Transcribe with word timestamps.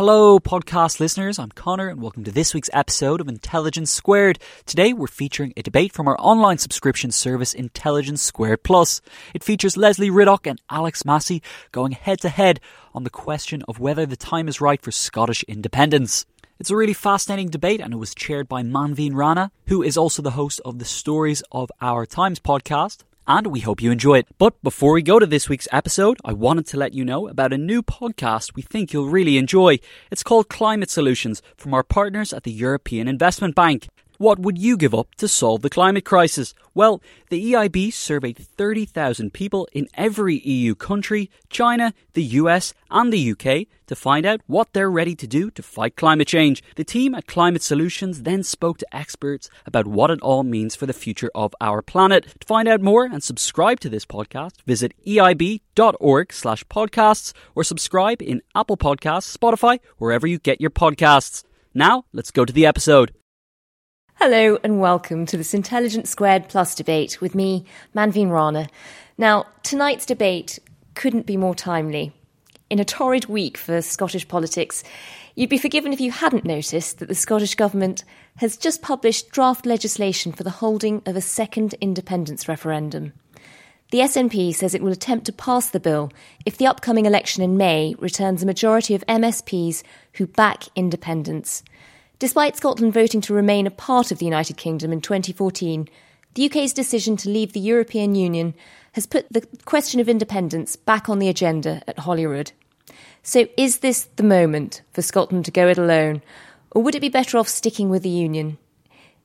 Hello, 0.00 0.40
podcast 0.40 0.98
listeners. 0.98 1.38
I'm 1.38 1.50
Connor, 1.50 1.88
and 1.88 2.00
welcome 2.00 2.24
to 2.24 2.30
this 2.30 2.54
week's 2.54 2.70
episode 2.72 3.20
of 3.20 3.28
Intelligence 3.28 3.90
Squared. 3.90 4.38
Today, 4.64 4.94
we're 4.94 5.06
featuring 5.06 5.52
a 5.58 5.62
debate 5.62 5.92
from 5.92 6.08
our 6.08 6.16
online 6.18 6.56
subscription 6.56 7.10
service, 7.10 7.52
Intelligence 7.52 8.22
Squared 8.22 8.62
Plus. 8.62 9.02
It 9.34 9.44
features 9.44 9.76
Lesley 9.76 10.08
Riddoch 10.08 10.46
and 10.46 10.58
Alex 10.70 11.04
Massie 11.04 11.42
going 11.70 11.92
head 11.92 12.18
to 12.22 12.30
head 12.30 12.60
on 12.94 13.04
the 13.04 13.10
question 13.10 13.62
of 13.68 13.78
whether 13.78 14.06
the 14.06 14.16
time 14.16 14.48
is 14.48 14.58
right 14.58 14.80
for 14.80 14.90
Scottish 14.90 15.42
independence. 15.42 16.24
It's 16.58 16.70
a 16.70 16.76
really 16.76 16.94
fascinating 16.94 17.50
debate, 17.50 17.82
and 17.82 17.92
it 17.92 17.98
was 17.98 18.14
chaired 18.14 18.48
by 18.48 18.62
Manveen 18.62 19.14
Rana, 19.14 19.52
who 19.66 19.82
is 19.82 19.98
also 19.98 20.22
the 20.22 20.30
host 20.30 20.62
of 20.64 20.78
the 20.78 20.86
Stories 20.86 21.42
of 21.52 21.70
Our 21.82 22.06
Times 22.06 22.40
podcast 22.40 23.02
and 23.30 23.46
we 23.46 23.60
hope 23.60 23.80
you 23.80 23.92
enjoy 23.92 24.18
it. 24.18 24.26
But 24.38 24.60
before 24.60 24.92
we 24.92 25.02
go 25.02 25.20
to 25.20 25.26
this 25.26 25.48
week's 25.48 25.68
episode, 25.70 26.18
I 26.24 26.32
wanted 26.32 26.66
to 26.66 26.76
let 26.76 26.94
you 26.94 27.04
know 27.04 27.28
about 27.28 27.52
a 27.52 27.58
new 27.58 27.80
podcast 27.80 28.56
we 28.56 28.62
think 28.62 28.92
you'll 28.92 29.08
really 29.08 29.38
enjoy. 29.38 29.78
It's 30.10 30.24
called 30.24 30.48
Climate 30.48 30.90
Solutions 30.90 31.40
from 31.56 31.72
our 31.72 31.84
partners 31.84 32.32
at 32.32 32.42
the 32.42 32.50
European 32.50 33.06
Investment 33.06 33.54
Bank. 33.54 33.86
What 34.20 34.38
would 34.38 34.58
you 34.58 34.76
give 34.76 34.94
up 34.94 35.14
to 35.14 35.26
solve 35.26 35.62
the 35.62 35.70
climate 35.70 36.04
crisis? 36.04 36.52
Well, 36.74 37.00
the 37.30 37.54
EIB 37.54 37.90
surveyed 37.90 38.36
30,000 38.36 39.32
people 39.32 39.66
in 39.72 39.88
every 39.94 40.40
EU 40.40 40.74
country, 40.74 41.30
China, 41.48 41.94
the 42.12 42.24
US, 42.40 42.74
and 42.90 43.10
the 43.10 43.30
UK 43.30 43.66
to 43.86 43.96
find 43.96 44.26
out 44.26 44.42
what 44.46 44.74
they're 44.74 44.90
ready 44.90 45.14
to 45.14 45.26
do 45.26 45.50
to 45.52 45.62
fight 45.62 45.96
climate 45.96 46.28
change. 46.28 46.62
The 46.76 46.84
team 46.84 47.14
at 47.14 47.26
Climate 47.26 47.62
Solutions 47.62 48.24
then 48.24 48.42
spoke 48.42 48.76
to 48.76 48.94
experts 48.94 49.48
about 49.64 49.86
what 49.86 50.10
it 50.10 50.20
all 50.20 50.42
means 50.42 50.76
for 50.76 50.84
the 50.84 50.92
future 50.92 51.30
of 51.34 51.54
our 51.58 51.80
planet. 51.80 52.26
To 52.40 52.46
find 52.46 52.68
out 52.68 52.82
more 52.82 53.06
and 53.06 53.22
subscribe 53.22 53.80
to 53.80 53.88
this 53.88 54.04
podcast, 54.04 54.60
visit 54.66 54.92
eib.org 55.06 56.32
slash 56.34 56.62
podcasts 56.64 57.32
or 57.54 57.64
subscribe 57.64 58.20
in 58.20 58.42
Apple 58.54 58.76
Podcasts, 58.76 59.34
Spotify, 59.34 59.78
wherever 59.96 60.26
you 60.26 60.38
get 60.38 60.60
your 60.60 60.68
podcasts. 60.68 61.42
Now, 61.72 62.04
let's 62.12 62.30
go 62.30 62.44
to 62.44 62.52
the 62.52 62.66
episode. 62.66 63.14
Hello 64.22 64.58
and 64.62 64.80
welcome 64.80 65.24
to 65.24 65.38
this 65.38 65.54
Intelligence 65.54 66.10
Squared 66.10 66.50
Plus 66.50 66.74
debate 66.74 67.22
with 67.22 67.34
me, 67.34 67.64
Manveen 67.96 68.30
Rana. 68.30 68.68
Now, 69.16 69.46
tonight's 69.62 70.04
debate 70.04 70.58
couldn't 70.94 71.24
be 71.24 71.38
more 71.38 71.54
timely. 71.54 72.12
In 72.68 72.78
a 72.78 72.84
torrid 72.84 73.24
week 73.30 73.56
for 73.56 73.80
Scottish 73.80 74.28
politics, 74.28 74.84
you'd 75.36 75.48
be 75.48 75.56
forgiven 75.56 75.94
if 75.94 76.02
you 76.02 76.10
hadn't 76.10 76.44
noticed 76.44 76.98
that 76.98 77.08
the 77.08 77.14
Scottish 77.14 77.54
Government 77.54 78.04
has 78.36 78.58
just 78.58 78.82
published 78.82 79.30
draft 79.30 79.64
legislation 79.64 80.32
for 80.32 80.44
the 80.44 80.50
holding 80.50 81.00
of 81.06 81.16
a 81.16 81.22
second 81.22 81.74
independence 81.80 82.46
referendum. 82.46 83.14
The 83.90 84.00
SNP 84.00 84.54
says 84.54 84.74
it 84.74 84.82
will 84.82 84.92
attempt 84.92 85.24
to 85.26 85.32
pass 85.32 85.70
the 85.70 85.80
bill 85.80 86.12
if 86.44 86.58
the 86.58 86.66
upcoming 86.66 87.06
election 87.06 87.42
in 87.42 87.56
May 87.56 87.94
returns 87.98 88.42
a 88.42 88.46
majority 88.46 88.94
of 88.94 89.06
MSPs 89.06 89.82
who 90.16 90.26
back 90.26 90.64
independence. 90.76 91.62
Despite 92.20 92.58
Scotland 92.58 92.92
voting 92.92 93.22
to 93.22 93.32
remain 93.32 93.66
a 93.66 93.70
part 93.70 94.12
of 94.12 94.18
the 94.18 94.26
United 94.26 94.58
Kingdom 94.58 94.92
in 94.92 95.00
2014, 95.00 95.88
the 96.34 96.44
UK's 96.50 96.74
decision 96.74 97.16
to 97.16 97.30
leave 97.30 97.54
the 97.54 97.60
European 97.60 98.14
Union 98.14 98.52
has 98.92 99.06
put 99.06 99.26
the 99.32 99.46
question 99.64 100.00
of 100.00 100.08
independence 100.08 100.76
back 100.76 101.08
on 101.08 101.18
the 101.18 101.30
agenda 101.30 101.82
at 101.88 102.00
Holyrood. 102.00 102.52
So, 103.22 103.48
is 103.56 103.78
this 103.78 104.04
the 104.16 104.22
moment 104.22 104.82
for 104.92 105.00
Scotland 105.00 105.46
to 105.46 105.50
go 105.50 105.66
it 105.68 105.78
alone, 105.78 106.20
or 106.72 106.82
would 106.82 106.94
it 106.94 107.00
be 107.00 107.08
better 107.08 107.38
off 107.38 107.48
sticking 107.48 107.88
with 107.88 108.02
the 108.02 108.10
Union? 108.10 108.58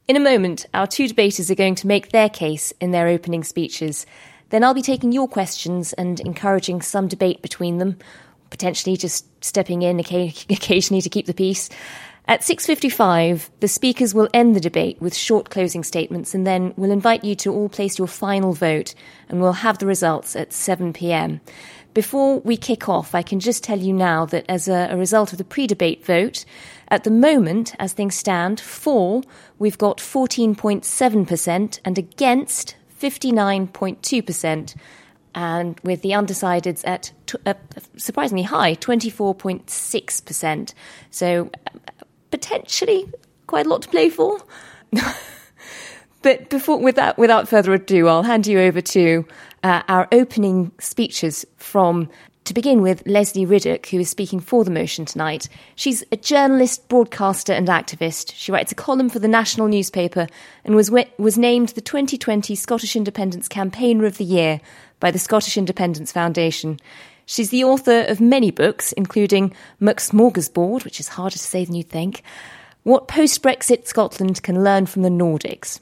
In 0.07 0.15
a 0.15 0.21
moment, 0.21 0.65
our 0.73 0.87
two 0.87 1.09
debaters 1.09 1.51
are 1.51 1.55
going 1.55 1.75
to 1.75 1.87
make 1.87 2.11
their 2.11 2.29
case 2.29 2.71
in 2.79 2.91
their 2.91 3.09
opening 3.09 3.43
speeches. 3.43 4.05
Then 4.51 4.63
I'll 4.63 4.73
be 4.73 4.81
taking 4.81 5.11
your 5.11 5.27
questions 5.27 5.91
and 5.93 6.21
encouraging 6.21 6.81
some 6.81 7.09
debate 7.09 7.41
between 7.41 7.77
them, 7.77 7.97
potentially 8.51 8.95
just 8.95 9.25
stepping 9.43 9.81
in 9.81 9.99
occasionally 10.49 11.01
to 11.01 11.09
keep 11.09 11.25
the 11.25 11.33
peace. 11.33 11.69
At 12.27 12.41
6:55, 12.41 13.51
the 13.59 13.67
speakers 13.67 14.15
will 14.15 14.29
end 14.33 14.55
the 14.55 14.59
debate 14.59 14.99
with 14.99 15.15
short 15.15 15.51
closing 15.51 15.83
statements 15.83 16.33
and 16.33 16.45
then 16.45 16.73
we'll 16.75 16.89
invite 16.89 17.23
you 17.23 17.35
to 17.35 17.53
all 17.53 17.69
place 17.69 17.99
your 17.99 18.07
final 18.07 18.53
vote 18.53 18.95
and 19.29 19.39
we'll 19.39 19.53
have 19.53 19.77
the 19.77 19.85
results 19.85 20.35
at 20.35 20.51
7 20.51 20.91
p.m. 20.91 21.39
Before 21.93 22.39
we 22.39 22.57
kick 22.57 22.89
off, 22.89 23.13
I 23.13 23.21
can 23.21 23.39
just 23.39 23.63
tell 23.63 23.79
you 23.79 23.93
now 23.93 24.25
that 24.25 24.43
as 24.49 24.67
a, 24.67 24.89
a 24.91 24.97
result 24.97 25.31
of 25.31 25.37
the 25.37 25.43
pre-debate 25.43 26.03
vote, 26.03 26.45
at 26.89 27.03
the 27.03 27.11
moment, 27.11 27.73
as 27.79 27.93
things 27.93 28.15
stand, 28.15 28.59
for 28.59 29.21
we've 29.59 29.77
got 29.77 29.99
14.7% 29.99 31.79
and 31.85 31.97
against 31.97 32.75
59.2% 32.99 34.75
and 35.35 35.79
with 35.83 36.01
the 36.01 36.11
undecideds 36.11 36.81
at 36.87 37.11
t- 37.27 37.37
uh, 37.45 37.53
surprisingly 37.97 38.43
high 38.43 38.75
24.6%. 38.75 40.73
So 41.11 41.49
potentially 42.31 43.09
quite 43.47 43.65
a 43.65 43.69
lot 43.69 43.81
to 43.83 43.89
play 43.89 44.09
for. 44.09 44.39
but 46.21 46.49
before, 46.49 46.79
without, 46.79 47.17
without 47.17 47.47
further 47.47 47.73
ado, 47.73 48.07
I'll 48.07 48.23
hand 48.23 48.47
you 48.47 48.59
over 48.59 48.81
to 48.81 49.25
uh, 49.63 49.81
our 49.87 50.07
opening 50.11 50.71
speeches 50.79 51.45
from, 51.57 52.09
to 52.45 52.53
begin 52.53 52.81
with, 52.81 53.05
Lesley 53.05 53.45
Riddoch, 53.45 53.87
who 53.87 53.99
is 53.99 54.09
speaking 54.09 54.39
for 54.39 54.63
the 54.63 54.71
motion 54.71 55.05
tonight. 55.05 55.49
She's 55.75 56.03
a 56.11 56.17
journalist, 56.17 56.87
broadcaster, 56.87 57.53
and 57.53 57.67
activist. 57.67 58.33
She 58.35 58.51
writes 58.51 58.71
a 58.71 58.75
column 58.75 59.09
for 59.09 59.19
the 59.19 59.27
national 59.27 59.67
newspaper 59.67 60.27
and 60.63 60.75
was, 60.75 60.91
was 61.17 61.37
named 61.37 61.69
the 61.69 61.81
2020 61.81 62.55
Scottish 62.55 62.95
Independence 62.95 63.47
Campaigner 63.47 64.05
of 64.05 64.17
the 64.17 64.23
Year 64.23 64.61
by 64.99 65.11
the 65.11 65.19
Scottish 65.19 65.57
Independence 65.57 66.11
Foundation. 66.11 66.79
She's 67.25 67.49
the 67.49 67.63
author 67.63 68.01
of 68.01 68.21
many 68.21 68.51
books, 68.51 68.91
including 68.91 69.53
McSmorgasbord, 69.81 70.83
which 70.83 70.99
is 70.99 71.09
harder 71.09 71.37
to 71.37 71.39
say 71.39 71.65
than 71.65 71.75
you'd 71.75 71.89
think, 71.89 72.21
What 72.83 73.07
Post 73.07 73.41
Brexit 73.41 73.87
Scotland 73.87 74.43
Can 74.43 74.63
Learn 74.63 74.85
from 74.85 75.01
the 75.01 75.09
Nordics. 75.09 75.79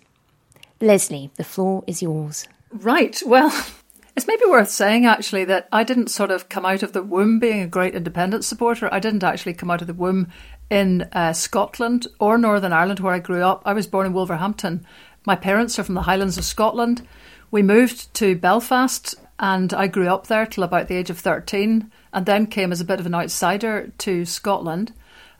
Lesley, 0.79 1.31
the 1.35 1.43
floor 1.43 1.83
is 1.87 2.01
yours. 2.01 2.47
Right. 2.71 3.21
Well, 3.25 3.51
it's 4.15 4.27
maybe 4.27 4.43
worth 4.47 4.69
saying 4.69 5.05
actually 5.05 5.45
that 5.45 5.67
I 5.71 5.83
didn't 5.83 6.07
sort 6.07 6.31
of 6.31 6.49
come 6.49 6.65
out 6.65 6.83
of 6.83 6.93
the 6.93 7.03
womb 7.03 7.39
being 7.39 7.61
a 7.61 7.67
great 7.67 7.95
independence 7.95 8.47
supporter. 8.47 8.89
I 8.91 8.99
didn't 8.99 9.23
actually 9.23 9.53
come 9.53 9.71
out 9.71 9.81
of 9.81 9.87
the 9.87 9.93
womb 9.93 10.29
in 10.69 11.03
uh, 11.11 11.33
Scotland 11.33 12.07
or 12.19 12.37
Northern 12.37 12.73
Ireland 12.73 12.99
where 12.99 13.13
I 13.13 13.19
grew 13.19 13.43
up. 13.43 13.61
I 13.65 13.73
was 13.73 13.87
born 13.87 14.07
in 14.07 14.13
Wolverhampton. 14.13 14.85
My 15.25 15.35
parents 15.35 15.77
are 15.77 15.83
from 15.83 15.95
the 15.95 16.01
Highlands 16.01 16.37
of 16.37 16.45
Scotland. 16.45 17.07
We 17.51 17.61
moved 17.61 18.13
to 18.15 18.35
Belfast 18.35 19.15
and 19.39 19.73
I 19.73 19.87
grew 19.87 20.07
up 20.07 20.27
there 20.27 20.45
till 20.45 20.63
about 20.63 20.87
the 20.87 20.95
age 20.95 21.09
of 21.09 21.19
13 21.19 21.91
and 22.13 22.25
then 22.25 22.47
came 22.47 22.71
as 22.71 22.81
a 22.81 22.85
bit 22.85 22.99
of 22.99 23.05
an 23.05 23.15
outsider 23.15 23.91
to 23.99 24.25
Scotland. 24.25 24.93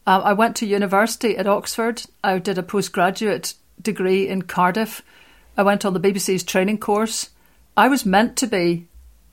Uh, 0.05 0.21
I 0.23 0.33
went 0.33 0.55
to 0.57 0.65
university 0.65 1.37
at 1.37 1.47
Oxford. 1.47 2.03
I 2.23 2.39
did 2.39 2.57
a 2.57 2.63
postgraduate 2.63 3.53
degree 3.81 4.27
in 4.27 4.43
Cardiff. 4.43 5.01
I 5.55 5.63
went 5.63 5.85
on 5.85 5.93
the 5.93 5.99
BBC's 5.99 6.43
training 6.43 6.79
course. 6.79 7.29
I 7.77 7.87
was 7.87 8.05
meant 8.05 8.35
to 8.37 8.47
be 8.47 8.87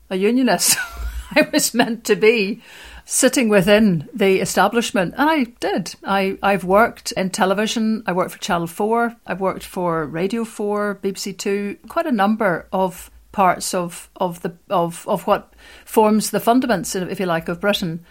a 0.09 0.15
unionist. 0.15 0.77
I 1.35 1.49
was 1.51 1.73
meant 1.73 2.03
to 2.05 2.15
be 2.15 2.61
sitting 3.05 3.49
within 3.49 4.07
the 4.13 4.39
establishment, 4.39 5.13
and 5.17 5.29
I 5.29 5.43
did. 5.59 5.95
I, 6.03 6.37
I've 6.41 6.63
worked 6.63 7.11
in 7.13 7.29
television, 7.29 8.03
I 8.05 8.13
worked 8.13 8.31
for 8.31 8.39
Channel 8.39 8.67
4, 8.67 9.15
I've 9.25 9.41
worked 9.41 9.63
for 9.63 10.05
Radio 10.05 10.45
4, 10.45 10.99
BBC 11.01 11.37
2, 11.37 11.77
quite 11.87 12.05
a 12.05 12.11
number 12.11 12.67
of 12.71 13.09
parts 13.31 13.73
of 13.73 14.09
of 14.15 14.41
the 14.41 14.55
of 14.69 15.07
of 15.07 15.27
what 15.27 15.53
forms 15.85 16.31
the 16.31 16.39
fundaments, 16.39 16.95
if 17.09 17.19
you 17.19 17.25
like, 17.25 17.47
of 17.47 17.61
Britain. 17.61 18.05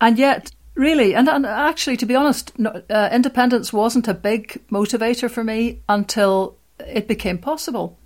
And 0.00 0.18
yet, 0.18 0.50
Really, 0.74 1.14
and, 1.14 1.28
and 1.28 1.46
actually, 1.46 1.96
to 1.98 2.06
be 2.06 2.16
honest, 2.16 2.58
no, 2.58 2.82
uh, 2.90 3.08
independence 3.12 3.72
wasn't 3.72 4.08
a 4.08 4.14
big 4.14 4.60
motivator 4.70 5.30
for 5.30 5.44
me 5.44 5.82
until 5.88 6.56
it 6.80 7.06
became 7.06 7.38
possible. 7.38 7.96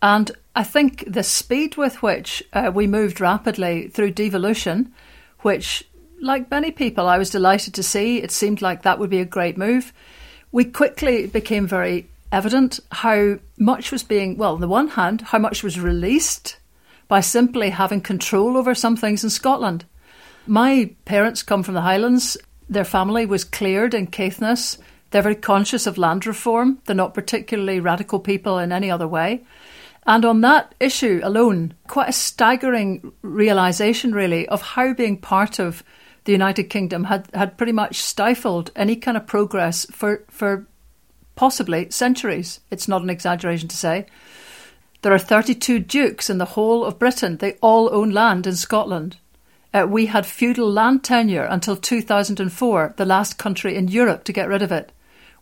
And 0.00 0.30
I 0.54 0.62
think 0.62 1.04
the 1.12 1.24
speed 1.24 1.76
with 1.76 2.00
which 2.00 2.42
uh, 2.52 2.70
we 2.72 2.86
moved 2.86 3.20
rapidly 3.20 3.88
through 3.88 4.12
devolution, 4.12 4.92
which, 5.40 5.88
like 6.20 6.48
many 6.48 6.70
people, 6.70 7.08
I 7.08 7.18
was 7.18 7.30
delighted 7.30 7.74
to 7.74 7.82
see, 7.82 8.22
it 8.22 8.30
seemed 8.30 8.62
like 8.62 8.82
that 8.82 9.00
would 9.00 9.10
be 9.10 9.20
a 9.20 9.24
great 9.24 9.58
move. 9.58 9.92
We 10.52 10.64
quickly 10.64 11.26
became 11.26 11.66
very 11.66 12.08
evident 12.32 12.80
how 12.90 13.38
much 13.58 13.92
was 13.92 14.02
being, 14.02 14.36
well, 14.36 14.54
on 14.54 14.60
the 14.60 14.68
one 14.68 14.88
hand, 14.88 15.20
how 15.20 15.38
much 15.38 15.62
was 15.62 15.78
released 15.78 16.56
by 17.06 17.20
simply 17.20 17.70
having 17.70 18.00
control 18.00 18.56
over 18.56 18.74
some 18.74 18.96
things 18.96 19.22
in 19.22 19.30
Scotland. 19.30 19.84
My 20.46 20.90
parents 21.04 21.42
come 21.42 21.62
from 21.62 21.74
the 21.74 21.82
Highlands. 21.82 22.36
Their 22.68 22.84
family 22.84 23.26
was 23.26 23.44
cleared 23.44 23.94
in 23.94 24.06
Caithness. 24.06 24.78
They're 25.10 25.22
very 25.22 25.34
conscious 25.36 25.86
of 25.86 25.98
land 25.98 26.26
reform. 26.26 26.78
They're 26.86 26.96
not 26.96 27.14
particularly 27.14 27.80
radical 27.80 28.18
people 28.18 28.58
in 28.58 28.72
any 28.72 28.90
other 28.90 29.06
way. 29.06 29.44
And 30.06 30.24
on 30.24 30.40
that 30.40 30.74
issue 30.80 31.20
alone, 31.22 31.74
quite 31.86 32.08
a 32.08 32.12
staggering 32.12 33.12
realization, 33.20 34.14
really, 34.14 34.48
of 34.48 34.62
how 34.62 34.94
being 34.94 35.18
part 35.18 35.58
of 35.60 35.84
the 36.24 36.32
United 36.32 36.64
Kingdom 36.64 37.04
had, 37.04 37.28
had 37.34 37.58
pretty 37.58 37.72
much 37.72 38.00
stifled 38.00 38.70
any 38.74 38.96
kind 38.96 39.16
of 39.16 39.26
progress 39.26 39.86
for, 39.90 40.24
for 40.28 40.66
possibly 41.34 41.90
centuries. 41.90 42.60
It's 42.70 42.88
not 42.88 43.02
an 43.02 43.10
exaggeration 43.10 43.68
to 43.68 43.76
say. 43.76 44.06
There 45.02 45.12
are 45.12 45.18
32 45.18 45.80
dukes 45.80 46.30
in 46.30 46.38
the 46.38 46.44
whole 46.54 46.84
of 46.84 46.98
Britain. 46.98 47.38
They 47.38 47.54
all 47.60 47.92
own 47.92 48.10
land 48.10 48.46
in 48.46 48.54
Scotland. 48.54 49.16
Uh, 49.74 49.86
we 49.88 50.06
had 50.06 50.26
feudal 50.26 50.70
land 50.70 51.02
tenure 51.02 51.44
until 51.44 51.76
2004, 51.76 52.94
the 52.96 53.04
last 53.04 53.38
country 53.38 53.74
in 53.74 53.88
Europe 53.88 54.22
to 54.24 54.32
get 54.32 54.48
rid 54.48 54.62
of 54.62 54.70
it. 54.70 54.92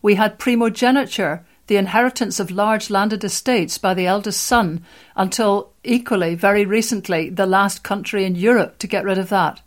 We 0.01 0.15
had 0.15 0.39
primogeniture, 0.39 1.45
the 1.67 1.77
inheritance 1.77 2.39
of 2.39 2.49
large 2.49 2.89
landed 2.89 3.23
estates 3.23 3.77
by 3.77 3.93
the 3.93 4.07
eldest 4.07 4.41
son, 4.43 4.83
until 5.15 5.71
equally, 5.83 6.33
very 6.33 6.65
recently, 6.65 7.29
the 7.29 7.45
last 7.45 7.83
country 7.83 8.25
in 8.25 8.35
Europe 8.35 8.77
to 8.79 8.87
get 8.87 9.03
rid 9.03 9.17
of 9.17 9.29
that. 9.29 9.61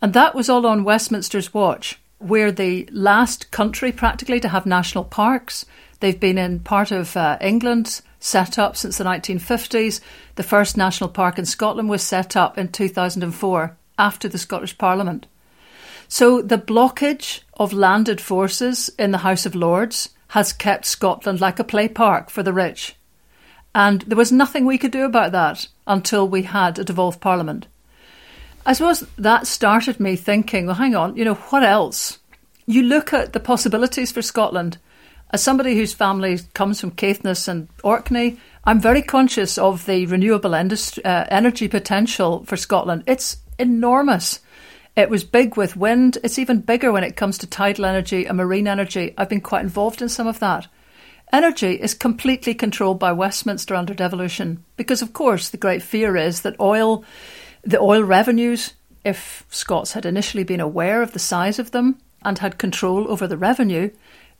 And 0.00 0.14
that 0.14 0.34
was 0.34 0.48
all 0.48 0.66
on 0.66 0.84
Westminster's 0.84 1.52
watch. 1.52 1.98
We're 2.20 2.52
the 2.52 2.88
last 2.90 3.50
country 3.50 3.92
practically 3.92 4.40
to 4.40 4.48
have 4.48 4.66
national 4.66 5.04
parks. 5.04 5.64
They've 6.00 6.18
been 6.18 6.38
in 6.38 6.60
part 6.60 6.90
of 6.90 7.16
uh, 7.16 7.38
England, 7.40 8.00
set 8.20 8.58
up 8.58 8.76
since 8.76 8.98
the 8.98 9.04
1950s. 9.04 10.00
The 10.34 10.42
first 10.42 10.76
national 10.76 11.10
park 11.10 11.38
in 11.38 11.46
Scotland 11.46 11.88
was 11.88 12.02
set 12.02 12.36
up 12.36 12.58
in 12.58 12.68
2004 12.68 13.76
after 13.98 14.28
the 14.28 14.38
Scottish 14.38 14.76
Parliament. 14.78 15.26
So 16.08 16.40
the 16.42 16.58
blockage 16.58 17.40
of 17.54 17.72
landed 17.72 18.20
forces 18.20 18.90
in 18.98 19.10
the 19.10 19.18
House 19.18 19.46
of 19.46 19.54
Lords 19.54 20.08
has 20.28 20.52
kept 20.52 20.86
Scotland 20.86 21.40
like 21.40 21.58
a 21.58 21.64
play 21.64 21.88
park 21.88 22.30
for 22.30 22.42
the 22.42 22.52
rich. 22.52 22.96
And 23.74 24.02
there 24.02 24.16
was 24.16 24.32
nothing 24.32 24.64
we 24.64 24.78
could 24.78 24.90
do 24.90 25.04
about 25.04 25.32
that 25.32 25.68
until 25.86 26.26
we 26.26 26.42
had 26.42 26.78
a 26.78 26.84
devolved 26.84 27.20
Parliament. 27.20 27.66
I 28.68 28.74
suppose 28.74 29.02
that 29.16 29.46
started 29.46 29.98
me 29.98 30.14
thinking, 30.14 30.66
well, 30.66 30.74
hang 30.74 30.94
on, 30.94 31.16
you 31.16 31.24
know, 31.24 31.36
what 31.36 31.62
else? 31.62 32.18
You 32.66 32.82
look 32.82 33.14
at 33.14 33.32
the 33.32 33.40
possibilities 33.40 34.12
for 34.12 34.20
Scotland. 34.20 34.76
As 35.30 35.42
somebody 35.42 35.74
whose 35.74 35.94
family 35.94 36.38
comes 36.52 36.78
from 36.78 36.90
Caithness 36.90 37.48
and 37.48 37.68
Orkney, 37.82 38.38
I'm 38.64 38.78
very 38.78 39.00
conscious 39.00 39.56
of 39.56 39.86
the 39.86 40.04
renewable 40.04 40.52
industry, 40.52 41.02
uh, 41.02 41.24
energy 41.30 41.66
potential 41.66 42.44
for 42.44 42.58
Scotland. 42.58 43.04
It's 43.06 43.38
enormous. 43.58 44.40
It 44.96 45.08
was 45.08 45.24
big 45.24 45.56
with 45.56 45.74
wind. 45.74 46.18
It's 46.22 46.38
even 46.38 46.60
bigger 46.60 46.92
when 46.92 47.04
it 47.04 47.16
comes 47.16 47.38
to 47.38 47.46
tidal 47.46 47.86
energy 47.86 48.26
and 48.26 48.36
marine 48.36 48.68
energy. 48.68 49.14
I've 49.16 49.30
been 49.30 49.40
quite 49.40 49.62
involved 49.62 50.02
in 50.02 50.10
some 50.10 50.26
of 50.26 50.40
that. 50.40 50.66
Energy 51.32 51.74
is 51.74 51.94
completely 51.94 52.54
controlled 52.54 52.98
by 52.98 53.12
Westminster 53.12 53.74
under 53.74 53.94
devolution 53.94 54.62
because, 54.76 55.00
of 55.00 55.14
course, 55.14 55.48
the 55.48 55.56
great 55.56 55.82
fear 55.82 56.18
is 56.18 56.42
that 56.42 56.60
oil, 56.60 57.02
the 57.68 57.78
oil 57.78 58.02
revenues, 58.02 58.72
if 59.04 59.44
Scots 59.50 59.92
had 59.92 60.06
initially 60.06 60.42
been 60.42 60.58
aware 60.58 61.02
of 61.02 61.12
the 61.12 61.18
size 61.18 61.58
of 61.58 61.70
them 61.72 61.98
and 62.22 62.38
had 62.38 62.56
control 62.56 63.10
over 63.12 63.26
the 63.26 63.36
revenue, 63.36 63.90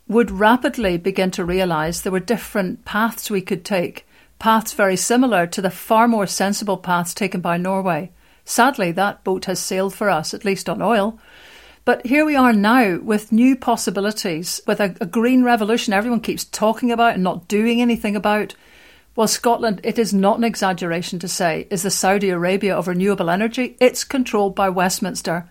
would 0.08 0.30
rapidly 0.30 0.96
begin 0.96 1.30
to 1.32 1.44
realise 1.44 2.00
there 2.00 2.10
were 2.10 2.20
different 2.20 2.86
paths 2.86 3.30
we 3.30 3.42
could 3.42 3.66
take, 3.66 4.06
paths 4.38 4.72
very 4.72 4.96
similar 4.96 5.46
to 5.46 5.60
the 5.60 5.70
far 5.70 6.08
more 6.08 6.26
sensible 6.26 6.78
paths 6.78 7.12
taken 7.12 7.42
by 7.42 7.58
Norway. 7.58 8.10
Sadly, 8.46 8.92
that 8.92 9.22
boat 9.24 9.44
has 9.44 9.58
sailed 9.58 9.92
for 9.92 10.08
us, 10.08 10.32
at 10.32 10.46
least 10.46 10.70
on 10.70 10.80
oil. 10.80 11.18
But 11.84 12.06
here 12.06 12.24
we 12.24 12.34
are 12.34 12.54
now 12.54 12.98
with 12.98 13.30
new 13.30 13.56
possibilities, 13.56 14.62
with 14.66 14.80
a, 14.80 14.96
a, 15.02 15.06
green 15.06 15.42
revolution 15.42 15.92
everyone 15.92 16.20
keeps 16.20 16.44
talking 16.44 16.90
about 16.90 17.14
and 17.14 17.22
not 17.22 17.46
doing 17.46 17.82
anything 17.82 18.16
about. 18.16 18.54
Well, 19.18 19.26
Scotland, 19.26 19.80
it 19.82 19.98
is 19.98 20.14
not 20.14 20.38
an 20.38 20.44
exaggeration 20.44 21.18
to 21.18 21.26
say, 21.26 21.66
is 21.70 21.82
the 21.82 21.90
Saudi 21.90 22.30
Arabia 22.30 22.76
of 22.76 22.86
renewable 22.86 23.30
energy. 23.30 23.76
It's 23.80 24.04
controlled 24.04 24.54
by 24.54 24.68
Westminster. 24.68 25.50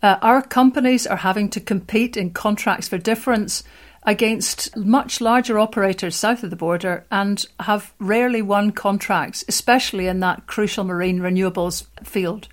Uh, 0.00 0.18
our 0.22 0.40
companies 0.40 1.04
are 1.04 1.16
having 1.16 1.50
to 1.50 1.58
compete 1.58 2.16
in 2.16 2.30
contracts 2.30 2.86
for 2.86 2.96
difference 2.96 3.64
against 4.04 4.76
much 4.76 5.20
larger 5.20 5.58
operators 5.58 6.14
south 6.14 6.44
of 6.44 6.50
the 6.50 6.54
border 6.54 7.04
and 7.10 7.44
have 7.58 7.92
rarely 7.98 8.40
won 8.40 8.70
contracts, 8.70 9.44
especially 9.48 10.06
in 10.06 10.20
that 10.20 10.46
crucial 10.46 10.84
marine 10.84 11.18
renewables 11.18 11.86
field. 12.04 12.46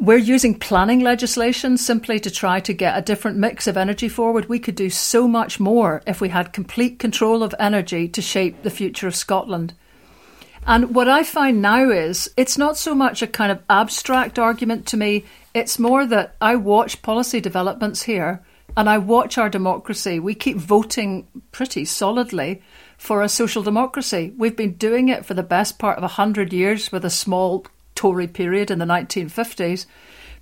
We're 0.00 0.16
using 0.16 0.58
planning 0.58 1.00
legislation 1.00 1.76
simply 1.76 2.18
to 2.20 2.30
try 2.30 2.60
to 2.60 2.72
get 2.72 2.96
a 2.96 3.02
different 3.02 3.36
mix 3.36 3.66
of 3.66 3.76
energy 3.76 4.08
forward. 4.08 4.48
We 4.48 4.58
could 4.58 4.74
do 4.74 4.88
so 4.88 5.28
much 5.28 5.60
more 5.60 6.00
if 6.06 6.22
we 6.22 6.30
had 6.30 6.54
complete 6.54 6.98
control 6.98 7.42
of 7.42 7.54
energy 7.58 8.08
to 8.08 8.22
shape 8.22 8.62
the 8.62 8.70
future 8.70 9.06
of 9.06 9.14
Scotland. 9.14 9.74
And 10.66 10.94
what 10.94 11.06
I 11.06 11.22
find 11.22 11.60
now 11.60 11.90
is 11.90 12.32
it's 12.38 12.56
not 12.56 12.78
so 12.78 12.94
much 12.94 13.20
a 13.20 13.26
kind 13.26 13.52
of 13.52 13.62
abstract 13.68 14.38
argument 14.38 14.86
to 14.86 14.96
me, 14.96 15.26
it's 15.52 15.78
more 15.78 16.06
that 16.06 16.34
I 16.40 16.56
watch 16.56 17.02
policy 17.02 17.38
developments 17.38 18.04
here 18.04 18.42
and 18.78 18.88
I 18.88 18.96
watch 18.96 19.36
our 19.36 19.50
democracy. 19.50 20.18
We 20.18 20.34
keep 20.34 20.56
voting 20.56 21.28
pretty 21.52 21.84
solidly 21.84 22.62
for 22.96 23.20
a 23.20 23.28
social 23.28 23.62
democracy. 23.62 24.32
We've 24.38 24.56
been 24.56 24.76
doing 24.76 25.10
it 25.10 25.26
for 25.26 25.34
the 25.34 25.42
best 25.42 25.78
part 25.78 25.98
of 25.98 26.02
100 26.02 26.54
years 26.54 26.90
with 26.90 27.04
a 27.04 27.10
small 27.10 27.66
Tory 28.00 28.26
period 28.26 28.70
in 28.70 28.78
the 28.78 28.86
1950s. 28.86 29.84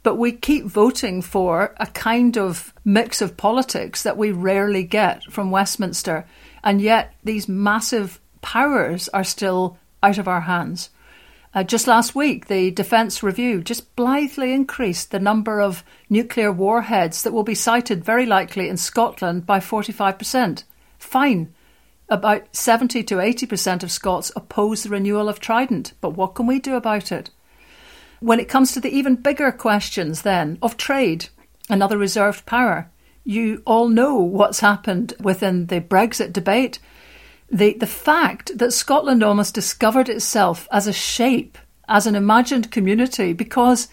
But 0.05 0.14
we 0.14 0.31
keep 0.31 0.64
voting 0.64 1.22
for 1.22 1.75
a 1.78 1.88
kind 1.88 2.38
of 2.38 2.72
mix 2.84 3.20
of 3.20 3.37
politics 3.37 4.05
that 4.05 4.16
we 4.16 4.31
rarely 4.31 4.84
get 4.84 5.25
from 5.25 5.50
Westminster. 5.50 6.25
And 6.62 6.81
yet 6.81 7.15
these 7.24 7.48
massive 7.48 8.20
powers 8.43 9.08
are 9.08 9.24
still 9.24 9.77
out 10.05 10.19
of 10.19 10.29
our 10.29 10.43
hands. 10.43 10.91
Uh, 11.53 11.65
just 11.65 11.88
last 11.88 12.15
week, 12.15 12.46
the 12.46 12.70
Defence 12.70 13.24
Review 13.24 13.60
just 13.60 13.96
blithely 13.96 14.53
increased 14.53 15.10
the 15.10 15.19
number 15.19 15.60
of 15.60 15.82
nuclear 16.08 16.53
warheads 16.53 17.24
that 17.24 17.32
will 17.32 17.43
be 17.43 17.56
sited 17.56 18.05
very 18.05 18.24
likely 18.24 18.69
in 18.69 18.77
Scotland 18.77 19.46
by 19.46 19.58
45%. 19.58 20.62
Fine. 21.00 21.53
About 22.08 22.55
70 22.55 23.03
to 23.03 23.17
80% 23.17 23.82
of 23.82 23.91
Scots 23.91 24.31
oppose 24.36 24.84
the 24.84 24.91
renewal 24.91 25.29
of 25.29 25.41
Trident, 25.41 25.94
but 26.00 26.10
what 26.10 26.36
can 26.36 26.46
we 26.46 26.60
do 26.60 26.77
about 26.77 27.10
it? 27.10 27.31
When 28.20 28.41
it 28.41 28.48
comes 28.48 28.72
to 28.72 28.81
the 28.81 28.91
even 28.91 29.17
bigger 29.17 29.53
questions, 29.53 30.22
then, 30.22 30.58
of 30.63 30.77
trade, 30.77 31.29
another 31.69 31.98
reserved 31.98 32.46
power, 32.46 32.91
you 33.25 33.63
all 33.67 33.89
know 33.89 34.17
what's 34.17 34.60
happened 34.60 35.15
within 35.20 35.67
the 35.67 35.81
Brexit 35.81 36.32
debate 36.32 36.79
the, 37.51 37.75
the 37.75 37.87
fact 37.87 38.58
that 38.58 38.72
Scotland 38.72 39.22
almost 39.22 39.55
discovered 39.55 40.08
itself 40.08 40.69
as 40.70 40.87
a 40.87 40.93
shape, 40.93 41.56
as 41.89 42.06
an 42.06 42.15
imagined 42.15 42.70
community, 42.70 43.32
because 43.32 43.89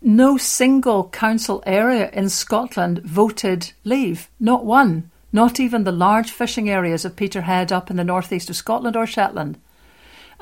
no 0.00 0.36
single 0.36 1.08
council 1.10 1.62
area 1.66 2.10
in 2.12 2.28
Scotland 2.28 3.00
voted 3.00 3.72
leave. 3.84 4.30
Not 4.40 4.64
one. 4.64 5.10
Not 5.32 5.58
even 5.58 5.84
the 5.84 5.92
large 5.92 6.30
fishing 6.30 6.70
areas 6.70 7.04
of 7.04 7.16
Peterhead 7.16 7.72
up 7.72 7.90
in 7.90 7.96
the 7.96 8.04
northeast 8.04 8.48
of 8.48 8.56
Scotland 8.56 8.96
or 8.96 9.06
Shetland. 9.06 9.58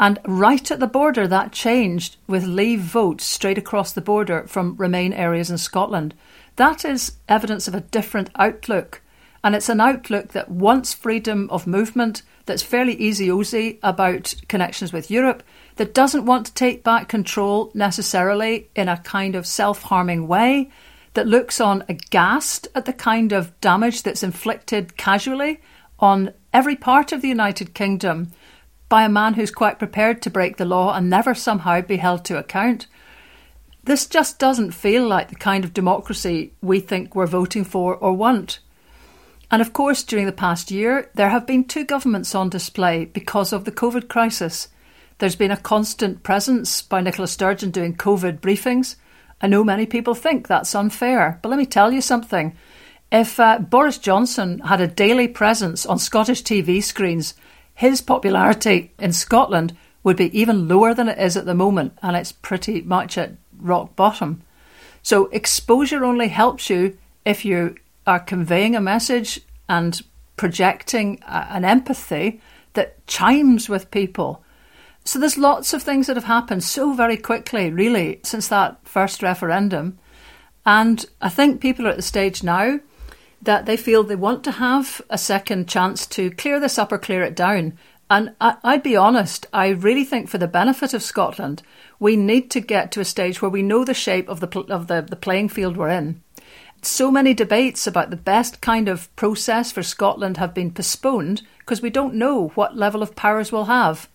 And 0.03 0.19
right 0.27 0.69
at 0.69 0.81
the 0.81 0.89
border, 0.89 1.29
that 1.29 1.53
changed 1.53 2.17
with 2.27 2.43
leave 2.45 2.81
votes 2.81 3.25
straight 3.25 3.57
across 3.57 3.93
the 3.93 4.01
border 4.01 4.49
from 4.49 4.75
Remain 4.77 5.13
areas 5.13 5.49
in 5.49 5.59
Scotland. 5.59 6.13
That 6.57 6.85
is 6.85 7.19
evidence 7.29 7.69
of 7.69 7.75
a 7.77 7.83
different 7.83 8.29
outlook. 8.35 9.01
And 9.45 9.55
it's 9.55 9.69
an 9.69 9.81
outlook 9.81 10.33
that 10.33 10.51
wants 10.51 10.93
freedom 10.93 11.49
of 11.53 11.69
movement, 11.69 12.23
that's 12.47 12.65
fairly 12.65 12.95
easy 12.95 13.29
ozy 13.29 13.79
about 13.81 14.35
connections 14.49 14.93
with 14.93 15.09
Europe, 15.09 15.45
that 15.77 15.95
doesn't 15.95 16.27
want 16.27 16.47
to 16.47 16.55
take 16.55 16.83
back 16.83 17.09
control 17.09 17.71
necessarily 17.73 18.71
in 18.75 18.89
a 18.89 18.97
kind 18.97 19.37
of 19.37 19.47
self 19.47 19.83
harming 19.83 20.27
way, 20.27 20.69
that 21.15 21.29
looks 21.29 21.61
on 21.61 21.85
aghast 21.89 22.67
at 22.75 22.87
the 22.87 22.93
kind 22.93 23.31
of 23.31 23.61
damage 23.61 24.03
that's 24.03 24.25
inflicted 24.25 24.97
casually 24.97 25.61
on 26.01 26.35
every 26.53 26.75
part 26.75 27.13
of 27.13 27.23
the 27.23 27.29
United 27.29 27.73
Kingdom 27.73 28.33
by 28.93 29.05
a 29.05 29.09
man 29.09 29.33
who's 29.33 29.51
quite 29.51 29.79
prepared 29.79 30.21
to 30.21 30.29
break 30.29 30.59
the 30.59 30.67
law 30.67 30.95
and 30.95 31.09
never 31.09 31.35
somehow 31.35 31.81
be 31.81 31.97
held 31.97 32.27
to 32.27 32.37
account. 32.37 32.87
this 33.85 34.07
just 34.07 34.39
doesn't 34.39 34.73
feel 34.73 35.09
like 35.09 35.31
the 35.31 35.35
kind 35.35 35.65
of 35.65 35.73
democracy 35.73 36.53
we 36.61 36.79
think 36.79 37.15
we're 37.15 37.27
voting 37.27 37.65
for 37.65 37.97
or 37.97 38.13
want. 38.13 38.59
And 39.51 39.63
of 39.63 39.73
course, 39.73 40.03
during 40.03 40.27
the 40.27 40.31
past 40.31 40.71
year, 40.71 41.09
there 41.15 41.31
have 41.31 41.47
been 41.47 41.65
two 41.65 41.87
governments 41.87 42.35
on 42.35 42.51
display 42.51 43.07
because 43.07 43.51
of 43.55 43.65
the 43.65 43.73
COVID 43.73 44.09
crisis. 44.09 44.69
There's 45.21 45.37
been 45.37 45.51
a 45.51 45.57
constant 45.57 46.23
presence 46.23 46.83
by 46.83 47.01
Nicola 47.01 47.29
Sturgeon 47.29 47.71
doing 47.71 47.97
COVID 47.97 48.41
briefings. 48.41 48.97
I 49.41 49.47
know 49.47 49.65
many 49.65 49.87
people 49.87 50.15
think 50.15 50.49
that's 50.49 50.75
unfair, 50.75 51.39
but 51.41 51.49
let 51.49 51.59
me 51.59 51.65
tell 51.65 51.93
you 51.95 52.03
something. 52.03 52.55
If 53.11 53.41
uh, 53.41 53.59
Boris 53.59 53.97
Johnson 53.97 54.59
had 54.59 54.83
a 54.83 54.87
daily 54.87 55.29
presence 55.29 55.87
on 55.87 55.99
Scottish 55.99 56.43
TV 56.43 56.83
screens, 56.83 57.33
his 57.75 58.01
popularity 58.01 58.93
in 58.99 59.13
Scotland 59.13 59.77
would 60.03 60.17
be 60.17 60.37
even 60.39 60.69
lower 60.69 60.95
than 60.95 61.09
it 61.09 61.19
is 61.19 61.37
at 61.37 61.47
the 61.47 61.55
moment, 61.55 61.97
and 62.03 62.17
it's 62.17 62.33
pretty 62.33 62.83
much 62.83 63.17
at 63.17 63.35
rock 63.59 63.95
bottom. 63.97 64.43
So, 65.03 65.27
exposure 65.27 66.05
only 66.05 66.29
helps 66.29 66.71
you 66.71 66.99
if 67.25 67.45
you 67.45 67.77
are 68.07 68.21
conveying 68.21 68.75
a 68.75 68.81
message 68.81 69.41
and 69.69 70.01
projecting 70.37 71.23
an 71.27 71.65
empathy 71.65 72.41
that 72.75 73.07
chimes 73.07 73.69
with 73.69 73.91
people. 73.91 74.45
So 75.05 75.19
there's 75.19 75.39
lots 75.39 75.73
of 75.73 75.83
things 75.83 76.07
that 76.07 76.17
have 76.17 76.25
happened 76.25 76.65
so 76.65 76.93
very 76.95 77.17
quickly, 77.17 77.71
really, 77.71 78.21
since 78.23 78.49
that 78.49 78.79
first 78.85 79.23
referendum. 79.23 79.99
And 80.65 81.05
I 81.21 81.29
think 81.29 81.61
people 81.61 81.87
are 81.87 81.91
at 81.91 81.97
the 81.97 82.03
stage 82.03 82.43
now 82.43 82.81
that 83.43 83.67
they 83.67 83.77
feel 83.77 84.03
they 84.03 84.17
want 84.17 84.45
to 84.45 84.53
have 84.53 85.03
a 85.11 85.19
second 85.19 85.69
chance 85.69 86.07
to 86.07 86.31
clear 86.31 86.61
this 86.61 86.79
up 86.79 86.93
or 86.93 86.99
clear 86.99 87.23
it 87.23 87.37
down. 87.37 87.77
And 88.09 88.35
I, 88.41 88.57
would 88.65 88.83
be 88.83 88.97
honest, 88.97 89.47
I 89.53 89.69
really 89.69 90.05
think 90.05 90.29
for 90.29 90.39
the 90.39 90.47
benefit 90.47 90.95
of 90.95 91.03
Scotland, 91.03 91.63
we 91.99 92.15
need 92.15 92.51
to 92.51 92.61
get 92.61 92.93
to 92.93 93.01
a 93.01 93.05
stage 93.05 93.41
where 93.41 93.51
we 93.51 93.63
know 93.63 93.85
the 93.85 93.95
shape 93.95 94.29
of 94.29 94.41
the 94.41 94.61
of 94.69 94.87
the, 94.87 95.03
the 95.03 95.17
playing 95.17 95.49
field 95.49 95.77
we're 95.77 95.89
in 95.89 96.23
so 96.85 97.11
many 97.11 97.33
debates 97.33 97.87
about 97.87 98.11
the 98.11 98.17
best 98.17 98.61
kind 98.61 98.89
of 98.89 99.15
process 99.15 99.71
for 99.71 99.83
Scotland 99.83 100.37
have 100.37 100.53
been 100.53 100.73
postponed 100.73 101.43
because 101.59 101.81
we 101.81 101.91
don't 101.91 102.15
know 102.15 102.49
what 102.49 102.77
level 102.77 103.03
of 103.03 103.15
powers 103.15 103.53
we'll 103.53 103.67
have. 103.67 104.09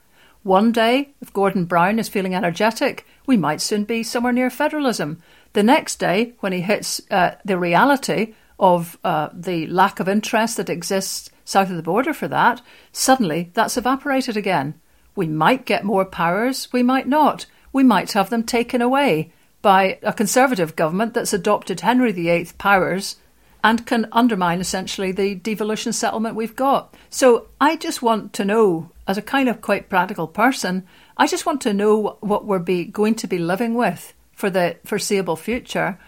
One 0.44 0.72
day, 0.72 1.14
if 1.22 1.34
Gordon 1.34 1.66
Brown 1.66 1.98
is 1.98 2.10
feeling 2.10 2.36
energetic, 2.36 3.06
we 3.26 3.38
might 3.38 3.62
soon 3.62 3.86
be 3.86 4.04
somewhere 4.04 4.34
near 4.34 4.50
federalism. 4.50 5.22
The 5.54 5.64
next 5.64 5.96
day, 5.96 6.34
when 6.42 6.52
he 6.52 6.62
hits 6.62 7.02
uh, 7.10 7.36
the 7.44 7.58
reality 7.58 8.36
of 8.60 8.98
uh, 9.04 9.30
the 9.34 9.68
lack 9.68 10.00
of 10.00 10.10
interest 10.10 10.58
that 10.58 10.70
exists 10.70 11.30
south 11.46 11.70
of 11.70 11.76
the 11.76 11.84
border 11.84 12.14
for 12.14 12.28
that, 12.28 12.62
suddenly 12.92 13.52
that's 13.54 13.78
evaporated 13.78 14.36
again. 14.36 14.80
We 15.16 15.28
might 15.28 15.66
get 15.66 15.84
more 15.84 16.06
powers, 16.06 16.68
we 16.72 16.84
might 16.84 17.08
not. 17.08 17.46
We 17.74 17.84
might 17.84 18.12
have 18.14 18.30
them 18.30 18.44
taken 18.44 18.82
away 18.82 19.32
by 19.62 20.00
a 20.04 20.14
Conservative 20.14 20.76
government 20.76 21.14
that's 21.14 21.34
adopted 21.34 21.82
Henry 21.82 22.12
VIII 22.12 22.50
powers 22.58 23.18
and 23.64 23.86
can 23.86 24.08
undermine 24.12 24.60
essentially 24.60 25.12
the 25.12 25.36
devolution 25.36 25.92
settlement 25.92 26.36
we've 26.36 26.56
got. 26.56 26.94
So 27.10 27.48
I 27.60 27.76
just 27.76 28.02
want 28.02 28.34
to 28.34 28.46
know, 28.46 28.92
as 29.08 29.18
a 29.18 29.22
kind 29.22 29.50
of 29.50 29.62
quite 29.62 29.90
practical 29.90 30.28
person, 30.28 30.86
I 31.18 31.28
just 31.28 31.46
want 31.46 31.62
to 31.62 31.74
know 31.74 32.18
what 32.22 32.46
we're 32.46 32.60
be, 32.60 32.86
going 32.86 33.16
to 33.16 33.28
be 33.28 33.40
living 33.40 33.74
with 33.74 34.14
for 34.34 34.50
the 34.50 34.78
foreseeable 34.86 35.36
future. 35.36 36.00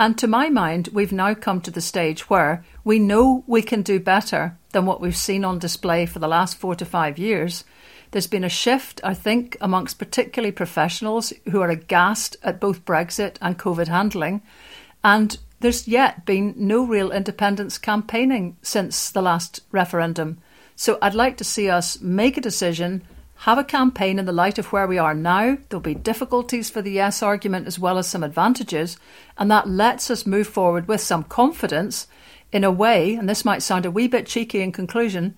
And 0.00 0.16
to 0.18 0.28
my 0.28 0.48
mind, 0.48 0.90
we've 0.92 1.12
now 1.12 1.34
come 1.34 1.60
to 1.62 1.72
the 1.72 1.80
stage 1.80 2.30
where 2.30 2.64
we 2.84 3.00
know 3.00 3.42
we 3.46 3.62
can 3.62 3.82
do 3.82 3.98
better 3.98 4.56
than 4.70 4.86
what 4.86 5.00
we've 5.00 5.16
seen 5.16 5.44
on 5.44 5.58
display 5.58 6.06
for 6.06 6.20
the 6.20 6.28
last 6.28 6.56
four 6.56 6.76
to 6.76 6.84
five 6.84 7.18
years. 7.18 7.64
There's 8.12 8.28
been 8.28 8.44
a 8.44 8.48
shift, 8.48 9.00
I 9.02 9.14
think, 9.14 9.56
amongst 9.60 9.98
particularly 9.98 10.52
professionals 10.52 11.32
who 11.50 11.60
are 11.60 11.68
aghast 11.68 12.36
at 12.42 12.60
both 12.60 12.84
Brexit 12.84 13.36
and 13.42 13.58
COVID 13.58 13.88
handling. 13.88 14.40
And 15.02 15.36
there's 15.60 15.88
yet 15.88 16.24
been 16.24 16.54
no 16.56 16.86
real 16.86 17.10
independence 17.10 17.76
campaigning 17.76 18.56
since 18.62 19.10
the 19.10 19.22
last 19.22 19.60
referendum. 19.72 20.38
So 20.76 20.98
I'd 21.02 21.14
like 21.14 21.36
to 21.38 21.44
see 21.44 21.68
us 21.68 22.00
make 22.00 22.36
a 22.36 22.40
decision, 22.40 23.02
have 23.42 23.58
a 23.58 23.64
campaign 23.64 24.18
in 24.18 24.24
the 24.24 24.32
light 24.32 24.58
of 24.58 24.72
where 24.72 24.86
we 24.86 24.98
are 24.98 25.14
now. 25.14 25.58
There'll 25.68 25.80
be 25.80 25.94
difficulties 25.94 26.70
for 26.70 26.82
the 26.82 26.90
yes 26.90 27.22
argument 27.22 27.68
as 27.68 27.78
well 27.78 27.96
as 27.96 28.08
some 28.08 28.24
advantages. 28.24 28.98
And 29.36 29.48
that 29.50 29.68
lets 29.68 30.10
us 30.10 30.26
move 30.26 30.48
forward 30.48 30.88
with 30.88 31.00
some 31.00 31.22
confidence 31.22 32.08
in 32.50 32.64
a 32.64 32.70
way, 32.70 33.14
and 33.14 33.28
this 33.28 33.44
might 33.44 33.62
sound 33.62 33.86
a 33.86 33.90
wee 33.90 34.08
bit 34.08 34.26
cheeky 34.26 34.60
in 34.60 34.72
conclusion, 34.72 35.36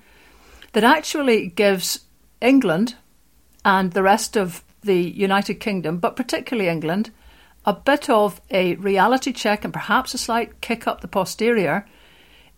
that 0.73 0.85
actually 0.85 1.49
gives 1.49 2.07
England 2.41 2.95
and 3.65 3.93
the 3.93 4.03
rest 4.03 4.37
of 4.37 4.65
the 4.83 4.99
United 4.99 5.57
Kingdom, 5.57 5.99
but 5.99 6.17
particularly 6.17 6.71
England, 6.71 7.11
a 7.67 7.75
bit 7.75 8.09
of 8.09 8.41
a 8.51 8.77
reality 8.77 9.33
check 9.33 9.65
and 9.65 9.75
perhaps 9.75 10.15
a 10.15 10.19
slight 10.19 10.61
kick 10.63 10.87
up 10.87 11.01
the 11.01 11.09
posterior, 11.09 11.87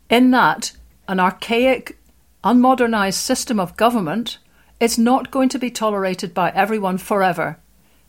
in 0.08 0.30
that 0.30 0.72
an 1.08 1.18
archaic, 1.18 1.99
unmodernised 2.44 3.14
system 3.14 3.58
of 3.58 3.76
government 3.76 4.38
is 4.83 4.99
not 4.99 5.31
going 5.31 5.49
to 5.49 5.61
be 5.61 5.71
tolerated 5.71 6.35
by 6.35 6.51
everyone 6.51 6.99
forever. 6.99 7.57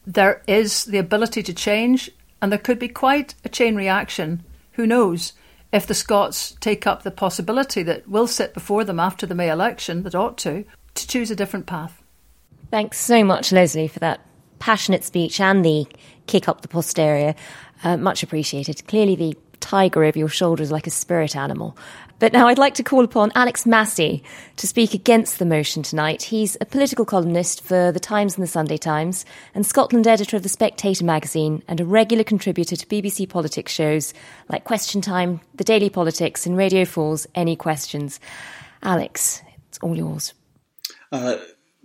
There 0.08 0.42
is 0.48 0.86
the 0.86 0.98
ability 0.98 1.44
to 1.44 1.54
change, 1.54 2.10
and 2.42 2.52
there 2.52 2.58
could 2.58 2.80
be 2.80 2.88
quite 2.88 3.36
a 3.46 3.50
chain 3.50 3.76
reaction. 3.76 4.44
Who 4.72 4.88
knows? 4.88 5.34
If 5.72 5.86
the 5.86 5.94
Scots 5.94 6.58
take 6.62 6.88
up 6.88 7.04
the 7.04 7.12
possibility 7.12 7.84
that 7.84 8.10
will 8.10 8.26
sit 8.26 8.56
before 8.56 8.84
them 8.84 9.00
after 9.00 9.28
the 9.28 9.36
May 9.36 9.52
election, 9.52 10.02
that 10.02 10.16
ought 10.16 10.40
to, 10.40 10.66
to 10.96 11.08
choose 11.08 11.30
a 11.30 11.36
different 11.36 11.68
path. 11.68 12.02
Thanks 12.72 13.00
so 13.00 13.24
much, 13.24 13.52
Lesley, 13.52 13.88
for 13.88 14.00
that 14.00 14.26
passionate 14.58 15.04
speech 15.04 15.40
and 15.40 15.64
the 15.64 15.86
kick 16.26 16.50
up 16.50 16.62
the 16.62 16.68
posterior. 16.68 17.36
Uh, 17.84 17.98
much 17.98 18.24
appreciated. 18.24 18.88
Clearly, 18.88 19.16
the 19.16 19.38
tiger 19.60 20.04
over 20.04 20.18
your 20.18 20.28
shoulder 20.28 20.64
is 20.64 20.72
like 20.72 20.88
a 20.88 20.92
spirit 20.92 21.36
animal. 21.36 21.78
But 22.24 22.32
now 22.32 22.48
I'd 22.48 22.58
like 22.58 22.76
to 22.76 22.84
call 22.84 23.04
upon 23.04 23.34
Alex 23.36 23.66
Massie 23.66 24.24
to 24.56 24.66
speak 24.66 24.94
against 24.94 25.40
the 25.40 25.46
motion 25.46 25.84
tonight. 25.84 26.24
He's 26.24 26.56
a 26.62 26.66
political 26.66 27.04
columnist 27.04 27.62
for 27.62 27.92
The 27.92 28.00
Times 28.00 28.36
and 28.36 28.44
The 28.44 28.48
Sunday 28.48 28.78
Times, 28.78 29.26
and 29.54 29.66
Scotland 29.66 30.08
editor 30.08 30.38
of 30.38 30.44
The 30.44 30.48
Spectator 30.48 31.04
magazine, 31.04 31.64
and 31.68 31.82
a 31.82 31.86
regular 31.86 32.24
contributor 32.24 32.78
to 32.78 32.86
BBC 32.86 33.28
politics 33.28 33.74
shows 33.74 34.14
like 34.48 34.64
Question 34.64 35.02
Time, 35.02 35.42
The 35.56 35.66
Daily 35.66 35.90
Politics, 35.90 36.46
and 36.46 36.56
Radio 36.56 36.84
4's 36.86 37.28
Any 37.36 37.58
Questions. 37.58 38.22
Alex, 38.82 39.42
it's 39.68 39.80
all 39.80 39.98
yours. 39.98 40.34
Uh, 41.12 41.36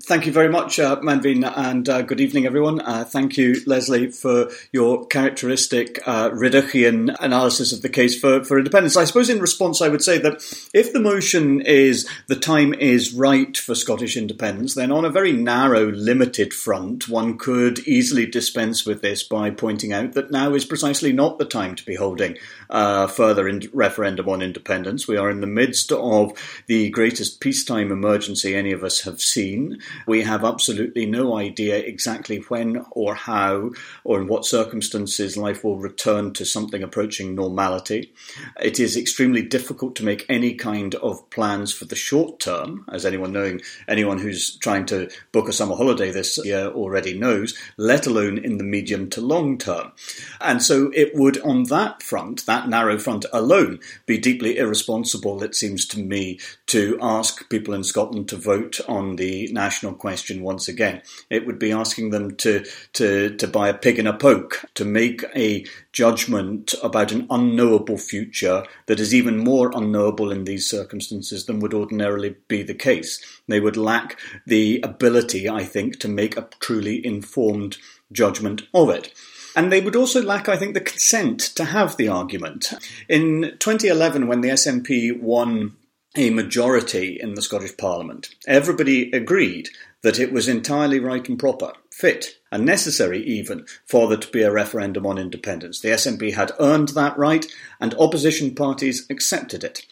thank 0.03 0.27
you 0.27 0.33
very 0.33 0.49
much, 0.49 0.79
uh, 0.79 0.97
Manveen, 1.01 1.51
and 1.57 1.89
uh, 1.89 2.03
good 2.03 2.21
evening, 2.21 2.47
everyone. 2.47 2.81
Uh, 2.81 3.05
thank 3.05 3.37
you, 3.37 3.61
Lesley, 3.67 4.11
for 4.11 4.51
your 4.73 5.07
characteristic 5.07 6.01
uh, 6.07 6.31
analysis 6.33 7.73
of 7.73 7.83
the 7.83 7.89
case 7.89 8.19
for, 8.19 8.45
for 8.45 8.59
independence. 8.59 8.97
I 8.97 9.05
suppose 9.05 9.29
in 9.29 9.41
response, 9.41 9.83
I 9.83 9.89
would 9.89 10.03
say 10.03 10.19
that 10.19 10.35
if 10.73 10.93
the 10.93 11.01
motion 11.01 11.61
is 11.61 12.09
the 12.29 12.37
time 12.37 12.75
is 12.75 13.13
right 13.13 13.57
for 13.57 13.75
Scottish 13.75 14.17
independence, 14.17 14.75
then 14.75 14.93
on 14.93 15.05
a 15.05 15.11
very 15.11 15.33
narrow, 15.33 15.91
limited 15.91 16.55
front, 16.55 17.09
one 17.09 17.37
could 17.37 17.81
easily 17.81 18.27
dispense 18.27 18.87
with 18.87 19.03
this 19.03 19.23
by 19.23 19.51
pointing 19.51 19.93
out 19.93 20.13
that 20.13 20.31
now 20.31 20.55
is 20.55 20.65
precisely 20.65 21.13
not 21.13 21.39
the 21.39 21.45
time 21.45 21.75
to 21.75 21.85
be 21.85 21.97
holding 21.97 22.37
uh, 22.71 23.07
further 23.07 23.49
in- 23.49 23.69
referendum 23.73 24.29
on 24.29 24.43
independence. 24.43 25.09
We 25.09 25.17
are 25.17 25.31
in 25.31 25.41
the 25.41 25.47
midst 25.47 25.93
of 25.93 26.33
the 26.67 26.91
greatest 26.91 27.41
peacetime 27.41 27.91
emergency 27.91 28.55
any 28.55 28.73
of 28.73 28.85
us 28.85 29.03
have 29.03 29.21
seen. 29.21 29.79
We 30.07 30.23
have 30.23 30.45
absolutely 30.45 31.07
no 31.07 31.37
idea 31.37 31.79
exactly 31.79 32.39
when 32.49 32.85
or 32.91 33.15
how 33.15 33.71
or 34.05 34.21
in 34.21 34.29
what 34.29 34.47
circumstances 34.47 35.37
life 35.37 35.65
will 35.65 35.77
return 35.77 36.33
to 36.35 36.45
something 36.45 36.83
approaching 36.83 37.35
normality. 37.35 38.13
It 38.61 38.81
is 38.81 38.97
extremely 38.97 39.43
difficult 39.43 39.97
to 39.97 40.05
make 40.05 40.27
any 40.29 40.55
kind 40.55 40.95
of 40.97 41.29
plans 41.31 41.73
for 41.73 41.85
the 41.85 41.97
short 41.97 42.41
term, 42.41 42.85
as 42.93 43.05
anyone 43.05 43.33
knowing 43.33 43.61
anyone 43.87 44.19
who's 44.19 44.57
trying 44.57 44.87
to 44.87 45.11
book 45.33 45.49
a 45.49 45.53
summer 45.53 45.77
holiday 45.77 46.11
this 46.11 46.39
year 46.45 46.67
already 46.67 47.19
knows, 47.19 47.57
let 47.77 48.07
alone 48.07 48.39
in 48.39 48.59
the 48.59 48.65
medium 48.65 49.09
to 49.11 49.21
long 49.21 49.59
term. 49.59 49.93
And 50.41 50.63
so 50.63 50.91
it 50.95 51.15
would, 51.15 51.41
on 51.43 51.65
that 51.65 52.03
front, 52.03 52.47
that 52.47 52.69
narrow 52.69 52.99
front 52.99 53.27
alone, 53.33 53.81
be 54.07 54.19
deeply 54.19 54.59
irresponsible, 54.59 55.43
it 55.43 55.55
seems 55.55 55.87
to 55.87 56.01
me, 56.01 56.39
to 56.67 56.99
ask 57.01 57.49
people 57.49 57.75
in 57.75 57.85
Scotland 57.85 58.29
to 58.29 58.37
vote 58.37 58.81
on 58.89 59.17
the 59.17 59.51
national 59.53 59.78
question 59.83 60.43
once 60.43 60.69
again. 60.69 61.03
It 61.31 61.47
would 61.47 61.59
be 61.59 61.73
asking 61.73 62.11
them 62.11 62.37
to, 62.37 62.65
to, 62.95 63.37
to 63.37 63.47
buy 63.47 63.69
a 63.69 63.75
pig 63.75 63.99
in 63.99 64.07
a 64.07 64.17
poke, 64.17 64.65
to 64.75 64.85
make 64.85 65.25
a 65.35 65.65
judgment 65.93 66.75
about 66.83 67.13
an 67.13 67.27
unknowable 67.31 67.99
future 67.99 68.65
that 68.87 69.01
is 69.01 69.15
even 69.15 69.39
more 69.39 69.71
unknowable 69.75 70.31
in 70.31 70.45
these 70.45 70.69
circumstances 70.69 71.47
than 71.47 71.61
would 71.61 71.75
ordinarily 71.75 72.37
be 72.49 72.63
the 72.63 72.75
case. 72.75 73.23
They 73.47 73.61
would 73.61 73.77
lack 73.77 74.19
the 74.47 74.81
ability, 74.83 75.49
I 75.49 75.65
think, 75.65 75.99
to 76.01 76.09
make 76.09 76.37
a 76.37 76.49
truly 76.61 77.05
informed 77.05 77.79
judgment 78.13 78.63
of 78.75 78.91
it. 78.91 79.13
And 79.57 79.73
they 79.73 79.81
would 79.81 79.97
also 79.97 80.23
lack, 80.23 80.49
I 80.49 80.57
think, 80.57 80.75
the 80.75 80.81
consent 80.81 81.41
to 81.57 81.65
have 81.65 81.97
the 81.97 82.09
argument. 82.09 82.73
In 83.09 83.57
2011, 83.59 84.29
when 84.29 84.41
the 84.41 84.51
SNP 84.51 85.21
won 85.21 85.77
a 86.19 86.31
majority 86.31 87.17
in 87.21 87.35
the 87.35 87.43
Scottish 87.43 87.77
Parliament. 87.77 88.35
Everybody 88.49 89.09
agreed 89.13 89.69
that 90.03 90.19
it 90.19 90.33
was 90.33 90.49
entirely 90.49 90.99
right 90.99 91.27
and 91.29 91.39
proper 91.39 91.73
fit 91.93 92.41
and 92.51 92.65
necessary 92.65 93.23
even 93.23 93.65
for 93.87 94.09
there 94.09 94.19
to 94.19 94.31
be 94.33 94.43
a 94.43 94.51
referendum 94.51 95.07
on 95.07 95.17
independence. 95.17 95.79
The 95.79 95.91
SNP 95.91 96.35
had 96.35 96.51
earned 96.59 96.89
that 96.89 97.17
right 97.17 97.47
and 97.81 97.95
opposition 97.95 98.57
parties 98.57 99.07
accepted 99.09 99.63
it. 99.63 99.87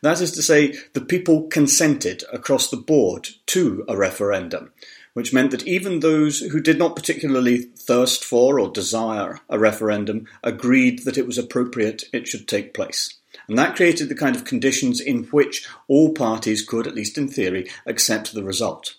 That 0.00 0.22
is 0.22 0.32
to 0.32 0.42
say, 0.42 0.74
the 0.94 1.02
people 1.02 1.42
consented 1.48 2.24
across 2.32 2.70
the 2.70 2.78
board 2.78 3.28
to 3.48 3.84
a 3.86 3.98
referendum, 3.98 4.72
which 5.12 5.34
meant 5.34 5.50
that 5.50 5.66
even 5.66 6.00
those 6.00 6.40
who 6.40 6.60
did 6.60 6.78
not 6.78 6.96
particularly 6.96 7.58
thirst 7.58 8.24
for 8.24 8.58
or 8.58 8.70
desire 8.70 9.40
a 9.50 9.58
referendum 9.58 10.26
agreed 10.42 11.04
that 11.04 11.18
it 11.18 11.26
was 11.26 11.36
appropriate 11.36 12.04
it 12.14 12.26
should 12.26 12.48
take 12.48 12.72
place. 12.72 13.12
And 13.48 13.58
that 13.58 13.76
created 13.76 14.08
the 14.08 14.14
kind 14.14 14.36
of 14.36 14.44
conditions 14.44 15.00
in 15.00 15.24
which 15.24 15.66
all 15.88 16.12
parties 16.12 16.64
could, 16.64 16.86
at 16.86 16.94
least 16.94 17.18
in 17.18 17.28
theory, 17.28 17.70
accept 17.86 18.32
the 18.32 18.44
result. 18.44 18.96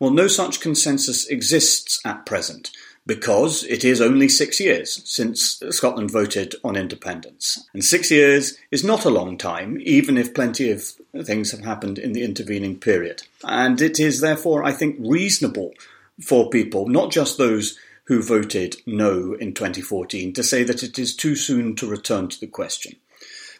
Well, 0.00 0.10
no 0.10 0.28
such 0.28 0.60
consensus 0.60 1.26
exists 1.26 2.00
at 2.04 2.26
present 2.26 2.70
because 3.06 3.64
it 3.64 3.84
is 3.84 4.00
only 4.00 4.28
six 4.28 4.58
years 4.60 5.02
since 5.04 5.60
Scotland 5.70 6.10
voted 6.10 6.54
on 6.64 6.76
independence. 6.76 7.68
And 7.74 7.84
six 7.84 8.10
years 8.10 8.56
is 8.70 8.82
not 8.82 9.04
a 9.04 9.10
long 9.10 9.36
time, 9.36 9.78
even 9.82 10.16
if 10.16 10.34
plenty 10.34 10.70
of 10.70 10.84
things 11.22 11.50
have 11.50 11.60
happened 11.60 11.98
in 11.98 12.12
the 12.12 12.24
intervening 12.24 12.78
period. 12.78 13.22
And 13.42 13.80
it 13.80 14.00
is 14.00 14.20
therefore, 14.20 14.64
I 14.64 14.72
think, 14.72 14.96
reasonable 14.98 15.74
for 16.22 16.48
people, 16.48 16.88
not 16.88 17.10
just 17.10 17.36
those 17.36 17.78
who 18.04 18.22
voted 18.22 18.76
no 18.86 19.34
in 19.34 19.54
2014, 19.54 20.32
to 20.34 20.42
say 20.42 20.62
that 20.62 20.82
it 20.82 20.98
is 20.98 21.16
too 21.16 21.36
soon 21.36 21.74
to 21.76 21.86
return 21.86 22.28
to 22.28 22.40
the 22.40 22.46
question. 22.46 22.96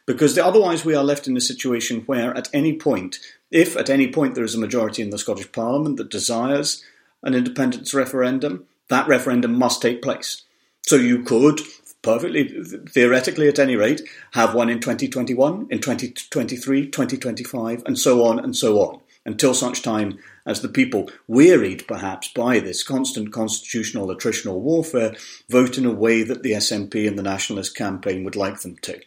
Because 0.07 0.37
otherwise, 0.37 0.85
we 0.85 0.95
are 0.95 1.05
left 1.05 1.27
in 1.27 1.37
a 1.37 1.41
situation 1.41 2.03
where, 2.03 2.37
at 2.37 2.51
any 2.53 2.77
point, 2.77 3.19
if 3.51 3.77
at 3.77 3.89
any 3.89 4.09
point 4.11 4.35
there 4.35 4.45
is 4.45 4.55
a 4.55 4.61
majority 4.61 5.03
in 5.03 5.11
the 5.11 5.19
Scottish 5.19 5.51
Parliament 5.51 5.97
that 5.97 6.11
desires 6.11 6.85
an 7.23 7.35
independence 7.35 7.95
referendum, 7.95 8.67
that 8.89 9.09
referendum 9.09 9.59
must 9.59 9.81
take 9.81 10.03
place. 10.03 10.43
So 10.87 10.97
you 10.97 11.23
could, 11.23 11.61
perfectly 12.03 12.63
theoretically 12.91 13.49
at 13.49 13.59
any 13.59 13.77
rate, 13.77 14.03
have 14.33 14.55
one 14.55 14.69
in 14.69 14.81
2021, 14.81 15.69
in 15.71 15.81
2023, 15.81 16.91
2025, 16.91 17.83
and 17.87 17.99
so 17.99 18.23
on 18.25 18.39
and 18.39 18.55
so 18.55 18.79
on, 18.81 19.01
until 19.25 19.55
such 19.55 19.81
time 19.81 20.19
as 20.45 20.61
the 20.61 20.69
people, 20.69 21.11
wearied 21.27 21.89
perhaps 21.89 22.29
by 22.29 22.61
this 22.61 22.83
constant 22.83 23.33
constitutional 23.33 24.09
attritional 24.09 24.61
warfare, 24.61 25.15
vote 25.49 25.79
in 25.79 25.87
a 25.87 25.91
way 25.91 26.23
that 26.23 26.43
the 26.43 26.53
SNP 26.53 27.09
and 27.09 27.19
the 27.19 27.23
Nationalist 27.23 27.75
campaign 27.75 28.23
would 28.25 28.37
like 28.37 28.61
them 28.61 28.77
to. 28.83 29.01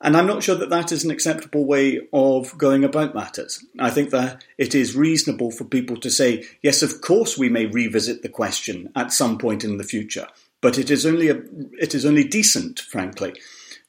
And 0.00 0.16
I'm 0.16 0.26
not 0.26 0.44
sure 0.44 0.54
that 0.54 0.70
that 0.70 0.92
is 0.92 1.04
an 1.04 1.10
acceptable 1.10 1.64
way 1.64 2.00
of 2.12 2.56
going 2.56 2.84
about 2.84 3.14
matters. 3.14 3.64
I 3.80 3.90
think 3.90 4.10
that 4.10 4.44
it 4.56 4.74
is 4.74 4.94
reasonable 4.94 5.50
for 5.50 5.64
people 5.64 5.96
to 5.96 6.10
say, 6.10 6.44
yes, 6.62 6.82
of 6.82 7.00
course 7.00 7.36
we 7.36 7.48
may 7.48 7.66
revisit 7.66 8.22
the 8.22 8.28
question 8.28 8.92
at 8.94 9.12
some 9.12 9.38
point 9.38 9.64
in 9.64 9.76
the 9.76 9.84
future, 9.84 10.28
but 10.60 10.78
it 10.78 10.90
is 10.90 11.04
only 11.04 11.28
a, 11.28 11.42
it 11.80 11.94
is 11.94 12.06
only 12.06 12.22
decent, 12.22 12.78
frankly, 12.78 13.34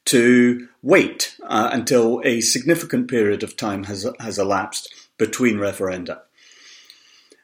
to 0.06 0.68
wait 0.82 1.36
uh, 1.44 1.70
until 1.72 2.20
a 2.24 2.40
significant 2.40 3.08
period 3.08 3.44
of 3.44 3.56
time 3.56 3.84
has 3.84 4.06
has 4.18 4.38
elapsed 4.38 4.92
between 5.16 5.58
referenda. 5.58 6.22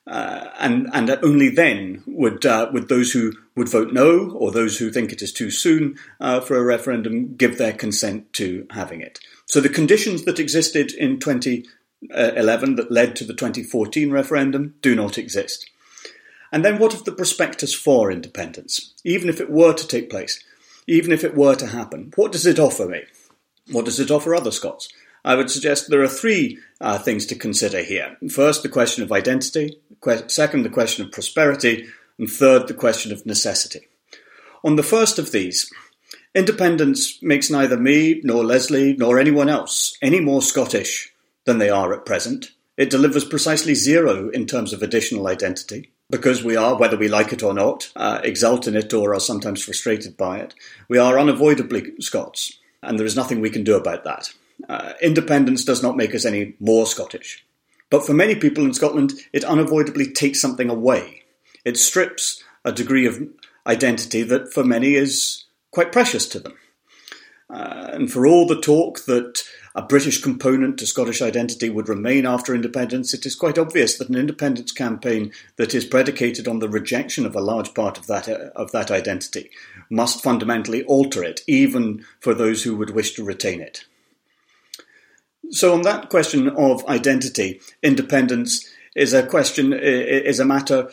Uh, 0.07 0.51
and 0.61 0.89
and 0.93 1.11
only 1.25 1.49
then 1.49 2.01
would 2.07 2.47
uh, 2.47 2.71
would 2.73 2.89
those 2.89 3.11
who 3.11 3.33
would 3.57 3.69
vote 3.69 3.93
no 3.93 4.31
or 4.31 4.53
those 4.53 4.79
who 4.79 4.91
think 4.91 5.13
it 5.13 5.21
is 5.21 5.33
too 5.33 5.51
soon 5.51 5.99
uh, 6.21 6.39
for 6.41 6.57
a 6.57 6.63
referendum 6.63 7.35
give 7.35 7.59
their 7.59 7.73
consent 7.73 8.33
to 8.33 8.67
having 8.71 9.01
it. 9.01 9.19
So 9.47 9.61
the 9.61 9.69
conditions 9.69 10.25
that 10.25 10.39
existed 10.39 10.93
in 10.93 11.19
2011 11.19 12.77
that 12.77 12.93
led 12.93 13.17
to 13.17 13.25
the 13.25 13.35
2014 13.35 14.13
referendum 14.13 14.75
do 14.81 14.95
not 14.95 15.19
exist. 15.19 15.69
And 16.53 16.65
then 16.65 16.79
what 16.79 16.95
of 16.95 17.05
the 17.05 17.13
prospectus 17.13 17.75
for 17.75 18.11
independence? 18.11 18.95
Even 19.05 19.29
if 19.29 19.41
it 19.41 19.51
were 19.51 19.73
to 19.73 19.89
take 19.89 20.09
place, 20.09 20.43
even 20.87 21.11
if 21.11 21.25
it 21.25 21.35
were 21.35 21.57
to 21.57 21.67
happen, 21.67 22.13
what 22.15 22.31
does 22.31 22.47
it 22.47 22.61
offer 22.61 22.87
me? 22.87 23.03
What 23.73 23.85
does 23.85 23.99
it 23.99 24.13
offer 24.13 24.35
other 24.35 24.53
Scots? 24.53 24.89
I 25.27 25.35
would 25.35 25.51
suggest 25.51 25.91
there 25.91 26.05
are 26.05 26.09
three 26.09 26.59
uh, 26.81 26.99
things 26.99 27.27
to 27.27 27.35
consider 27.35 27.83
here. 27.83 28.17
First, 28.31 28.63
the 28.63 28.69
question 28.69 29.03
of 29.03 29.11
identity. 29.11 29.77
Second, 30.29 30.63
the 30.63 30.71
question 30.71 31.05
of 31.05 31.11
prosperity. 31.11 31.87
And 32.17 32.31
third, 32.31 32.69
the 32.69 32.75
question 32.75 33.13
of 33.13 33.27
necessity. 33.27 33.89
On 34.63 34.77
the 34.77 34.85
first 34.85 35.19
of 35.19 35.33
these, 35.33 35.69
independence 36.33 37.21
makes 37.23 37.51
neither 37.51 37.77
me, 37.77 38.21
nor 38.23 38.45
Lesley, 38.45 38.95
nor 38.97 39.19
anyone 39.19 39.49
else 39.49 39.99
any 40.01 40.21
more 40.21 40.43
Scottish 40.43 41.13
than 41.45 41.59
they 41.59 41.71
are 41.71 41.93
at 41.93 42.07
present. 42.07 42.53
It 42.77 42.91
delivers 42.91 43.25
precisely 43.25 43.75
zero 43.75 44.29
in 44.29 44.47
terms 44.47 44.73
of 44.73 44.83
additional 44.83 45.27
identity 45.27 45.91
because 46.09 46.45
we 46.45 46.55
are, 46.55 46.77
whether 46.77 46.97
we 46.97 47.09
like 47.09 47.33
it 47.33 47.43
or 47.43 47.53
not, 47.53 47.91
uh, 47.97 48.21
exult 48.23 48.69
in 48.69 48.77
it 48.77 48.95
or 48.95 49.13
are 49.13 49.21
sometimes 49.21 49.65
frustrated 49.65 50.17
by 50.17 50.39
it. 50.39 50.55
We 50.89 50.99
are 50.99 51.19
unavoidably 51.19 51.95
Scots, 52.01 52.61
and 52.81 52.97
there 52.97 53.07
is 53.07 53.17
nothing 53.17 53.41
we 53.41 53.51
can 53.51 53.65
do 53.65 53.75
about 53.75 54.05
that. 54.05 54.33
Uh, 54.69 54.93
independence 55.03 55.65
does 55.65 55.83
not 55.83 55.97
make 55.97 56.15
us 56.15 56.25
any 56.25 56.55
more 56.61 56.87
Scottish. 56.87 57.45
But 57.91 58.05
for 58.05 58.15
many 58.15 58.35
people 58.35 58.65
in 58.65 58.75
Scotland, 58.75 59.13
it 59.33 59.45
unavoidably 59.45 60.13
takes 60.13 60.41
something 60.41 60.69
away. 60.69 61.23
It 61.65 61.77
strips 61.77 62.43
a 62.65 62.73
degree 62.73 63.07
of 63.07 63.23
identity 63.67 64.23
that 64.25 64.53
for 64.53 64.65
many 64.65 64.95
is 64.95 65.45
quite 65.71 65.93
precious 65.93 66.27
to 66.29 66.41
them. 66.41 66.55
Uh, 67.49 67.91
and 67.93 68.11
for 68.11 68.27
all 68.27 68.47
the 68.47 68.61
talk 68.61 69.05
that 69.05 69.45
a 69.77 69.83
British 69.83 70.21
component 70.21 70.79
to 70.79 70.87
Scottish 70.87 71.23
identity 71.23 71.71
would 71.71 71.89
remain 71.89 72.27
after 72.27 72.55
independence, 72.55 73.15
it 73.15 73.25
is 73.25 73.37
quite 73.37 73.59
obvious 73.59 73.99
that 73.99 74.09
an 74.09 74.17
independence 74.17 74.73
campaign 74.73 75.31
that 75.57 75.75
is 75.75 75.85
predicated 75.85 76.49
on 76.49 76.59
the 76.59 76.69
rejection 76.69 77.25
of 77.25 77.37
a 77.37 77.41
large 77.41 77.73
part 77.73 77.99
of 77.99 78.07
that, 78.09 78.29
uh, 78.29 78.51
of 78.57 78.73
that 78.73 78.91
identity 78.91 79.51
must 79.91 80.23
fundamentally 80.23 80.83
alter 80.85 81.23
it, 81.23 81.43
even 81.47 82.05
for 82.21 82.35
those 82.35 82.65
who 82.65 82.77
would 82.77 82.91
wish 82.91 83.13
to 83.13 83.23
retain 83.23 83.61
it. 83.61 83.85
So, 85.51 85.75
on 85.75 85.83
that 85.83 86.09
question 86.09 86.49
of 86.49 86.87
identity, 86.87 87.61
independence 87.83 88.69
is 88.95 89.13
a 89.13 89.27
question, 89.27 89.73
is 89.73 90.41
a 90.41 90.45
matter 90.45 90.91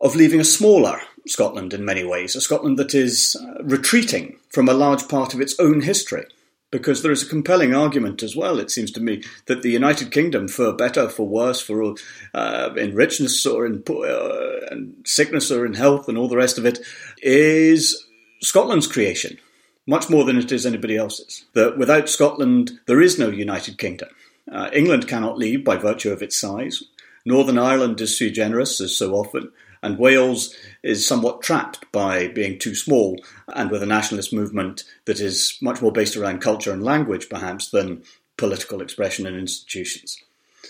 of 0.00 0.14
leaving 0.14 0.40
a 0.40 0.44
smaller 0.44 1.00
Scotland 1.26 1.74
in 1.74 1.84
many 1.84 2.04
ways, 2.04 2.36
a 2.36 2.40
Scotland 2.40 2.78
that 2.78 2.94
is 2.94 3.36
uh, 3.40 3.62
retreating 3.64 4.38
from 4.50 4.68
a 4.68 4.74
large 4.74 5.08
part 5.08 5.34
of 5.34 5.40
its 5.40 5.58
own 5.58 5.80
history. 5.80 6.24
Because 6.72 7.02
there 7.02 7.12
is 7.12 7.22
a 7.22 7.28
compelling 7.28 7.74
argument 7.74 8.24
as 8.24 8.34
well, 8.34 8.58
it 8.58 8.72
seems 8.72 8.90
to 8.92 9.00
me, 9.00 9.22
that 9.46 9.62
the 9.62 9.70
United 9.70 10.10
Kingdom, 10.10 10.48
for 10.48 10.72
better, 10.72 11.08
for 11.08 11.26
worse, 11.26 11.60
for 11.60 11.94
uh, 12.34 12.70
in 12.76 12.94
richness 12.94 13.46
or 13.46 13.64
in, 13.64 13.84
uh, 13.88 14.74
sickness 15.04 15.50
or 15.52 15.64
in 15.64 15.74
health 15.74 16.08
and 16.08 16.18
all 16.18 16.28
the 16.28 16.36
rest 16.36 16.58
of 16.58 16.66
it, 16.66 16.80
is 17.22 18.06
Scotland's 18.42 18.88
creation 18.88 19.38
much 19.86 20.10
more 20.10 20.24
than 20.24 20.36
it 20.36 20.52
is 20.52 20.66
anybody 20.66 20.96
else's. 20.96 21.44
That 21.54 21.78
without 21.78 22.08
Scotland, 22.08 22.78
there 22.86 23.00
is 23.00 23.18
no 23.18 23.28
United 23.28 23.78
Kingdom. 23.78 24.08
Uh, 24.50 24.70
England 24.72 25.08
cannot 25.08 25.38
leave 25.38 25.64
by 25.64 25.76
virtue 25.76 26.12
of 26.12 26.22
its 26.22 26.36
size. 26.36 26.82
Northern 27.24 27.58
Ireland 27.58 28.00
is 28.00 28.16
too 28.16 28.30
generous, 28.30 28.80
as 28.80 28.96
so 28.96 29.14
often, 29.14 29.50
and 29.82 29.98
Wales 29.98 30.54
is 30.82 31.06
somewhat 31.06 31.42
trapped 31.42 31.90
by 31.92 32.28
being 32.28 32.58
too 32.58 32.74
small 32.74 33.20
and 33.48 33.70
with 33.70 33.82
a 33.82 33.86
nationalist 33.86 34.32
movement 34.32 34.84
that 35.04 35.20
is 35.20 35.58
much 35.60 35.82
more 35.82 35.92
based 35.92 36.16
around 36.16 36.40
culture 36.40 36.72
and 36.72 36.84
language, 36.84 37.28
perhaps, 37.28 37.70
than 37.70 38.02
political 38.36 38.80
expression 38.80 39.26
and 39.26 39.36
institutions. 39.36 40.22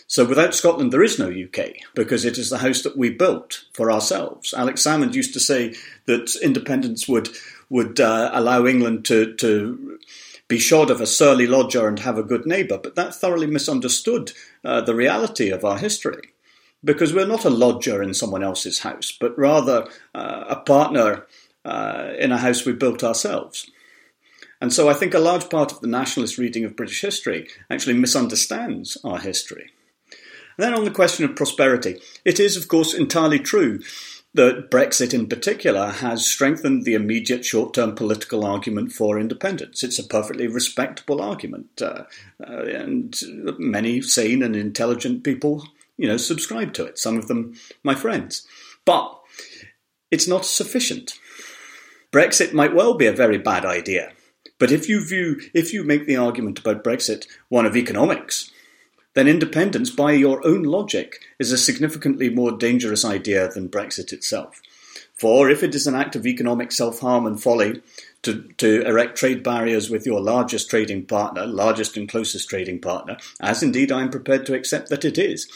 So 0.07 0.25
without 0.25 0.55
Scotland, 0.55 0.93
there 0.93 1.03
is 1.03 1.19
no 1.19 1.29
UK 1.31 1.73
because 1.95 2.25
it 2.25 2.39
is 2.39 2.51
the 2.51 2.59
house 2.59 2.83
that 2.83 2.97
we 2.97 3.11
built 3.11 3.65
for 3.73 3.91
ourselves. 3.91 4.55
Alex 4.55 4.83
Salmond 4.83 5.15
used 5.15 5.33
to 5.35 5.41
say 5.41 5.75
that 6.07 6.37
independence 6.43 7.09
would 7.09 7.29
would 7.69 8.01
uh, 8.01 8.31
allow 8.33 8.67
England 8.67 9.05
to, 9.07 9.35
to 9.35 9.99
be 10.49 10.59
shod 10.59 10.91
of 10.91 11.01
a 11.01 11.07
surly 11.07 11.47
lodger 11.47 11.89
and 11.89 11.99
have 12.01 12.19
a 12.19 12.23
good 12.23 12.47
neighbour, 12.47 12.79
but 12.79 12.95
that 12.95 13.15
thoroughly 13.15 13.47
misunderstood 13.47 14.33
uh, 14.65 14.81
the 14.81 14.95
reality 14.95 15.51
of 15.51 15.65
our 15.65 15.79
history. 15.79 16.33
Because 16.85 17.13
we're 17.13 17.27
not 17.27 17.45
a 17.45 17.51
lodger 17.51 18.03
in 18.03 18.15
someone 18.15 18.45
else's 18.45 18.81
house, 18.81 19.17
but 19.19 19.37
rather 19.37 19.89
uh, 20.15 20.45
a 20.49 20.57
partner 20.57 21.27
uh, 21.65 22.13
in 22.19 22.31
a 22.31 22.39
house 22.39 22.65
we 22.65 22.73
built 22.73 23.03
ourselves. 23.03 23.69
And 24.61 24.73
so 24.73 24.89
I 24.89 24.95
think 24.95 25.13
a 25.13 25.19
large 25.19 25.51
part 25.51 25.73
of 25.73 25.81
the 25.81 25.89
nationalist 25.89 26.39
reading 26.39 26.65
of 26.65 26.77
British 26.77 27.01
history 27.01 27.49
actually 27.69 27.95
misunderstands 27.95 28.97
our 29.03 29.19
history. 29.19 29.71
And 30.11 30.65
then 30.65 30.75
on 30.75 30.85
the 30.85 30.91
question 30.91 31.25
of 31.25 31.37
prosperity, 31.37 32.01
it 32.25 32.41
is, 32.41 32.57
of 32.57 32.69
course, 32.69 32.95
entirely 32.95 33.39
true 33.39 33.81
that 34.37 34.71
Brexit 34.71 35.15
in 35.15 35.29
particular 35.29 35.89
has 35.89 36.27
strengthened 36.27 36.85
the 36.85 36.95
immediate 36.95 37.45
short 37.45 37.75
term 37.75 37.95
political 37.95 38.45
argument 38.45 38.93
for 38.93 39.19
independence. 39.19 39.83
It's 39.83 39.99
a 39.99 40.05
perfectly 40.05 40.47
respectable 40.47 41.21
argument, 41.21 41.81
uh, 41.81 42.05
uh, 42.47 42.65
and 42.65 43.17
many 43.59 44.03
sane 44.03 44.43
and 44.43 44.55
intelligent 44.55 45.25
people, 45.25 45.67
you 45.97 46.07
know, 46.07 46.19
subscribe 46.19 46.75
to 46.75 46.85
it, 46.85 46.99
some 46.99 47.17
of 47.17 47.29
them 47.29 47.55
my 47.83 47.95
friends. 47.95 48.47
But 48.85 49.19
it's 50.11 50.29
not 50.29 50.45
sufficient. 50.45 51.19
Brexit 52.13 52.53
might 52.53 52.75
well 52.75 52.95
be 52.95 53.07
a 53.07 53.13
very 53.13 53.39
bad 53.39 53.65
idea, 53.65 54.13
but 54.59 54.71
if 54.71 54.89
you 54.89 55.05
view, 55.05 55.41
if 55.55 55.73
you 55.73 55.83
make 55.83 56.07
the 56.07 56.17
argument 56.17 56.59
about 56.59 56.85
Brexit 56.85 57.27
one 57.49 57.67
of 57.67 57.77
economics, 57.77 58.51
then 59.17 59.29
independence, 59.29 59.89
by 59.89 60.13
your 60.13 60.47
own 60.47 60.63
logic, 60.63 61.23
is 61.39 61.51
a 61.51 61.57
significantly 61.57 62.29
more 62.29 62.53
dangerous 62.53 63.03
idea 63.03 63.49
than 63.49 63.71
Brexit 63.71 64.13
itself. 64.13 64.61
For 65.15 65.49
if 65.49 65.63
it 65.63 65.75
is 65.75 65.87
an 65.87 65.95
act 65.95 66.17
of 66.17 66.27
economic 66.27 66.71
self 66.71 67.01
harm 67.01 67.25
and 67.25 67.43
folly 67.43 67.81
to, 68.25 68.43
to 68.59 68.83
erect 68.83 69.17
trade 69.17 69.43
barriers 69.43 69.89
with 69.89 70.05
your 70.05 70.21
largest 70.21 70.69
trading 70.69 71.07
partner, 71.07 71.47
largest 71.47 71.97
and 71.97 72.07
closest 72.07 72.51
trading 72.51 72.79
partner, 72.79 73.17
as 73.41 73.63
indeed 73.63 73.91
I 73.91 74.03
am 74.03 74.11
prepared 74.11 74.45
to 74.47 74.55
accept 74.55 74.91
that 74.91 75.07
it 75.07 75.17
is, 75.17 75.49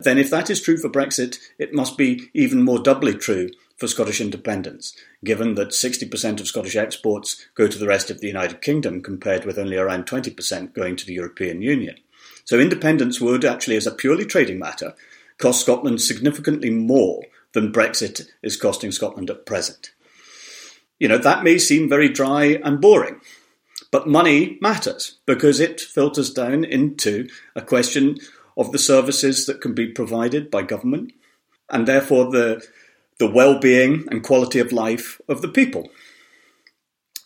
then 0.00 0.16
if 0.16 0.30
that 0.30 0.48
is 0.48 0.62
true 0.62 0.78
for 0.78 0.88
Brexit, 0.88 1.36
it 1.58 1.74
must 1.74 1.98
be 1.98 2.30
even 2.32 2.62
more 2.62 2.78
doubly 2.78 3.12
true 3.12 3.50
for 3.76 3.86
Scottish 3.86 4.22
independence, 4.22 4.96
given 5.22 5.56
that 5.56 5.70
60% 5.70 6.40
of 6.40 6.46
Scottish 6.46 6.76
exports 6.76 7.46
go 7.54 7.66
to 7.66 7.78
the 7.78 7.88
rest 7.88 8.10
of 8.10 8.20
the 8.20 8.28
United 8.28 8.62
Kingdom 8.62 9.02
compared 9.02 9.44
with 9.44 9.58
only 9.58 9.76
around 9.76 10.06
20% 10.06 10.72
going 10.72 10.96
to 10.96 11.04
the 11.04 11.12
European 11.12 11.60
Union. 11.60 11.96
So 12.44 12.58
independence 12.58 13.20
would 13.20 13.44
actually, 13.44 13.76
as 13.76 13.86
a 13.86 13.90
purely 13.90 14.24
trading 14.24 14.58
matter, 14.58 14.94
cost 15.38 15.62
Scotland 15.62 16.00
significantly 16.00 16.70
more 16.70 17.24
than 17.52 17.72
Brexit 17.72 18.28
is 18.42 18.56
costing 18.56 18.92
Scotland 18.92 19.30
at 19.30 19.46
present. 19.46 19.92
You 20.98 21.08
know, 21.08 21.18
that 21.18 21.42
may 21.42 21.58
seem 21.58 21.88
very 21.88 22.08
dry 22.08 22.60
and 22.62 22.80
boring, 22.80 23.20
but 23.90 24.08
money 24.08 24.58
matters 24.60 25.18
because 25.26 25.60
it 25.60 25.80
filters 25.80 26.32
down 26.32 26.64
into 26.64 27.28
a 27.56 27.62
question 27.62 28.18
of 28.56 28.72
the 28.72 28.78
services 28.78 29.46
that 29.46 29.60
can 29.60 29.74
be 29.74 29.88
provided 29.88 30.50
by 30.50 30.62
government 30.62 31.12
and 31.70 31.88
therefore 31.88 32.30
the, 32.30 32.64
the 33.18 33.30
well-being 33.30 34.04
and 34.10 34.22
quality 34.22 34.58
of 34.58 34.72
life 34.72 35.20
of 35.28 35.42
the 35.42 35.48
people. 35.48 35.90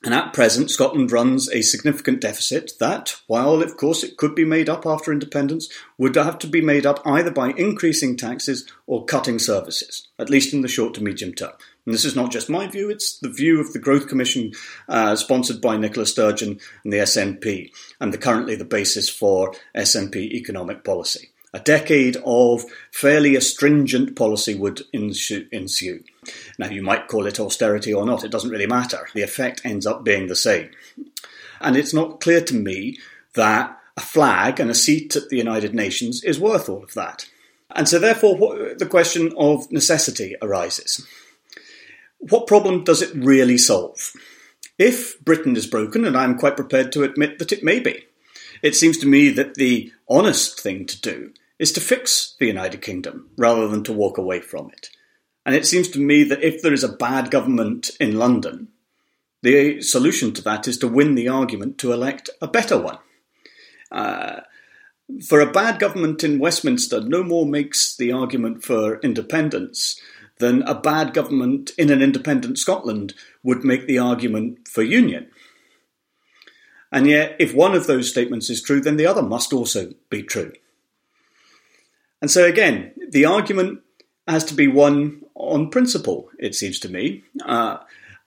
And 0.05 0.15
at 0.15 0.33
present, 0.33 0.71
Scotland 0.71 1.11
runs 1.11 1.49
a 1.51 1.61
significant 1.61 2.21
deficit 2.21 2.73
that, 2.79 3.17
while 3.27 3.63
of 3.63 3.77
course 3.77 4.05
it 4.05 4.17
could 4.17 4.35
be 4.35 4.45
made 4.45 4.69
up 4.69 4.87
after 4.87 5.13
independence, 5.13 5.69
would 5.99 6.15
have 6.15 6.39
to 6.39 6.47
be 6.47 6.61
made 6.61 6.87
up 6.87 7.05
either 7.05 7.33
by 7.33 7.51
increasing 7.51 8.17
taxes 8.17 8.65
or 8.87 9.05
cutting 9.05 9.41
services, 9.41 10.07
at 10.17 10.31
least 10.31 10.55
in 10.55 10.61
the 10.61 10.69
short 10.69 10.95
to 10.95 11.03
medium 11.03 11.35
term. 11.35 11.53
And 11.85 11.93
this 11.93 12.05
is 12.05 12.15
not 12.15 12.31
just 12.31 12.49
my 12.49 12.69
view, 12.69 12.91
it's 12.91 13.19
the 13.19 13.31
view 13.31 13.61
of 13.61 13.73
the 13.73 13.81
Growth 13.81 14.07
Commission 14.07 14.53
uh, 14.89 15.17
sponsored 15.17 15.61
by 15.61 15.77
Nicola 15.77 16.07
Sturgeon 16.07 16.61
and 16.85 16.93
the 16.93 16.99
SNP, 16.99 17.73
and 18.01 18.15
the, 18.15 18.19
currently 18.19 18.55
the 18.55 18.65
basis 18.65 19.09
for 19.09 19.53
SNP 19.75 20.17
economic 20.17 20.85
policy. 20.85 21.31
A 21.55 21.61
decade 21.61 22.19
of 22.27 22.65
fairly 22.93 23.35
astringent 23.35 24.17
policy 24.17 24.55
would 24.55 24.83
ensue. 24.93 26.05
Now, 26.59 26.69
you 26.69 26.83
might 26.83 27.09
call 27.09 27.27
it 27.27 27.41
austerity 27.41 27.93
or 27.93 28.05
not, 28.05 28.23
it 28.23 28.31
doesn't 28.31 28.51
really 28.51 28.67
matter. 28.67 29.09
The 29.15 29.23
effect 29.23 29.63
ends 29.65 29.87
up 29.87 30.05
being 30.05 30.27
the 30.27 30.37
same. 30.37 30.71
And 31.61 31.75
it's 31.77 31.95
not 31.95 32.21
clear 32.21 32.43
to 32.43 32.55
me 32.55 32.99
that 33.35 33.79
a 33.97 34.01
flag 34.01 34.61
and 34.61 34.71
a 34.71 34.75
seat 34.75 35.17
at 35.17 35.31
the 35.31 35.39
United 35.39 35.75
Nations 35.75 36.23
is 36.23 36.39
worth 36.39 36.69
all 36.69 36.85
of 36.85 36.95
that. 36.95 37.29
And 37.71 37.89
so, 37.89 37.99
therefore, 37.99 38.75
the 38.77 38.87
question 38.89 39.33
of 39.37 39.71
necessity 39.73 40.37
arises. 40.43 41.07
What 42.19 42.47
problem 42.47 42.85
does 42.85 43.03
it 43.03 43.15
really 43.15 43.59
solve? 43.59 44.13
If 44.79 45.19
Britain 45.25 45.57
is 45.57 45.67
broken, 45.67 46.05
and 46.05 46.17
I'm 46.17 46.39
quite 46.39 46.57
prepared 46.57 46.93
to 46.93 47.05
admit 47.05 47.39
that 47.39 47.53
it 47.53 47.65
may 47.65 47.81
be, 47.81 48.05
it 48.63 48.77
seems 48.77 48.99
to 48.99 49.07
me 49.07 49.31
that 49.31 49.55
the 49.55 49.93
honest 50.09 50.61
thing 50.61 50.87
to 50.87 51.01
do 51.01 51.33
is 51.59 51.73
to 51.73 51.81
fix 51.81 52.37
the 52.39 52.47
United 52.47 52.83
Kingdom 52.83 53.31
rather 53.37 53.69
than 53.69 53.83
to 53.85 53.93
walk 53.93 54.19
away 54.19 54.41
from 54.41 54.71
it. 54.71 54.91
And 55.45 55.55
it 55.55 55.67
seems 55.67 55.89
to 55.91 55.99
me 55.99 56.25
that 56.25 56.43
if 56.43 56.63
there 56.63 56.73
is 56.73 56.85
a 56.85 56.93
bad 56.93 57.31
government 57.31 57.91
in 57.99 58.19
London, 58.19 58.69
the 59.43 59.81
solution 59.81 60.33
to 60.35 60.43
that 60.43 60.69
is 60.69 60.79
to 60.79 60.89
win 60.89 61.15
the 61.15 61.29
argument 61.29 61.79
to 61.79 61.93
elect 61.93 62.31
a 62.43 62.49
better 62.49 62.79
one. 62.79 62.99
Uh, 63.91 64.41
for 65.27 65.41
a 65.41 65.51
bad 65.51 65.79
government 65.79 66.23
in 66.23 66.39
Westminster 66.39 67.01
no 67.01 67.23
more 67.23 67.47
makes 67.47 67.97
the 67.97 68.13
argument 68.13 68.63
for 68.63 69.01
independence 69.01 69.99
than 70.39 70.63
a 70.63 70.75
bad 70.75 71.15
government 71.15 71.71
in 71.79 71.91
an 71.91 72.03
independent 72.03 72.59
Scotland 72.59 73.15
would 73.43 73.65
make 73.65 73.87
the 73.87 73.99
argument 73.99 74.69
for 74.69 74.83
union. 74.83 75.29
And 76.93 77.07
yet, 77.07 77.37
if 77.39 77.55
one 77.55 77.75
of 77.75 77.87
those 77.87 78.09
statements 78.09 78.49
is 78.49 78.63
true, 78.63 78.81
then 78.81 78.97
the 78.97 79.07
other 79.07 79.23
must 79.23 79.53
also 79.53 79.93
be 80.11 80.23
true. 80.23 80.53
And 82.21 82.31
so, 82.31 82.45
again, 82.45 82.93
the 83.11 83.25
argument 83.25 83.81
has 84.27 84.45
to 84.47 84.55
be 84.55 84.69
one 84.69 85.23
on 85.35 85.71
principle, 85.71 86.29
it 86.39 86.55
seems 86.55 86.79
to 86.81 86.89
me. 86.89 87.23
Uh, 87.45 87.79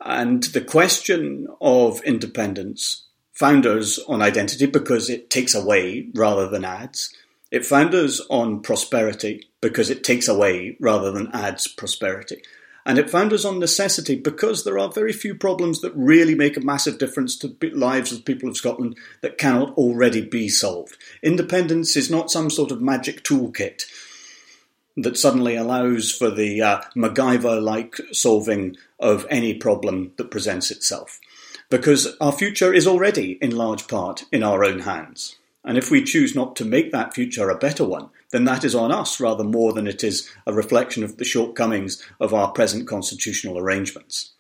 and 0.04 0.44
the 0.44 0.62
question 0.62 1.48
of 1.60 2.02
independence 2.04 3.06
founders 3.34 4.00
on 4.08 4.22
identity 4.22 4.66
because 4.66 5.10
it 5.10 5.30
takes 5.30 5.54
away 5.54 6.08
rather 6.14 6.48
than 6.48 6.66
adds. 6.66 7.14
It 7.52 7.66
founders 7.66 8.22
on 8.30 8.62
prosperity 8.62 9.50
because 9.62 9.90
it 9.90 10.04
takes 10.04 10.28
away 10.28 10.78
rather 10.80 11.12
than 11.12 11.30
adds 11.34 11.68
prosperity. 11.68 12.42
And 12.86 12.98
it 12.98 13.10
founders 13.10 13.46
on 13.46 13.60
necessity 13.60 14.16
because 14.16 14.64
there 14.64 14.80
are 14.80 14.92
very 14.92 15.14
few 15.14 15.36
problems 15.36 15.82
that 15.82 15.96
really 15.96 16.36
make 16.36 16.58
a 16.58 16.62
massive 16.62 16.98
difference 16.98 17.38
to 17.38 17.48
the 17.48 17.70
lives 17.72 18.12
of 18.12 18.26
people 18.26 18.50
of 18.50 18.58
Scotland 18.58 18.98
that 19.22 19.38
cannot 19.38 19.74
already 19.78 20.22
be 20.22 20.50
solved. 20.50 20.98
Independence 21.22 21.96
is 21.96 22.10
not 22.10 22.32
some 22.32 22.50
sort 22.50 22.72
of 22.72 22.82
magic 22.82 23.24
toolkit 23.24 23.84
that 24.98 25.18
suddenly 25.18 25.56
allows 25.56 26.12
for 26.12 26.30
the 26.30 26.62
uh, 26.62 26.82
MacGyver 26.96 27.62
like 27.62 27.96
solving 28.12 28.76
of 29.00 29.26
any 29.30 29.54
problem 29.54 30.14
that 30.18 30.32
presents 30.32 30.72
itself. 30.72 31.20
Because 31.70 32.18
our 32.20 32.34
future 32.34 32.74
is 32.74 32.86
already, 32.86 33.34
in 33.42 33.56
large 33.56 33.88
part, 33.88 34.26
in 34.32 34.44
our 34.44 34.66
own 34.66 34.80
hands. 34.80 35.38
And 35.64 35.78
if 35.78 35.92
we 35.92 36.04
choose 36.04 36.36
not 36.36 36.56
to 36.56 36.66
make 36.66 36.92
that 36.92 37.14
future 37.14 37.50
a 37.50 37.58
better 37.58 37.86
one, 37.86 38.10
then 38.32 38.46
that 38.46 38.64
is 38.64 38.74
on 38.74 38.92
us 38.92 39.20
rather 39.20 39.44
more 39.44 39.74
than 39.74 39.88
it 39.88 40.04
is 40.04 40.30
a 40.48 40.54
reflection 40.54 41.04
of 41.04 41.18
the 41.18 41.26
shortcomings 41.26 42.04
of 42.20 42.34
our 42.34 42.52
present 42.52 42.88
constitutional 42.88 43.60
arrangements. 43.60 44.32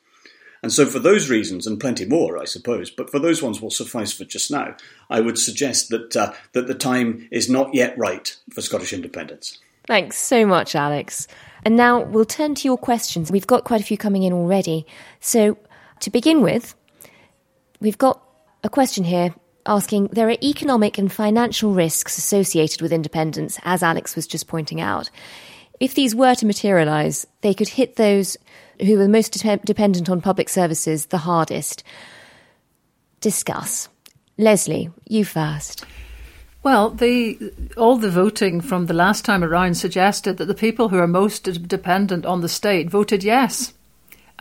And 0.63 0.71
so, 0.71 0.85
for 0.85 0.99
those 0.99 1.29
reasons, 1.29 1.65
and 1.65 1.79
plenty 1.79 2.05
more, 2.05 2.37
I 2.37 2.45
suppose, 2.45 2.91
but 2.91 3.09
for 3.09 3.17
those 3.17 3.41
ones 3.41 3.61
will 3.61 3.71
suffice 3.71 4.13
for 4.13 4.25
just 4.25 4.51
now, 4.51 4.75
I 5.09 5.19
would 5.19 5.39
suggest 5.39 5.89
that, 5.89 6.15
uh, 6.15 6.33
that 6.53 6.67
the 6.67 6.75
time 6.75 7.27
is 7.31 7.49
not 7.49 7.73
yet 7.73 7.97
right 7.97 8.35
for 8.51 8.61
Scottish 8.61 8.93
independence. 8.93 9.57
Thanks 9.87 10.17
so 10.17 10.45
much, 10.45 10.75
Alex. 10.75 11.27
And 11.65 11.75
now 11.75 12.03
we'll 12.03 12.25
turn 12.25 12.53
to 12.55 12.67
your 12.67 12.77
questions. 12.77 13.31
We've 13.31 13.47
got 13.47 13.63
quite 13.63 13.81
a 13.81 13.83
few 13.83 13.97
coming 13.97 14.21
in 14.21 14.33
already. 14.33 14.85
So, 15.19 15.57
to 16.01 16.11
begin 16.11 16.41
with, 16.41 16.75
we've 17.79 17.97
got 17.97 18.21
a 18.63 18.69
question 18.69 19.03
here 19.03 19.33
asking 19.65 20.07
there 20.07 20.29
are 20.29 20.37
economic 20.43 20.97
and 20.97 21.11
financial 21.11 21.73
risks 21.73 22.17
associated 22.17 22.81
with 22.81 22.93
independence, 22.93 23.59
as 23.63 23.83
Alex 23.83 24.15
was 24.15 24.27
just 24.27 24.47
pointing 24.47 24.81
out. 24.81 25.09
If 25.79 25.95
these 25.95 26.15
were 26.15 26.35
to 26.35 26.45
materialise, 26.45 27.25
they 27.41 27.53
could 27.53 27.69
hit 27.69 27.95
those 27.95 28.37
who 28.79 28.99
are 28.99 29.07
most 29.07 29.33
de- 29.33 29.57
dependent 29.57 30.09
on 30.09 30.21
public 30.21 30.49
services 30.49 31.07
the 31.07 31.19
hardest. 31.19 31.83
Discuss. 33.19 33.89
Lesley, 34.37 34.89
you 35.07 35.25
first. 35.25 35.85
Well, 36.63 36.91
the 36.91 37.51
all 37.75 37.97
the 37.97 38.11
voting 38.11 38.61
from 38.61 38.85
the 38.85 38.93
last 38.93 39.25
time 39.25 39.43
around 39.43 39.75
suggested 39.75 40.37
that 40.37 40.45
the 40.45 40.53
people 40.53 40.89
who 40.89 40.97
are 40.97 41.07
most 41.07 41.67
dependent 41.67 42.25
on 42.25 42.41
the 42.41 42.49
state 42.49 42.89
voted 42.89 43.23
yes. 43.23 43.73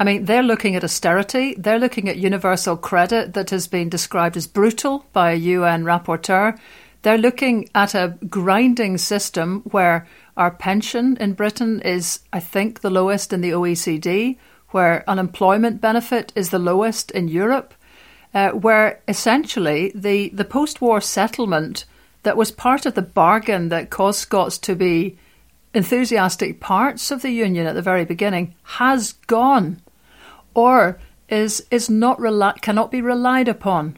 I 0.00 0.04
mean, 0.04 0.24
they're 0.24 0.42
looking 0.42 0.76
at 0.76 0.82
austerity. 0.82 1.54
They're 1.58 1.78
looking 1.78 2.08
at 2.08 2.16
universal 2.16 2.74
credit 2.78 3.34
that 3.34 3.50
has 3.50 3.66
been 3.66 3.90
described 3.90 4.34
as 4.34 4.46
brutal 4.46 5.04
by 5.12 5.32
a 5.32 5.36
UN 5.36 5.84
rapporteur. 5.84 6.58
They're 7.02 7.18
looking 7.18 7.68
at 7.74 7.94
a 7.94 8.16
grinding 8.26 8.96
system 8.96 9.60
where 9.70 10.08
our 10.38 10.52
pension 10.52 11.18
in 11.18 11.34
Britain 11.34 11.82
is, 11.82 12.20
I 12.32 12.40
think, 12.40 12.80
the 12.80 12.88
lowest 12.88 13.30
in 13.34 13.42
the 13.42 13.50
OECD, 13.50 14.38
where 14.70 15.04
unemployment 15.06 15.82
benefit 15.82 16.32
is 16.34 16.48
the 16.48 16.58
lowest 16.58 17.10
in 17.10 17.28
Europe, 17.28 17.74
uh, 18.32 18.52
where 18.52 19.02
essentially 19.06 19.92
the, 19.94 20.30
the 20.30 20.46
post 20.46 20.80
war 20.80 21.02
settlement 21.02 21.84
that 22.22 22.38
was 22.38 22.50
part 22.50 22.86
of 22.86 22.94
the 22.94 23.02
bargain 23.02 23.68
that 23.68 23.90
caused 23.90 24.20
Scots 24.20 24.56
to 24.60 24.74
be 24.74 25.18
enthusiastic 25.74 26.58
parts 26.58 27.10
of 27.10 27.20
the 27.20 27.30
Union 27.30 27.66
at 27.66 27.74
the 27.74 27.82
very 27.82 28.06
beginning 28.06 28.54
has 28.62 29.12
gone 29.26 29.78
or 30.54 30.98
is 31.28 31.66
is 31.70 31.88
not 31.88 32.18
reli- 32.18 32.60
cannot 32.60 32.90
be 32.90 33.00
relied 33.00 33.48
upon 33.48 33.96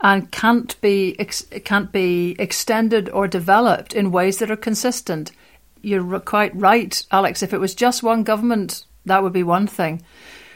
and 0.00 0.30
can't 0.30 0.80
be 0.80 1.18
ex- 1.18 1.46
can't 1.64 1.90
be 1.92 2.36
extended 2.38 3.08
or 3.10 3.26
developed 3.26 3.92
in 3.92 4.12
ways 4.12 4.38
that 4.38 4.50
are 4.50 4.56
consistent. 4.56 5.32
You're 5.82 6.20
quite 6.20 6.54
right, 6.54 7.04
Alex. 7.10 7.42
If 7.42 7.52
it 7.52 7.60
was 7.60 7.74
just 7.74 8.02
one 8.02 8.22
government, 8.22 8.84
that 9.04 9.22
would 9.22 9.32
be 9.32 9.42
one 9.42 9.66
thing. 9.66 10.02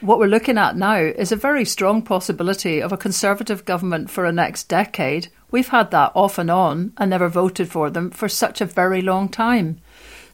What 0.00 0.18
we're 0.18 0.26
looking 0.26 0.59
at 0.59 0.76
now 0.76 0.96
is 0.96 1.31
a 1.31 1.37
very 1.37 1.64
strong 1.64 2.02
possibility 2.02 2.83
of 2.83 2.92
a 2.92 2.96
Conservative 2.96 3.64
government 3.64 4.11
for 4.11 4.24
a 4.24 4.33
next 4.33 4.64
decade. 4.64 5.28
We've 5.52 5.68
had 5.68 5.92
that 5.92 6.11
off 6.16 6.38
and 6.38 6.50
on 6.50 6.92
and 6.96 7.11
never 7.11 7.28
voted 7.28 7.70
for 7.70 7.88
them 7.88 8.11
for 8.11 8.28
such 8.28 8.61
a 8.61 8.66
very 8.66 9.00
long 9.00 9.28
time. 9.28 9.81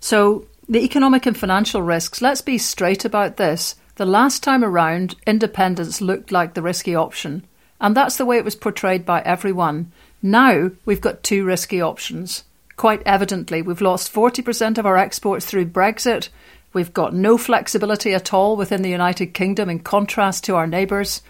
So, 0.01 0.47
the 0.71 0.85
economic 0.85 1.27
and 1.27 1.37
financial 1.37 1.83
risks, 1.83 2.23
let's 2.23 2.41
be 2.41 2.57
straight 2.57 3.05
about 3.05 3.37
this. 3.37 3.75
The 3.99 4.07
last 4.07 4.45
time 4.45 4.63
around, 4.63 5.17
independence 5.27 6.01
looked 6.01 6.31
like 6.31 6.55
the 6.55 6.63
risky 6.63 6.95
option, 6.95 7.45
and 7.81 7.97
that's 7.97 8.17
the 8.17 8.25
way 8.25 8.37
it 8.39 8.45
was 8.45 8.55
portrayed 8.55 9.05
by 9.05 9.23
everyone. 9.23 9.91
Now 10.23 10.71
we've 10.85 11.01
got 11.01 11.25
two 11.25 11.45
risky 11.45 11.81
options 11.81 12.45
quite 12.77 13.03
evidently. 13.05 13.61
We've 13.61 13.81
lost 13.81 14.13
40% 14.15 14.79
of 14.79 14.87
our 14.87 14.97
exports 14.97 15.47
through 15.47 15.71
Brexit. 15.71 16.29
We've 16.73 16.95
got 16.95 17.13
no 17.13 17.37
flexibility 17.37 18.15
at 18.15 18.33
all 18.33 18.57
within 18.57 18.83
the 18.83 18.89
United 18.89 19.35
Kingdom 19.35 19.69
in 19.69 19.81
contrast 19.81 20.45
to 20.45 20.55
our 20.55 20.69
neighbours. 20.69 21.21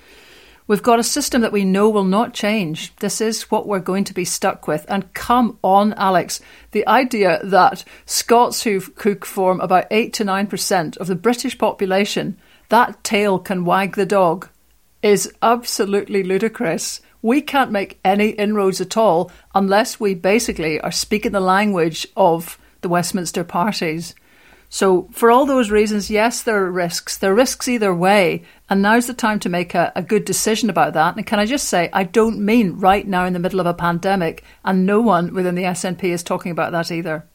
We've 0.66 0.83
got 0.83 0.98
a 0.98 1.02
system 1.02 1.40
that 1.40 1.52
we 1.52 1.64
know 1.64 1.88
will 1.88 2.04
not 2.04 2.35
change. 2.35 2.94
This 2.96 3.22
is 3.22 3.50
what 3.50 3.66
we're 3.66 3.78
going 3.78 4.04
to 4.04 4.12
be 4.12 4.26
stuck 4.26 4.68
with. 4.68 4.85
And 4.90 5.11
come 5.14 5.59
on, 5.62 5.94
Alex, 5.94 6.42
the 6.72 6.87
idea 6.87 7.40
that 7.44 7.83
Scots 8.04 8.64
who, 8.64 8.81
who 8.96 9.14
form 9.14 9.59
about 9.61 9.87
8 9.90 10.12
to 10.12 10.24
9% 10.26 10.98
of 10.98 11.07
the 11.07 11.14
British 11.14 11.57
population, 11.57 12.37
that 12.68 13.02
tail 13.04 13.38
can 13.38 13.64
wag 13.64 13.96
the 13.96 14.07
dog, 14.07 14.48
is 15.02 15.33
absolutely 15.42 16.22
ludicrous. 16.22 17.00
We 17.22 17.40
can't 17.40 17.72
make 17.72 17.98
any 18.04 18.31
inroads 18.31 18.81
at 18.81 18.96
all 18.96 19.31
unless 19.54 19.98
we 19.98 20.14
basically 20.14 20.81
are 20.81 20.92
speaking 20.92 21.33
the 21.33 21.40
language 21.40 22.07
of 22.16 22.59
the 22.81 22.88
Westminster 22.88 23.44
parties. 23.44 24.14
So, 24.70 25.09
for 25.12 25.31
all 25.31 25.46
those 25.46 25.70
reasons, 25.70 26.11
yes, 26.11 26.42
there 26.42 26.62
are 26.62 26.70
risks. 26.70 27.16
There 27.16 27.33
are 27.33 27.35
risks 27.35 27.68
either 27.68 27.94
way, 27.94 28.42
and 28.68 28.83
now's 28.83 29.07
the 29.07 29.14
time 29.14 29.40
to 29.40 29.48
make 29.48 29.74
a, 29.74 29.90
a, 29.96 30.02
good 30.02 30.26
decision 30.26 30.68
about 30.68 30.92
that. 30.92 31.16
And 31.16 31.26
can 31.26 31.38
I 31.38 31.46
just 31.46 31.68
say, 31.68 31.88
I 31.90 32.02
don't 32.04 32.38
mean 32.38 32.78
right 32.78 33.07
now 33.07 33.24
in 33.24 33.33
the 33.33 33.38
middle 33.38 33.61
of 33.61 33.66
a 33.66 33.72
pandemic, 33.72 34.44
and 34.62 34.85
no 34.85 35.00
one 35.00 35.33
within 35.33 35.54
the 35.54 35.62
SNP 35.62 36.04
is 36.04 36.22
talking 36.22 36.52
about 36.52 36.72
that 36.72 36.92
either. 36.92 37.26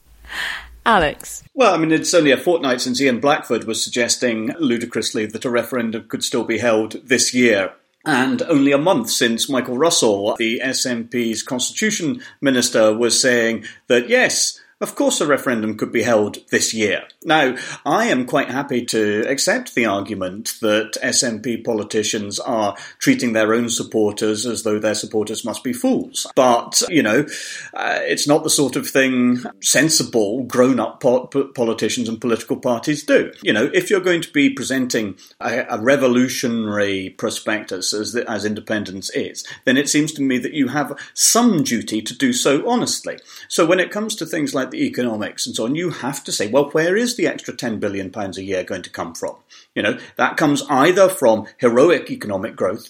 Alex. 0.85 1.43
Well, 1.53 1.73
I 1.73 1.77
mean, 1.77 1.91
it's 1.91 2.13
only 2.13 2.31
a 2.31 2.37
fortnight 2.37 2.81
since 2.81 3.01
Ian 3.01 3.19
Blackford 3.19 3.65
was 3.65 3.83
suggesting 3.83 4.53
ludicrously 4.59 5.25
that 5.27 5.45
a 5.45 5.49
referendum 5.49 6.07
could 6.07 6.23
still 6.23 6.43
be 6.43 6.57
held 6.57 6.93
this 7.07 7.33
year. 7.33 7.73
And 8.05 8.41
only 8.43 8.73
a 8.73 8.77
month 8.77 9.09
since 9.09 9.49
Michael 9.49 9.77
Russell, 9.77 10.35
the 10.37 10.59
SNP's 10.59 11.41
constitution 11.41 12.21
minister, 12.41 12.93
was 12.93 13.21
saying 13.21 13.63
that 13.87 14.09
yes, 14.09 14.59
of 14.81 14.95
course, 14.95 15.21
a 15.21 15.25
referendum 15.27 15.77
could 15.77 15.93
be 15.93 16.03
held 16.03 16.39
this 16.49 16.73
year. 16.73 17.03
Now, 17.25 17.55
I 17.86 18.05
am 18.05 18.25
quite 18.25 18.49
happy 18.49 18.86
to 18.86 19.25
accept 19.27 19.75
the 19.75 19.86
argument 19.86 20.55
that 20.62 20.97
SNP 21.01 21.63
politicians 21.63 22.39
are 22.39 22.75
treating 22.99 23.33
their 23.33 23.53
own 23.53 23.69
supporters 23.69 24.45
as 24.45 24.63
though 24.63 24.79
their 24.79 24.95
supporters 24.95 25.45
must 25.45 25.63
be 25.63 25.73
fools. 25.73 26.27
But, 26.36 26.81
you 26.89 27.03
know, 27.03 27.25
uh, 27.73 27.99
it's 28.01 28.27
not 28.27 28.43
the 28.43 28.49
sort 28.49 28.75
of 28.75 28.88
thing 28.88 29.43
sensible, 29.62 30.43
grown 30.43 30.79
up 30.79 31.01
po- 31.01 31.27
politicians 31.27 32.09
and 32.09 32.19
political 32.19 32.57
parties 32.57 33.03
do. 33.03 33.31
You 33.41 33.53
know, 33.53 33.69
if 33.73 33.89
you're 33.89 33.99
going 33.99 34.21
to 34.21 34.31
be 34.31 34.49
presenting 34.49 35.17
a, 35.39 35.65
a 35.69 35.81
revolutionary 35.81 37.12
prospectus 37.12 37.93
as, 37.93 38.13
the, 38.13 38.29
as 38.29 38.45
independence 38.45 39.09
is, 39.12 39.45
then 39.65 39.77
it 39.77 39.89
seems 39.89 40.12
to 40.13 40.21
me 40.21 40.38
that 40.39 40.53
you 40.53 40.69
have 40.69 40.97
some 41.13 41.63
duty 41.63 42.01
to 42.01 42.15
do 42.15 42.33
so 42.33 42.67
honestly. 42.69 43.19
So 43.47 43.65
when 43.65 43.79
it 43.79 43.91
comes 43.91 44.15
to 44.15 44.25
things 44.25 44.53
like 44.53 44.71
the 44.71 44.86
economics 44.86 45.45
and 45.45 45.55
so 45.55 45.65
on, 45.65 45.75
you 45.75 45.89
have 45.89 46.23
to 46.25 46.31
say, 46.31 46.47
well, 46.47 46.69
where 46.71 46.95
is 46.95 47.12
the 47.15 47.28
extra 47.28 47.54
£10 47.54 47.80
billion 47.80 48.12
a 48.15 48.41
year 48.41 48.63
going 48.63 48.82
to 48.84 48.89
come 48.89 49.13
from? 49.13 49.36
You 49.76 49.84
know, 49.84 49.99
that 50.17 50.38
comes 50.38 50.63
either 50.69 51.10
from 51.10 51.47
heroic 51.58 52.10
economic 52.10 52.56
growth, 52.56 52.89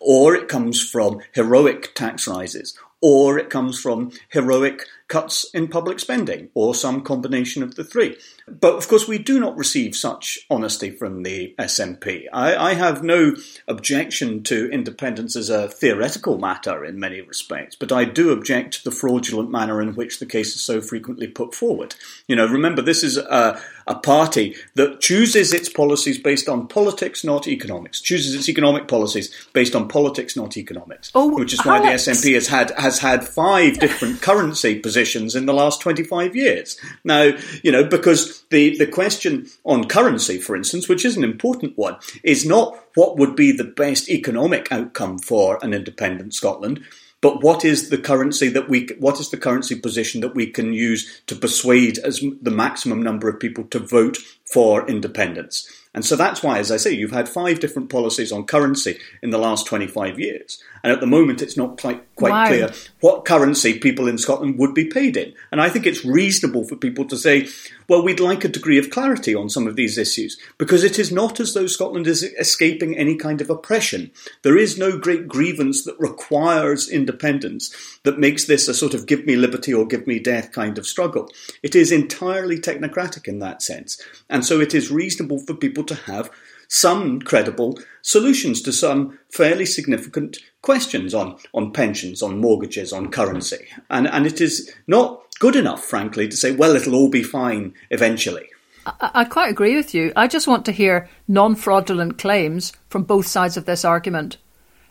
or 0.00 0.34
it 0.34 0.48
comes 0.48 0.82
from 0.88 1.20
heroic 1.34 1.94
tax 1.94 2.26
rises, 2.26 2.78
or 3.00 3.38
it 3.38 3.50
comes 3.50 3.80
from 3.80 4.12
heroic 4.28 4.86
cuts 5.08 5.48
in 5.54 5.68
public 5.68 6.00
spending, 6.00 6.48
or 6.54 6.74
some 6.74 7.02
combination 7.02 7.62
of 7.62 7.74
the 7.76 7.84
three. 7.84 8.16
But 8.48 8.74
of 8.74 8.88
course, 8.88 9.06
we 9.06 9.18
do 9.18 9.40
not 9.40 9.56
receive 9.56 9.94
such 9.94 10.38
honesty 10.50 10.90
from 10.90 11.22
the 11.22 11.54
SNP. 11.58 12.24
I, 12.32 12.56
I, 12.56 12.74
have 12.74 13.02
no 13.02 13.34
objection 13.66 14.42
to 14.44 14.70
independence 14.70 15.36
as 15.36 15.50
a 15.50 15.68
theoretical 15.68 16.38
matter 16.38 16.84
in 16.84 17.00
many 17.00 17.20
respects, 17.20 17.76
but 17.76 17.92
I 17.92 18.04
do 18.04 18.30
object 18.30 18.74
to 18.74 18.84
the 18.84 18.96
fraudulent 18.96 19.50
manner 19.50 19.80
in 19.80 19.94
which 19.94 20.18
the 20.18 20.26
case 20.26 20.54
is 20.54 20.62
so 20.62 20.80
frequently 20.80 21.26
put 21.26 21.54
forward. 21.54 21.94
You 22.28 22.36
know, 22.36 22.46
remember, 22.46 22.82
this 22.82 23.02
is 23.02 23.16
a, 23.16 23.60
a 23.86 23.94
party 23.94 24.54
that 24.74 25.00
chooses 25.00 25.52
its 25.52 25.68
policies 25.68 26.18
based 26.18 26.48
on 26.48 26.66
politics, 26.66 27.24
not 27.24 27.46
economics, 27.46 28.00
chooses 28.00 28.34
its 28.34 28.48
economic 28.48 28.88
policies 28.88 29.34
based 29.52 29.74
on 29.74 29.88
politics, 29.88 30.36
not 30.36 30.56
economics, 30.56 31.10
oh, 31.14 31.34
which 31.36 31.52
is 31.52 31.64
why 31.64 31.78
Alex. 31.78 32.04
the 32.04 32.12
SNP 32.12 32.34
has 32.34 32.48
had, 32.48 32.70
has 32.72 32.98
had 32.98 33.26
five 33.26 33.78
different 33.78 34.20
currency 34.22 34.78
positions 34.78 34.96
positions 34.96 35.34
in 35.34 35.46
the 35.46 35.52
last 35.52 35.80
25 35.80 36.34
years. 36.34 36.78
Now, 37.04 37.32
you 37.62 37.70
know, 37.70 37.84
because 37.84 38.42
the, 38.50 38.76
the 38.78 38.86
question 38.86 39.46
on 39.64 39.88
currency, 39.88 40.38
for 40.38 40.56
instance, 40.56 40.88
which 40.88 41.04
is 41.04 41.16
an 41.16 41.24
important 41.24 41.76
one, 41.76 41.96
is 42.22 42.46
not 42.46 42.78
what 42.94 43.18
would 43.18 43.36
be 43.36 43.52
the 43.52 43.64
best 43.64 44.08
economic 44.08 44.72
outcome 44.72 45.18
for 45.18 45.58
an 45.62 45.74
independent 45.74 46.34
Scotland, 46.34 46.82
but 47.26 47.42
what 47.42 47.64
is 47.64 47.90
the 47.90 47.98
currency 47.98 48.48
that 48.50 48.68
we 48.68 48.86
what 49.00 49.18
is 49.18 49.30
the 49.30 49.36
currency 49.36 49.74
position 49.74 50.20
that 50.20 50.36
we 50.36 50.46
can 50.46 50.72
use 50.72 51.22
to 51.26 51.34
persuade 51.34 51.98
as 51.98 52.22
the 52.40 52.52
maximum 52.52 53.02
number 53.02 53.28
of 53.28 53.40
people 53.40 53.64
to 53.64 53.80
vote 53.80 54.18
for 54.44 54.88
independence? 54.88 55.68
And 55.92 56.04
so 56.04 56.14
that's 56.14 56.44
why 56.44 56.60
as 56.60 56.70
i 56.70 56.76
say 56.76 56.92
you've 56.92 57.10
had 57.10 57.28
five 57.28 57.58
different 57.58 57.90
policies 57.90 58.30
on 58.30 58.44
currency 58.44 59.00
in 59.24 59.30
the 59.30 59.38
last 59.38 59.66
25 59.66 60.20
years. 60.20 60.62
And 60.84 60.92
at 60.92 61.00
the 61.00 61.08
moment, 61.08 61.42
it's 61.42 61.56
not 61.56 61.80
quite, 61.80 62.05
quite 62.16 62.32
wow. 62.32 62.46
clear 62.46 62.72
what 63.00 63.24
currency 63.24 63.78
people 63.78 64.08
in 64.08 64.18
Scotland 64.18 64.58
would 64.58 64.74
be 64.74 64.86
paid 64.86 65.16
in. 65.16 65.32
And 65.52 65.60
I 65.60 65.68
think 65.68 65.86
it's 65.86 66.04
reasonable 66.04 66.64
for 66.66 66.74
people 66.74 67.04
to 67.04 67.16
say, 67.16 67.46
well, 67.88 68.02
we'd 68.02 68.20
like 68.20 68.42
a 68.42 68.48
degree 68.48 68.78
of 68.78 68.90
clarity 68.90 69.34
on 69.34 69.48
some 69.48 69.68
of 69.68 69.76
these 69.76 69.96
issues, 69.96 70.36
because 70.58 70.82
it 70.82 70.98
is 70.98 71.12
not 71.12 71.38
as 71.38 71.54
though 71.54 71.68
Scotland 71.68 72.06
is 72.06 72.22
escaping 72.22 72.96
any 72.96 73.16
kind 73.16 73.40
of 73.40 73.50
oppression. 73.50 74.10
There 74.42 74.56
is 74.56 74.76
no 74.76 74.98
great 74.98 75.28
grievance 75.28 75.84
that 75.84 76.00
requires 76.00 76.88
independence 76.88 77.72
that 78.02 78.18
makes 78.18 78.46
this 78.46 78.66
a 78.66 78.74
sort 78.74 78.94
of 78.94 79.06
give 79.06 79.24
me 79.24 79.36
liberty 79.36 79.72
or 79.72 79.86
give 79.86 80.06
me 80.06 80.18
death 80.18 80.52
kind 80.52 80.78
of 80.78 80.86
struggle. 80.86 81.30
It 81.62 81.76
is 81.76 81.92
entirely 81.92 82.58
technocratic 82.58 83.28
in 83.28 83.38
that 83.40 83.62
sense. 83.62 84.00
And 84.28 84.44
so 84.44 84.58
it 84.60 84.74
is 84.74 84.90
reasonable 84.90 85.38
for 85.38 85.54
people 85.54 85.84
to 85.84 85.94
have 85.94 86.30
some 86.68 87.20
credible 87.20 87.78
solutions 88.02 88.62
to 88.62 88.72
some 88.72 89.18
fairly 89.30 89.66
significant 89.66 90.38
questions 90.62 91.14
on, 91.14 91.36
on 91.54 91.72
pensions, 91.72 92.22
on 92.22 92.40
mortgages, 92.40 92.92
on 92.92 93.10
currency. 93.10 93.66
And, 93.90 94.08
and 94.08 94.26
it 94.26 94.40
is 94.40 94.72
not 94.86 95.22
good 95.38 95.56
enough, 95.56 95.84
frankly, 95.84 96.28
to 96.28 96.36
say, 96.36 96.52
well, 96.52 96.74
it'll 96.74 96.94
all 96.94 97.10
be 97.10 97.22
fine 97.22 97.74
eventually. 97.90 98.48
I, 98.86 99.10
I 99.14 99.24
quite 99.24 99.50
agree 99.50 99.76
with 99.76 99.94
you. 99.94 100.12
I 100.16 100.28
just 100.28 100.46
want 100.46 100.64
to 100.66 100.72
hear 100.72 101.08
non 101.28 101.54
fraudulent 101.54 102.18
claims 102.18 102.72
from 102.88 103.04
both 103.04 103.26
sides 103.26 103.56
of 103.56 103.64
this 103.64 103.84
argument. 103.84 104.36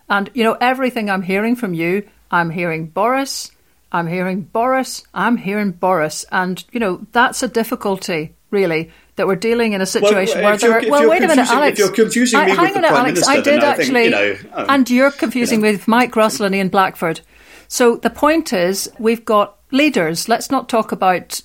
And, 0.10 0.30
you 0.34 0.44
know, 0.44 0.58
everything 0.62 1.10
I'm 1.10 1.24
hearing 1.24 1.56
from 1.56 1.74
you, 1.74 2.08
I'm 2.30 2.52
hearing 2.52 2.88
Boris, 2.88 3.52
I'm 3.92 4.08
hearing 4.08 4.42
Boris, 4.42 5.04
I'm 5.14 5.38
hearing 5.38 5.72
Boris. 5.72 6.26
And, 6.32 6.64
you 6.72 6.80
know, 6.80 7.06
that's 7.12 7.42
a 7.42 7.48
difficulty, 7.48 8.36
really, 8.52 8.92
that 9.16 9.28
we're 9.28 9.36
dealing 9.36 9.74
in 9.74 9.82
a 9.82 9.86
situation 9.86 10.42
well, 10.42 10.52
where 10.52 10.58
there 10.58 10.80
are. 10.80 10.90
Well, 10.90 11.10
wait 11.10 11.24
a 11.24 11.28
minute, 11.28 11.48
Alex. 11.48 11.80
If 11.80 11.86
you're 11.86 11.96
confusing 11.96 12.40
me 12.40 12.52
I, 12.52 12.62
with 12.62 12.74
the 12.74 12.80
Prime 12.80 12.94
Alex, 12.94 13.28
Minister, 13.28 13.32
I 13.32 13.42
did 13.42 13.64
I 13.64 13.68
actually. 13.68 14.12
Think, 14.12 14.44
you 14.44 14.50
know, 14.50 14.54
um, 14.54 14.66
and 14.70 14.90
you're 14.90 15.12
confusing 15.12 15.60
you 15.60 15.66
know. 15.66 15.72
with 15.72 15.88
Mike 15.88 16.16
Russell 16.16 16.46
and 16.46 16.56
Ian 16.56 16.70
Blackford. 16.70 17.22
So 17.68 17.96
the 17.96 18.10
point 18.10 18.54
is, 18.54 18.92
we've 19.00 19.26
got 19.26 19.58
leaders. 19.72 20.30
Let's 20.30 20.52
not 20.52 20.70
talk 20.70 20.92
about 20.92 21.42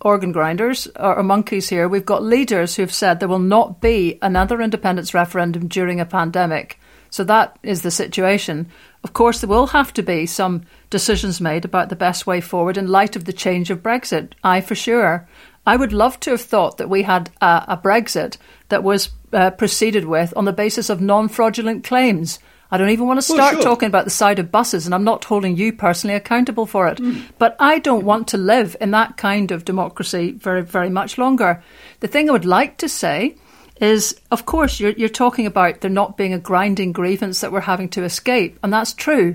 organ 0.00 0.32
grinders 0.32 0.86
or, 0.96 1.16
or 1.16 1.22
monkeys 1.22 1.68
here. 1.68 1.88
We've 1.88 2.06
got 2.06 2.22
leaders 2.22 2.76
who've 2.76 2.92
said 2.92 3.18
there 3.18 3.28
will 3.28 3.38
not 3.38 3.80
be 3.80 4.18
another 4.22 4.60
independence 4.60 5.14
referendum 5.14 5.68
during 5.68 6.00
a 6.00 6.06
pandemic. 6.06 6.78
So 7.10 7.24
that 7.24 7.58
is 7.62 7.82
the 7.82 7.90
situation. 7.90 8.68
Of 9.02 9.12
course, 9.14 9.40
there 9.40 9.48
will 9.48 9.68
have 9.68 9.92
to 9.94 10.02
be 10.02 10.26
some 10.26 10.62
decisions 10.90 11.40
made 11.40 11.64
about 11.64 11.88
the 11.88 11.96
best 11.96 12.26
way 12.26 12.40
forward 12.40 12.76
in 12.76 12.86
light 12.86 13.16
of 13.16 13.24
the 13.24 13.32
change 13.32 13.70
of 13.70 13.82
Brexit. 13.82 14.32
I 14.44 14.60
for 14.60 14.74
sure. 14.74 15.26
I 15.68 15.76
would 15.76 15.92
love 15.92 16.18
to 16.20 16.30
have 16.30 16.40
thought 16.40 16.78
that 16.78 16.88
we 16.88 17.02
had 17.02 17.30
a, 17.42 17.64
a 17.68 17.76
Brexit 17.76 18.38
that 18.70 18.82
was 18.82 19.10
uh, 19.34 19.50
proceeded 19.50 20.06
with 20.06 20.32
on 20.34 20.46
the 20.46 20.52
basis 20.54 20.88
of 20.88 21.02
non 21.02 21.28
fraudulent 21.28 21.84
claims. 21.84 22.38
I 22.70 22.78
don't 22.78 22.88
even 22.88 23.06
want 23.06 23.18
to 23.18 23.22
start 23.22 23.38
well, 23.38 23.52
sure. 23.52 23.62
talking 23.62 23.86
about 23.86 24.06
the 24.06 24.10
side 24.10 24.38
of 24.38 24.50
buses, 24.50 24.86
and 24.86 24.94
I'm 24.94 25.04
not 25.04 25.26
holding 25.26 25.58
you 25.58 25.74
personally 25.74 26.16
accountable 26.16 26.64
for 26.64 26.88
it. 26.88 26.96
Mm. 26.96 27.22
But 27.36 27.54
I 27.60 27.80
don't 27.80 28.06
want 28.06 28.28
to 28.28 28.38
live 28.38 28.76
in 28.80 28.92
that 28.92 29.18
kind 29.18 29.50
of 29.50 29.66
democracy 29.66 30.30
very, 30.32 30.62
very 30.62 30.88
much 30.88 31.18
longer. 31.18 31.62
The 32.00 32.08
thing 32.08 32.30
I 32.30 32.32
would 32.32 32.46
like 32.46 32.78
to 32.78 32.88
say 32.88 33.36
is, 33.78 34.18
of 34.30 34.46
course, 34.46 34.80
you're, 34.80 34.92
you're 34.92 35.10
talking 35.10 35.44
about 35.44 35.82
there 35.82 35.90
not 35.90 36.16
being 36.16 36.32
a 36.32 36.38
grinding 36.38 36.92
grievance 36.92 37.42
that 37.42 37.52
we're 37.52 37.60
having 37.60 37.90
to 37.90 38.04
escape, 38.04 38.58
and 38.62 38.72
that's 38.72 38.94
true. 38.94 39.34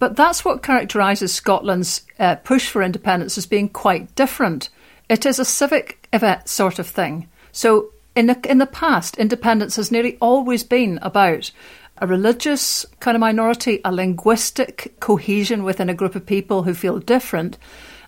But 0.00 0.16
that's 0.16 0.44
what 0.44 0.64
characterises 0.64 1.32
Scotland's 1.32 2.02
uh, 2.18 2.36
push 2.36 2.68
for 2.68 2.82
independence 2.82 3.38
as 3.38 3.46
being 3.46 3.68
quite 3.68 4.16
different. 4.16 4.68
It 5.10 5.26
is 5.26 5.40
a 5.40 5.44
civic 5.44 6.06
event 6.12 6.48
sort 6.48 6.78
of 6.78 6.86
thing. 6.86 7.28
So 7.50 7.90
in 8.14 8.28
the, 8.28 8.38
in 8.48 8.58
the 8.58 8.66
past, 8.66 9.18
independence 9.18 9.74
has 9.74 9.90
nearly 9.90 10.16
always 10.20 10.62
been 10.62 11.00
about 11.02 11.50
a 11.98 12.06
religious 12.06 12.86
kind 13.00 13.16
of 13.16 13.20
minority, 13.20 13.80
a 13.84 13.90
linguistic 13.90 14.94
cohesion 15.00 15.64
within 15.64 15.90
a 15.90 15.94
group 15.94 16.14
of 16.14 16.26
people 16.26 16.62
who 16.62 16.74
feel 16.74 17.00
different. 17.00 17.58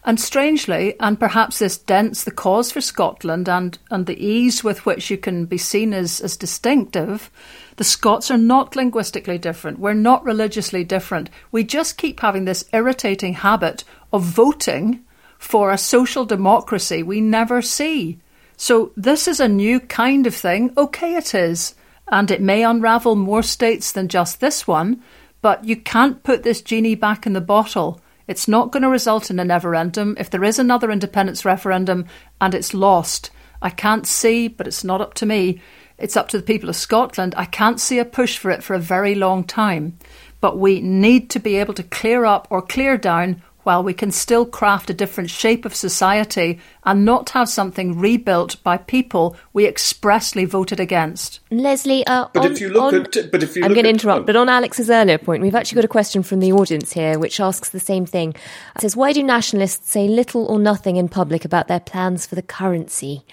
And 0.04 0.20
strangely, 0.20 0.94
and 1.00 1.18
perhaps 1.18 1.58
this 1.58 1.76
dents 1.76 2.22
the 2.22 2.30
cause 2.30 2.70
for 2.70 2.80
Scotland 2.80 3.48
and, 3.48 3.76
and 3.90 4.06
the 4.06 4.24
ease 4.24 4.62
with 4.62 4.86
which 4.86 5.10
you 5.10 5.18
can 5.18 5.46
be 5.46 5.58
seen 5.58 5.92
as, 5.92 6.20
as 6.20 6.36
distinctive, 6.36 7.32
the 7.78 7.84
Scots 7.84 8.30
are 8.30 8.38
not 8.38 8.76
linguistically 8.76 9.38
different. 9.38 9.80
We're 9.80 9.94
not 9.94 10.24
religiously 10.24 10.84
different. 10.84 11.30
We 11.50 11.64
just 11.64 11.98
keep 11.98 12.20
having 12.20 12.44
this 12.44 12.64
irritating 12.72 13.34
habit 13.34 13.82
of 14.12 14.22
voting 14.22 15.04
for 15.42 15.72
a 15.72 15.76
social 15.76 16.24
democracy 16.24 17.02
we 17.02 17.20
never 17.20 17.60
see. 17.60 18.18
So 18.56 18.92
this 18.96 19.26
is 19.26 19.40
a 19.40 19.48
new 19.48 19.80
kind 19.80 20.26
of 20.26 20.34
thing. 20.34 20.72
Okay, 20.76 21.16
it 21.16 21.34
is. 21.34 21.74
And 22.08 22.30
it 22.30 22.40
may 22.40 22.62
unravel 22.62 23.16
more 23.16 23.42
states 23.42 23.90
than 23.90 24.06
just 24.06 24.40
this 24.40 24.68
one, 24.68 25.02
but 25.40 25.64
you 25.64 25.76
can't 25.76 26.22
put 26.22 26.44
this 26.44 26.62
genie 26.62 26.94
back 26.94 27.26
in 27.26 27.32
the 27.32 27.40
bottle. 27.40 28.00
It's 28.28 28.46
not 28.46 28.70
going 28.70 28.84
to 28.84 28.88
result 28.88 29.30
in 29.30 29.40
a 29.40 29.44
referendum. 29.44 30.16
If 30.18 30.30
there 30.30 30.44
is 30.44 30.60
another 30.60 30.92
independence 30.92 31.44
referendum 31.44 32.06
and 32.40 32.54
it's 32.54 32.72
lost, 32.72 33.30
I 33.60 33.70
can't 33.70 34.06
see, 34.06 34.46
but 34.46 34.68
it's 34.68 34.84
not 34.84 35.00
up 35.00 35.14
to 35.14 35.26
me. 35.26 35.60
It's 35.98 36.16
up 36.16 36.28
to 36.28 36.36
the 36.36 36.44
people 36.44 36.68
of 36.68 36.76
Scotland. 36.76 37.34
I 37.36 37.46
can't 37.46 37.80
see 37.80 37.98
a 37.98 38.04
push 38.04 38.38
for 38.38 38.52
it 38.52 38.62
for 38.62 38.74
a 38.74 38.78
very 38.78 39.16
long 39.16 39.42
time. 39.42 39.98
But 40.40 40.58
we 40.58 40.80
need 40.80 41.30
to 41.30 41.40
be 41.40 41.56
able 41.56 41.74
to 41.74 41.82
clear 41.82 42.24
up 42.24 42.46
or 42.48 42.62
clear 42.62 42.96
down 42.96 43.42
while 43.64 43.82
we 43.82 43.94
can 43.94 44.10
still 44.10 44.44
craft 44.44 44.90
a 44.90 44.94
different 44.94 45.30
shape 45.30 45.64
of 45.64 45.74
society 45.74 46.58
and 46.84 47.04
not 47.04 47.30
have 47.30 47.48
something 47.48 47.98
rebuilt 47.98 48.62
by 48.62 48.76
people 48.76 49.36
we 49.52 49.66
expressly 49.66 50.44
voted 50.44 50.80
against. 50.80 51.40
Lesley, 51.50 52.04
uh, 52.06 52.26
But 52.32 52.44
on, 52.46 52.52
if 52.52 52.60
you 52.60 52.68
look 52.70 52.82
on- 52.92 52.94
at- 53.06 53.30
but 53.30 53.42
if 53.42 53.54
you 53.56 53.64
I'm 53.64 53.72
going 53.74 53.84
to 53.84 53.90
interrupt, 53.90 54.22
oh. 54.22 54.24
but 54.24 54.36
on 54.36 54.48
Alex's 54.48 54.90
earlier 54.90 55.18
point, 55.18 55.42
we've 55.42 55.54
actually 55.54 55.76
got 55.76 55.84
a 55.84 55.88
question 55.88 56.22
from 56.22 56.40
the 56.40 56.52
audience 56.52 56.92
here, 56.92 57.18
which 57.18 57.38
asks 57.40 57.70
the 57.70 57.80
same 57.80 58.04
thing. 58.06 58.30
It 58.76 58.80
says, 58.82 58.96
"Why 58.96 59.12
do 59.12 59.22
nationalists 59.22 59.90
say 59.90 60.08
little 60.08 60.44
or 60.46 60.58
nothing 60.58 60.96
in 60.96 61.08
public 61.08 61.44
about 61.44 61.68
their 61.68 61.80
plans 61.80 62.26
for 62.26 62.34
the 62.34 62.42
currency? 62.42 63.24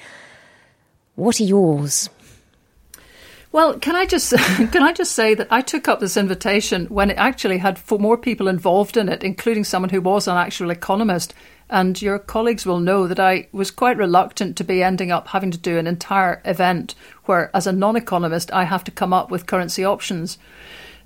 What 1.15 1.39
are 1.39 1.43
yours?" 1.43 2.09
Well, 3.51 3.79
can 3.79 3.95
I 3.95 4.05
just 4.05 4.31
can 4.71 4.83
I 4.83 4.93
just 4.93 5.13
say 5.13 5.33
that 5.33 5.47
I 5.49 5.62
took 5.62 5.88
up 5.88 5.99
this 5.99 6.17
invitation 6.17 6.85
when 6.85 7.09
it 7.09 7.17
actually 7.17 7.57
had 7.57 7.79
four 7.79 7.97
more 7.97 8.17
people 8.17 8.47
involved 8.47 8.95
in 8.95 9.09
it, 9.09 9.23
including 9.23 9.63
someone 9.63 9.89
who 9.89 10.01
was 10.01 10.27
an 10.27 10.38
actual 10.38 10.69
economist. 10.69 11.33
And 11.71 12.01
your 12.01 12.17
colleagues 12.17 12.65
will 12.65 12.79
know 12.79 13.07
that 13.07 13.19
I 13.19 13.47
was 13.51 13.69
quite 13.69 13.97
reluctant 13.97 14.57
to 14.57 14.63
be 14.63 14.81
ending 14.81 15.12
up 15.12 15.27
having 15.27 15.51
to 15.51 15.57
do 15.57 15.77
an 15.77 15.85
entire 15.85 16.41
event 16.43 16.95
where, 17.25 17.55
as 17.55 17.67
a 17.67 17.71
non-economist, 17.71 18.51
I 18.51 18.63
have 18.63 18.83
to 18.85 18.91
come 18.91 19.13
up 19.13 19.29
with 19.29 19.45
currency 19.45 19.85
options. 19.85 20.39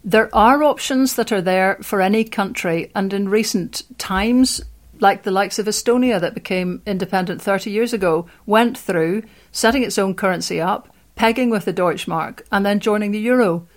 There 0.06 0.34
are 0.34 0.63
options 0.63 1.15
that 1.15 1.34
are 1.34 1.41
there 1.41 1.77
for 1.82 2.01
any 2.01 2.23
country, 2.23 2.91
and 2.95 3.12
in 3.13 3.27
recent 3.27 3.84
times, 3.97 4.62
like 5.01 5.23
the 5.23 5.32
likes 5.32 5.60
of 5.60 5.65
Estonia 5.65 6.19
that 6.21 6.34
became 6.34 6.82
independent 6.86 7.41
30 7.41 7.69
years 7.69 7.91
ago, 7.91 8.27
went 8.45 8.77
through 8.77 9.23
setting 9.51 9.84
its 9.84 9.97
own 9.97 10.15
currency 10.15 10.62
up, 10.62 10.92
pegging 11.15 11.49
with 11.49 11.65
the 11.65 11.73
Deutschmark, 11.73 12.41
and 12.52 12.65
then 12.65 12.80
joining 12.80 13.12
the 13.12 13.19
euro. 13.19 13.67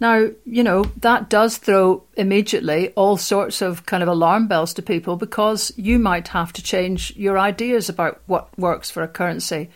Now, 0.00 0.30
you 0.46 0.62
know, 0.62 0.84
that 0.96 1.28
does 1.28 1.58
throw 1.58 2.04
immediately 2.16 2.88
all 2.96 3.18
sorts 3.18 3.60
of 3.60 3.84
kind 3.84 4.02
of 4.02 4.08
alarm 4.08 4.48
bells 4.48 4.72
to 4.74 4.82
people 4.82 5.16
because 5.16 5.72
you 5.76 5.98
might 5.98 6.28
have 6.28 6.54
to 6.54 6.62
change 6.62 7.14
your 7.16 7.38
ideas 7.38 7.90
about 7.90 8.22
what 8.26 8.58
works 8.58 8.90
for 8.90 9.02
a 9.02 9.08
currency. 9.08 9.68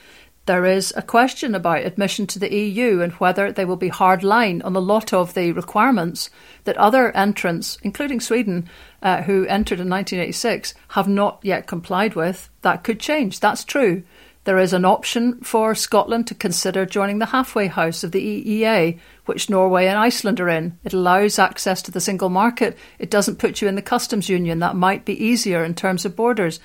There 0.46 0.66
is 0.66 0.92
a 0.94 1.03
question 1.03 1.55
about 1.55 1.87
admission 1.87 2.27
to 2.29 2.38
the 2.38 2.55
EU 2.55 3.00
and 3.00 3.12
whether 3.14 3.50
they 3.50 3.64
will 3.64 3.77
be 3.77 3.88
hard 3.88 4.22
line 4.22 4.61
on 4.62 4.77
a 4.77 4.81
lot 4.81 5.12
of 5.12 5.33
the 5.33 5.53
requirements 5.53 6.29
that 6.64 6.77
other 6.77 7.14
entrants, 7.16 7.79
including 7.83 8.20
Sweden, 8.20 8.68
uh, 9.03 9.22
who 9.22 9.46
entered 9.46 9.81
in 9.81 9.88
1986, 9.88 10.74
have 10.88 11.09
not 11.09 11.38
yet 11.42 11.66
complied 11.66 12.14
with. 12.14 12.50
That 12.61 12.85
could 12.85 13.00
change. 13.00 13.40
That's 13.40 13.64
true. 13.64 14.03
There 14.44 14.59
is 14.59 14.74
an 14.74 14.85
option 14.85 15.40
for 15.40 15.74
Scotland 15.74 16.26
to 16.26 16.35
consider 16.35 16.85
joining 16.85 17.18
the 17.18 17.26
halfway 17.26 17.66
house 17.66 18.04
of 18.04 18.12
the 18.12 18.20
EEA, 18.20 18.98
which 19.24 19.48
Norway 19.48 19.87
and 19.87 19.98
Iceland 19.98 20.38
are 20.38 20.50
in. 20.50 20.78
It 20.85 20.92
allows 20.92 21.38
access 21.38 21.80
to 21.83 21.90
the 21.90 22.00
single 22.00 22.28
market. 22.28 22.76
It 22.98 23.11
doesn't 23.11 23.38
put 23.38 23.62
you 23.62 23.68
in 23.68 23.74
the 23.74 23.83
customs 23.83 24.28
union. 24.28 24.59
That 24.59 24.76
might 24.76 25.07
be 25.07 25.24
easier 25.24 25.64
in 25.64 25.74
terms 25.74 26.04
of 26.04 26.14
borders. 26.14 26.61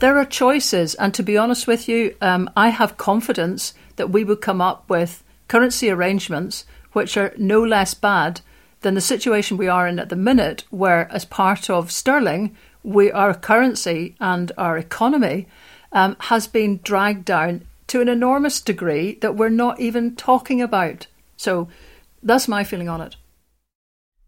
There 0.00 0.18
are 0.18 0.24
choices, 0.24 0.96
and 0.96 1.14
to 1.14 1.22
be 1.22 1.38
honest 1.38 1.68
with 1.68 1.88
you, 1.88 2.16
um, 2.20 2.50
I 2.56 2.70
have 2.70 2.96
confidence 2.96 3.74
that 3.94 4.10
we 4.10 4.24
will 4.24 4.36
come 4.36 4.60
up 4.60 4.88
with 4.90 5.22
currency 5.46 5.90
arrangements 5.90 6.64
which 6.94 7.16
are 7.16 7.34
no 7.36 7.62
less 7.62 7.94
bad 7.94 8.40
than 8.80 8.94
the 8.94 9.00
situation 9.00 9.56
we 9.56 9.68
are 9.68 9.86
in 9.86 10.00
at 10.00 10.08
the 10.08 10.16
minute, 10.16 10.64
where, 10.70 11.10
as 11.12 11.24
part 11.24 11.70
of 11.70 11.92
sterling, 11.92 12.56
we 12.82 13.10
our 13.12 13.34
currency 13.34 14.14
and 14.20 14.50
our 14.58 14.76
economy 14.76 15.46
um, 15.94 16.16
has 16.20 16.46
been 16.46 16.80
dragged 16.82 17.24
down 17.24 17.66
to 17.86 18.00
an 18.00 18.08
enormous 18.08 18.60
degree 18.60 19.14
that 19.22 19.36
we're 19.36 19.48
not 19.48 19.80
even 19.80 20.16
talking 20.16 20.60
about. 20.60 21.06
So 21.36 21.68
that's 22.22 22.48
my 22.48 22.64
feeling 22.64 22.88
on 22.88 23.00
it. 23.00 23.16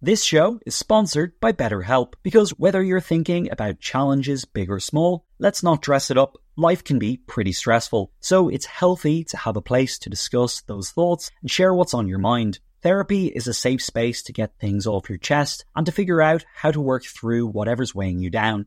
This 0.00 0.22
show 0.22 0.60
is 0.66 0.74
sponsored 0.74 1.40
by 1.40 1.52
BetterHelp 1.52 2.14
because 2.22 2.50
whether 2.50 2.82
you're 2.82 3.00
thinking 3.00 3.50
about 3.50 3.80
challenges 3.80 4.44
big 4.44 4.70
or 4.70 4.78
small, 4.78 5.24
let's 5.38 5.62
not 5.62 5.82
dress 5.82 6.10
it 6.10 6.18
up. 6.18 6.36
Life 6.54 6.84
can 6.84 6.98
be 6.98 7.16
pretty 7.16 7.52
stressful, 7.52 8.12
so 8.20 8.48
it's 8.48 8.66
healthy 8.66 9.24
to 9.24 9.36
have 9.36 9.56
a 9.56 9.62
place 9.62 9.98
to 9.98 10.10
discuss 10.10 10.60
those 10.62 10.90
thoughts 10.90 11.30
and 11.40 11.50
share 11.50 11.74
what's 11.74 11.94
on 11.94 12.08
your 12.08 12.18
mind. 12.18 12.60
Therapy 12.82 13.26
is 13.26 13.48
a 13.48 13.54
safe 13.54 13.82
space 13.82 14.22
to 14.22 14.32
get 14.32 14.58
things 14.60 14.86
off 14.86 15.08
your 15.08 15.18
chest 15.18 15.64
and 15.74 15.84
to 15.86 15.92
figure 15.92 16.22
out 16.22 16.44
how 16.54 16.70
to 16.70 16.80
work 16.80 17.04
through 17.04 17.48
whatever's 17.48 17.94
weighing 17.94 18.20
you 18.20 18.30
down. 18.30 18.66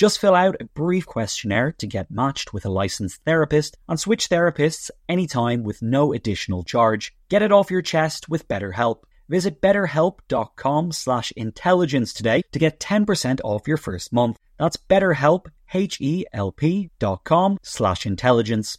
Just 0.00 0.18
fill 0.18 0.34
out 0.34 0.56
a 0.58 0.64
brief 0.64 1.04
questionnaire 1.04 1.72
to 1.72 1.86
get 1.86 2.10
matched 2.10 2.54
with 2.54 2.64
a 2.64 2.70
licensed 2.70 3.20
therapist 3.26 3.76
and 3.86 4.00
switch 4.00 4.30
therapists 4.30 4.90
anytime 5.10 5.62
with 5.62 5.82
no 5.82 6.14
additional 6.14 6.62
charge. 6.64 7.14
Get 7.28 7.42
it 7.42 7.52
off 7.52 7.70
your 7.70 7.82
chest 7.82 8.26
with 8.26 8.48
BetterHelp. 8.48 9.02
Visit 9.28 9.60
betterhelp.com 9.60 10.92
slash 10.92 11.32
intelligence 11.36 12.14
today 12.14 12.40
to 12.52 12.58
get 12.58 12.80
10% 12.80 13.40
off 13.44 13.68
your 13.68 13.76
first 13.76 14.10
month. 14.10 14.38
That's 14.58 14.78
betterhelp, 14.78 15.48
H-E-L-P 15.74 16.90
dot 16.98 17.24
com 17.24 17.58
slash 17.62 18.06
intelligence. 18.06 18.78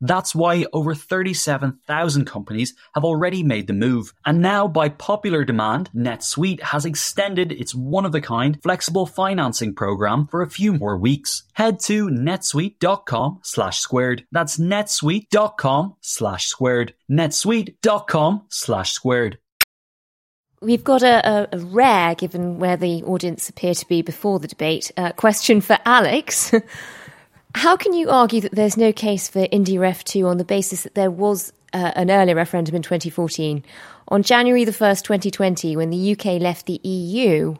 That's 0.00 0.34
why 0.34 0.66
over 0.72 0.94
37,000 0.94 2.24
companies 2.24 2.74
have 2.94 3.04
already 3.04 3.42
made 3.42 3.66
the 3.66 3.72
move. 3.72 4.14
And 4.24 4.40
now, 4.40 4.66
by 4.66 4.88
popular 4.88 5.44
demand, 5.44 5.90
NetSuite 5.94 6.62
has 6.62 6.84
extended 6.84 7.52
its 7.52 7.74
one 7.74 8.06
of 8.06 8.14
a 8.14 8.20
kind 8.20 8.60
flexible 8.62 9.06
financing 9.06 9.74
program 9.74 10.26
for 10.26 10.42
a 10.42 10.50
few 10.50 10.72
more 10.72 10.96
weeks. 10.96 11.42
Head 11.52 11.80
to 11.80 12.08
netsuite.com 12.08 13.40
slash 13.42 13.80
squared. 13.80 14.24
That's 14.32 14.56
netsuite.com 14.56 15.96
slash 16.00 16.46
squared. 16.46 16.94
netsuite.com 17.10 18.46
slash 18.48 18.92
squared. 18.92 19.38
We've 20.62 20.84
got 20.84 21.02
a, 21.02 21.48
a, 21.54 21.58
rare, 21.58 22.14
given 22.14 22.58
where 22.58 22.76
the 22.76 23.02
audience 23.04 23.48
appear 23.48 23.72
to 23.72 23.88
be 23.88 24.02
before 24.02 24.38
the 24.38 24.48
debate, 24.48 24.92
uh, 24.94 25.12
question 25.12 25.62
for 25.62 25.78
Alex. 25.86 26.52
How 27.54 27.76
can 27.76 27.92
you 27.92 28.10
argue 28.10 28.40
that 28.42 28.52
there's 28.52 28.76
no 28.76 28.92
case 28.92 29.28
for 29.28 29.46
IndyRef 29.48 30.04
2 30.04 30.26
on 30.26 30.38
the 30.38 30.44
basis 30.44 30.84
that 30.84 30.94
there 30.94 31.10
was 31.10 31.52
uh, 31.72 31.92
an 31.96 32.10
earlier 32.10 32.34
referendum 32.34 32.74
in 32.74 32.82
2014? 32.82 33.64
On 34.08 34.22
January 34.22 34.64
the 34.64 34.72
1st, 34.72 35.02
2020, 35.02 35.76
when 35.76 35.90
the 35.90 36.12
UK 36.12 36.40
left 36.40 36.66
the 36.66 36.80
EU, 36.82 37.56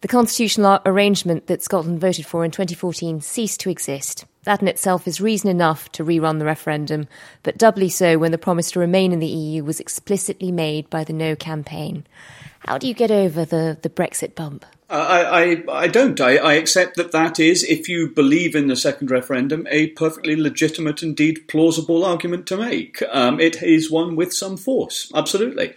the 0.00 0.08
constitutional 0.08 0.80
arrangement 0.86 1.46
that 1.46 1.62
Scotland 1.62 2.00
voted 2.00 2.24
for 2.24 2.44
in 2.44 2.50
2014 2.50 3.20
ceased 3.20 3.60
to 3.60 3.70
exist. 3.70 4.24
That 4.44 4.62
in 4.62 4.68
itself 4.68 5.06
is 5.06 5.20
reason 5.20 5.50
enough 5.50 5.90
to 5.92 6.04
rerun 6.04 6.38
the 6.38 6.44
referendum, 6.44 7.06
but 7.42 7.58
doubly 7.58 7.90
so 7.90 8.16
when 8.16 8.32
the 8.32 8.38
promise 8.38 8.70
to 8.72 8.80
remain 8.80 9.12
in 9.12 9.18
the 9.18 9.26
EU 9.26 9.62
was 9.62 9.80
explicitly 9.80 10.50
made 10.50 10.88
by 10.88 11.04
the 11.04 11.12
No 11.12 11.36
campaign. 11.36 12.06
How 12.60 12.78
do 12.78 12.86
you 12.86 12.94
get 12.94 13.10
over 13.10 13.44
the, 13.44 13.76
the 13.82 13.90
Brexit 13.90 14.34
bump? 14.34 14.64
I, 14.90 15.22
I, 15.68 15.82
I 15.82 15.88
don't. 15.88 16.18
I, 16.20 16.36
I 16.36 16.54
accept 16.54 16.96
that 16.96 17.12
that 17.12 17.38
is, 17.38 17.62
if 17.62 17.88
you 17.88 18.08
believe 18.08 18.54
in 18.54 18.68
the 18.68 18.76
second 18.76 19.10
referendum, 19.10 19.66
a 19.70 19.88
perfectly 19.88 20.34
legitimate, 20.34 21.02
indeed 21.02 21.46
plausible 21.46 22.04
argument 22.04 22.46
to 22.46 22.56
make. 22.56 23.02
Um, 23.10 23.38
it 23.38 23.62
is 23.62 23.90
one 23.90 24.16
with 24.16 24.32
some 24.32 24.56
force, 24.56 25.12
absolutely. 25.14 25.74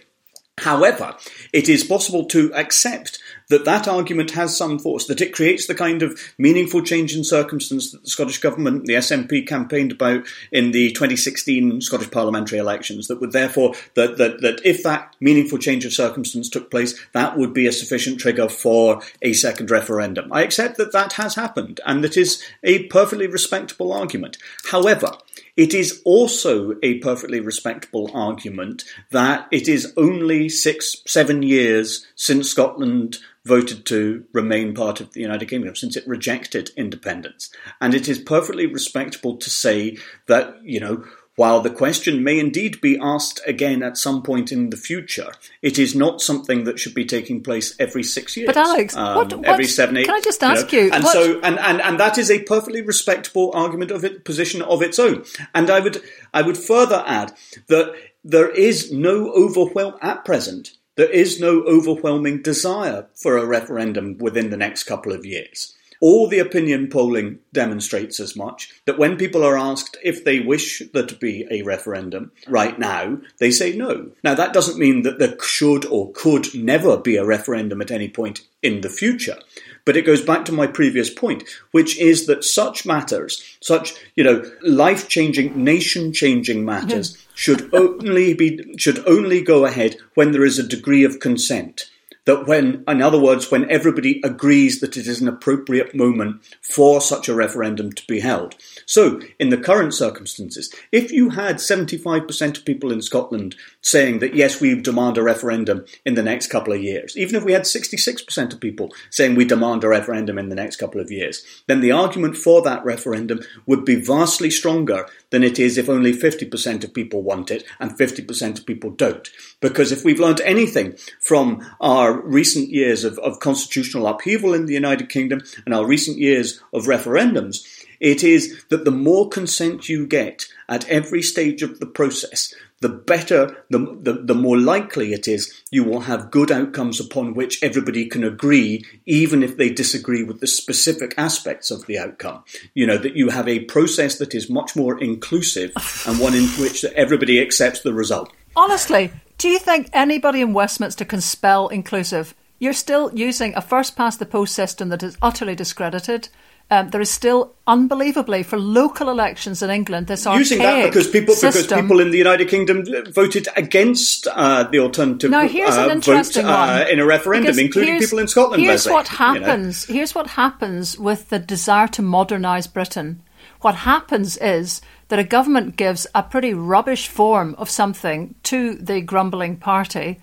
However, 0.58 1.16
it 1.52 1.68
is 1.68 1.84
possible 1.84 2.24
to 2.26 2.52
accept 2.54 3.18
that 3.48 3.64
that 3.64 3.88
argument 3.88 4.32
has 4.32 4.56
some 4.56 4.78
force, 4.78 5.06
that 5.06 5.20
it 5.20 5.34
creates 5.34 5.66
the 5.66 5.74
kind 5.74 6.02
of 6.02 6.18
meaningful 6.38 6.82
change 6.82 7.14
in 7.16 7.24
circumstance 7.24 7.92
that 7.92 8.02
the 8.02 8.10
Scottish 8.10 8.38
Government, 8.38 8.86
the 8.86 8.94
SNP, 8.94 9.46
campaigned 9.46 9.92
about 9.92 10.26
in 10.50 10.72
the 10.72 10.92
2016 10.92 11.80
Scottish 11.80 12.10
parliamentary 12.10 12.58
elections, 12.58 13.08
that 13.08 13.20
would 13.20 13.32
therefore, 13.32 13.74
that, 13.94 14.18
that, 14.18 14.40
that 14.40 14.60
if 14.64 14.82
that 14.82 15.14
meaningful 15.20 15.58
change 15.58 15.84
of 15.84 15.92
circumstance 15.92 16.48
took 16.48 16.70
place, 16.70 16.98
that 17.12 17.36
would 17.36 17.52
be 17.52 17.66
a 17.66 17.72
sufficient 17.72 18.20
trigger 18.20 18.48
for 18.48 19.02
a 19.20 19.32
second 19.32 19.70
referendum. 19.70 20.32
I 20.32 20.42
accept 20.42 20.76
that 20.78 20.92
that 20.92 21.14
has 21.14 21.34
happened, 21.34 21.80
and 21.86 22.02
that 22.04 22.16
is 22.16 22.42
a 22.62 22.84
perfectly 22.84 23.26
respectable 23.26 23.92
argument. 23.92 24.38
However, 24.70 25.12
it 25.56 25.74
is 25.74 26.00
also 26.04 26.76
a 26.82 26.98
perfectly 26.98 27.40
respectable 27.40 28.10
argument 28.14 28.84
that 29.10 29.48
it 29.50 29.68
is 29.68 29.92
only 29.96 30.48
six, 30.48 31.02
seven 31.06 31.42
years 31.42 32.06
since 32.14 32.50
Scotland 32.50 33.18
voted 33.44 33.84
to 33.86 34.24
remain 34.32 34.74
part 34.74 35.00
of 35.00 35.12
the 35.12 35.20
United 35.20 35.48
Kingdom, 35.48 35.74
since 35.74 35.96
it 35.96 36.06
rejected 36.06 36.70
independence. 36.76 37.50
And 37.80 37.94
it 37.94 38.08
is 38.08 38.18
perfectly 38.18 38.66
respectable 38.66 39.36
to 39.36 39.50
say 39.50 39.98
that, 40.26 40.62
you 40.62 40.78
know, 40.78 41.04
while 41.36 41.60
the 41.60 41.70
question 41.70 42.22
may 42.22 42.38
indeed 42.38 42.80
be 42.80 42.98
asked 43.00 43.40
again 43.46 43.82
at 43.82 43.96
some 43.96 44.22
point 44.22 44.52
in 44.52 44.68
the 44.68 44.76
future, 44.76 45.32
it 45.62 45.78
is 45.78 45.94
not 45.94 46.20
something 46.20 46.64
that 46.64 46.78
should 46.78 46.94
be 46.94 47.06
taking 47.06 47.42
place 47.42 47.74
every 47.78 48.02
six 48.02 48.36
years. 48.36 48.46
But 48.46 48.58
Alex, 48.58 48.94
um, 48.94 49.16
what, 49.16 49.44
every 49.44 49.64
seven, 49.64 49.96
eight. 49.96 50.06
Can 50.06 50.14
I 50.14 50.20
just 50.20 50.42
ask 50.42 50.70
you? 50.72 50.80
Know, 50.80 50.86
you 50.86 50.92
and 50.92 51.04
what, 51.04 51.12
so, 51.12 51.40
and, 51.40 51.58
and 51.58 51.80
and 51.80 51.98
that 51.98 52.18
is 52.18 52.30
a 52.30 52.42
perfectly 52.42 52.82
respectable 52.82 53.50
argument 53.54 53.90
of 53.90 54.04
it, 54.04 54.24
position 54.24 54.60
of 54.60 54.82
its 54.82 54.98
own. 54.98 55.24
And 55.54 55.70
I 55.70 55.80
would 55.80 56.02
I 56.34 56.42
would 56.42 56.58
further 56.58 57.02
add 57.06 57.32
that 57.68 57.94
there 58.22 58.50
is 58.50 58.92
no 58.92 59.32
overwhelm 59.32 59.94
at 60.02 60.24
present. 60.26 60.72
There 60.94 61.10
is 61.10 61.40
no 61.40 61.62
overwhelming 61.62 62.42
desire 62.42 63.06
for 63.14 63.38
a 63.38 63.46
referendum 63.46 64.18
within 64.18 64.50
the 64.50 64.58
next 64.58 64.84
couple 64.84 65.12
of 65.12 65.24
years. 65.24 65.74
All 66.02 66.26
the 66.26 66.40
opinion 66.40 66.88
polling 66.88 67.38
demonstrates 67.52 68.18
as 68.18 68.34
much 68.34 68.70
that 68.86 68.98
when 68.98 69.16
people 69.16 69.44
are 69.44 69.56
asked 69.56 69.96
if 70.02 70.24
they 70.24 70.40
wish 70.40 70.82
there 70.92 71.06
to 71.06 71.14
be 71.14 71.46
a 71.48 71.62
referendum 71.62 72.32
right 72.48 72.76
now, 72.76 73.18
they 73.38 73.52
say 73.52 73.76
no. 73.76 74.10
Now, 74.24 74.34
that 74.34 74.52
doesn't 74.52 74.80
mean 74.80 75.02
that 75.02 75.20
there 75.20 75.36
should 75.40 75.86
or 75.86 76.10
could 76.12 76.52
never 76.54 76.98
be 76.98 77.16
a 77.16 77.24
referendum 77.24 77.80
at 77.80 77.92
any 77.92 78.08
point 78.08 78.40
in 78.62 78.80
the 78.80 78.90
future. 78.90 79.38
But 79.84 79.96
it 79.96 80.04
goes 80.04 80.22
back 80.22 80.44
to 80.46 80.52
my 80.52 80.66
previous 80.66 81.08
point, 81.08 81.44
which 81.70 81.96
is 81.98 82.26
that 82.26 82.42
such 82.42 82.84
matters, 82.84 83.56
such, 83.60 83.94
you 84.16 84.24
know, 84.24 84.44
life 84.62 85.08
changing, 85.08 85.62
nation 85.62 86.12
changing 86.12 86.64
matters, 86.64 87.16
should 87.34 87.72
only 87.74 88.34
be 88.34 88.74
should 88.76 89.06
only 89.06 89.40
go 89.40 89.64
ahead 89.64 89.96
when 90.14 90.32
there 90.32 90.44
is 90.44 90.58
a 90.58 90.66
degree 90.66 91.04
of 91.04 91.20
consent 91.20 91.90
that 92.24 92.46
when, 92.46 92.84
in 92.86 93.02
other 93.02 93.20
words, 93.20 93.50
when 93.50 93.68
everybody 93.70 94.20
agrees 94.22 94.80
that 94.80 94.96
it 94.96 95.06
is 95.06 95.20
an 95.20 95.28
appropriate 95.28 95.94
moment 95.94 96.40
for 96.60 97.00
such 97.00 97.28
a 97.28 97.34
referendum 97.34 97.92
to 97.92 98.06
be 98.06 98.20
held. 98.20 98.54
So, 98.86 99.20
in 99.40 99.48
the 99.48 99.56
current 99.56 99.92
circumstances, 99.92 100.72
if 100.92 101.10
you 101.10 101.30
had 101.30 101.56
75% 101.56 102.58
of 102.58 102.64
people 102.64 102.92
in 102.92 103.02
Scotland 103.02 103.56
saying 103.80 104.20
that 104.20 104.34
yes, 104.34 104.60
we 104.60 104.80
demand 104.80 105.18
a 105.18 105.22
referendum 105.22 105.84
in 106.04 106.14
the 106.14 106.22
next 106.22 106.48
couple 106.48 106.72
of 106.72 106.82
years, 106.82 107.16
even 107.16 107.34
if 107.34 107.44
we 107.44 107.52
had 107.52 107.62
66% 107.62 108.52
of 108.52 108.60
people 108.60 108.90
saying 109.10 109.34
we 109.34 109.44
demand 109.44 109.82
a 109.82 109.88
referendum 109.88 110.38
in 110.38 110.48
the 110.48 110.54
next 110.54 110.76
couple 110.76 111.00
of 111.00 111.10
years, 111.10 111.44
then 111.66 111.80
the 111.80 111.92
argument 111.92 112.36
for 112.36 112.62
that 112.62 112.84
referendum 112.84 113.40
would 113.66 113.84
be 113.84 113.96
vastly 113.96 114.50
stronger 114.50 115.06
than 115.32 115.42
it 115.42 115.58
is 115.58 115.76
if 115.76 115.88
only 115.88 116.12
50% 116.12 116.84
of 116.84 116.94
people 116.94 117.22
want 117.22 117.50
it 117.50 117.64
and 117.80 117.98
50% 117.98 118.58
of 118.58 118.66
people 118.66 118.90
don't. 118.90 119.28
Because 119.60 119.90
if 119.90 120.04
we've 120.04 120.20
learned 120.20 120.40
anything 120.42 120.96
from 121.20 121.66
our 121.80 122.20
recent 122.20 122.68
years 122.68 123.02
of, 123.02 123.18
of 123.18 123.40
constitutional 123.40 124.06
upheaval 124.06 124.54
in 124.54 124.66
the 124.66 124.74
United 124.74 125.08
Kingdom 125.08 125.42
and 125.64 125.74
our 125.74 125.84
recent 125.84 126.18
years 126.18 126.60
of 126.72 126.84
referendums, 126.84 127.66
it 127.98 128.22
is 128.22 128.64
that 128.68 128.84
the 128.84 128.90
more 128.90 129.28
consent 129.28 129.88
you 129.88 130.06
get 130.06 130.46
at 130.68 130.88
every 130.88 131.22
stage 131.22 131.62
of 131.62 131.80
the 131.80 131.86
process, 131.86 132.54
the 132.82 132.88
better, 132.88 133.64
the, 133.70 133.78
the, 133.78 134.12
the, 134.12 134.34
more 134.34 134.58
likely 134.58 135.12
it 135.12 135.28
is 135.28 135.62
you 135.70 135.84
will 135.84 136.00
have 136.00 136.32
good 136.32 136.50
outcomes 136.50 136.98
upon 136.98 137.32
which 137.32 137.62
everybody 137.62 138.06
can 138.06 138.24
agree, 138.24 138.84
even 139.06 139.42
if 139.42 139.56
they 139.56 139.70
disagree 139.70 140.24
with 140.24 140.40
the 140.40 140.46
specific 140.48 141.14
aspects 141.16 141.70
of 141.70 141.86
the 141.86 141.96
outcome. 141.96 142.42
You 142.74 142.86
know, 142.86 142.98
that 142.98 143.14
you 143.16 143.30
have 143.30 143.48
a 143.48 143.60
process 143.60 144.18
that 144.18 144.34
is 144.34 144.50
much 144.50 144.74
more 144.74 145.00
inclusive 145.00 145.72
and 146.06 146.18
one 146.18 146.34
in 146.34 146.44
which 146.60 146.84
everybody 146.84 147.40
accepts 147.40 147.80
the 147.80 147.94
result. 147.94 148.32
Honestly, 148.56 149.12
do 149.38 149.48
you 149.48 149.60
think 149.60 149.88
anybody 149.92 150.40
in 150.40 150.52
Westminster 150.52 151.04
can 151.04 151.20
spell 151.20 151.68
inclusive? 151.68 152.34
You're 152.58 152.72
still 152.72 153.12
using 153.14 153.54
a 153.54 153.62
first 153.62 153.96
past 153.96 154.18
the 154.18 154.26
post 154.26 154.54
system 154.54 154.88
that 154.88 155.02
is 155.02 155.16
utterly 155.22 155.54
discredited. 155.54 156.28
Um, 156.72 156.88
there 156.88 157.02
is 157.02 157.10
still, 157.10 157.52
unbelievably, 157.66 158.44
for 158.44 158.58
local 158.58 159.10
elections 159.10 159.62
in 159.62 159.68
England, 159.68 160.06
this 160.06 160.24
using 160.24 160.56
that 160.60 160.86
because 160.86 161.06
people 161.06 161.34
system. 161.34 161.60
because 161.60 161.82
people 161.82 162.00
in 162.00 162.10
the 162.10 162.16
United 162.16 162.48
Kingdom 162.48 162.82
voted 163.12 163.46
against 163.56 164.26
uh, 164.28 164.62
the 164.62 164.78
alternative 164.78 165.30
now, 165.30 165.46
here's 165.46 165.76
uh, 165.76 165.84
an 165.84 165.90
interesting 165.90 166.46
vote 166.46 166.50
uh, 166.50 166.86
in 166.90 166.98
a 166.98 167.04
referendum, 167.04 167.58
including 167.58 167.98
people 167.98 168.18
in 168.18 168.26
Scotland. 168.26 168.62
Here's 168.62 168.86
what 168.86 169.08
happens. 169.08 169.86
You 169.86 169.92
know. 169.92 169.98
Here's 169.98 170.14
what 170.14 170.28
happens 170.28 170.98
with 170.98 171.28
the 171.28 171.38
desire 171.38 171.88
to 171.88 172.00
modernise 172.00 172.66
Britain. 172.68 173.22
What 173.60 173.74
happens 173.74 174.38
is 174.38 174.80
that 175.08 175.18
a 175.18 175.24
government 175.24 175.76
gives 175.76 176.06
a 176.14 176.22
pretty 176.22 176.54
rubbish 176.54 177.06
form 177.06 177.54
of 177.58 177.68
something 177.68 178.34
to 178.44 178.76
the 178.76 179.02
grumbling 179.02 179.56
party. 179.58 180.20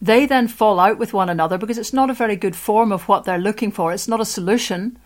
They 0.00 0.26
then 0.26 0.48
fall 0.48 0.80
out 0.80 0.98
with 0.98 1.12
one 1.12 1.28
another 1.28 1.58
because 1.58 1.78
it's 1.78 1.92
not 1.92 2.10
a 2.10 2.14
very 2.14 2.34
good 2.34 2.56
form 2.56 2.90
of 2.90 3.06
what 3.06 3.22
they're 3.22 3.38
looking 3.38 3.70
for. 3.70 3.92
It's 3.92 4.08
not 4.08 4.20
a 4.20 4.24
solution. 4.24 4.98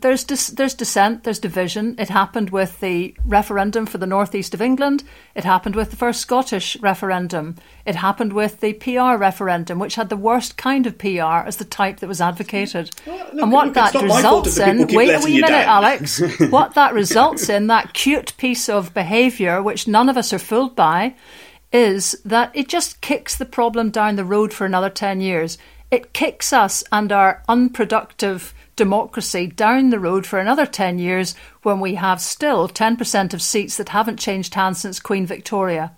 There's 0.00 0.24
dis- 0.24 0.48
there's 0.48 0.74
dissent, 0.74 1.24
there's 1.24 1.38
division. 1.38 1.94
It 1.98 2.08
happened 2.08 2.50
with 2.50 2.80
the 2.80 3.16
referendum 3.24 3.86
for 3.86 3.98
the 3.98 4.06
northeast 4.06 4.54
of 4.54 4.60
England. 4.60 5.04
It 5.34 5.44
happened 5.44 5.76
with 5.76 5.90
the 5.90 5.96
first 5.96 6.20
Scottish 6.20 6.76
referendum. 6.80 7.56
It 7.86 7.94
happened 7.94 8.32
with 8.32 8.60
the 8.60 8.74
PR 8.74 9.16
referendum, 9.16 9.78
which 9.78 9.94
had 9.94 10.08
the 10.08 10.16
worst 10.16 10.56
kind 10.56 10.86
of 10.86 10.98
PR 10.98 11.46
as 11.46 11.56
the 11.56 11.64
type 11.64 12.00
that 12.00 12.08
was 12.08 12.20
advocated. 12.20 12.90
Well, 13.06 13.18
look, 13.18 13.42
and 13.42 13.52
what 13.52 13.66
look, 13.66 13.74
that 13.74 13.94
results 13.94 14.58
in, 14.58 14.86
wait 14.88 15.14
a 15.14 15.20
wee 15.24 15.40
minute, 15.40 15.48
down. 15.48 15.84
Alex. 15.84 16.20
what 16.50 16.74
that 16.74 16.94
results 16.94 17.48
in, 17.48 17.68
that 17.68 17.94
cute 17.94 18.36
piece 18.36 18.68
of 18.68 18.94
behaviour, 18.94 19.62
which 19.62 19.88
none 19.88 20.08
of 20.08 20.16
us 20.16 20.32
are 20.32 20.38
fooled 20.38 20.76
by, 20.76 21.14
is 21.72 22.16
that 22.24 22.50
it 22.54 22.68
just 22.68 23.00
kicks 23.00 23.36
the 23.36 23.44
problem 23.44 23.90
down 23.90 24.16
the 24.16 24.24
road 24.24 24.52
for 24.52 24.64
another 24.64 24.90
10 24.90 25.20
years. 25.20 25.58
It 25.90 26.12
kicks 26.12 26.52
us 26.52 26.84
and 26.92 27.10
our 27.12 27.42
unproductive 27.48 28.54
democracy 28.76 29.46
down 29.46 29.90
the 29.90 29.98
road 29.98 30.26
for 30.26 30.38
another 30.38 30.66
10 30.66 30.98
years 30.98 31.34
when 31.62 31.80
we 31.80 31.94
have 31.94 32.20
still 32.20 32.68
10% 32.68 33.34
of 33.34 33.42
seats 33.42 33.76
that 33.76 33.90
haven't 33.90 34.18
changed 34.18 34.54
hands 34.54 34.80
since 34.80 34.98
Queen 35.00 35.26
Victoria. 35.26 35.92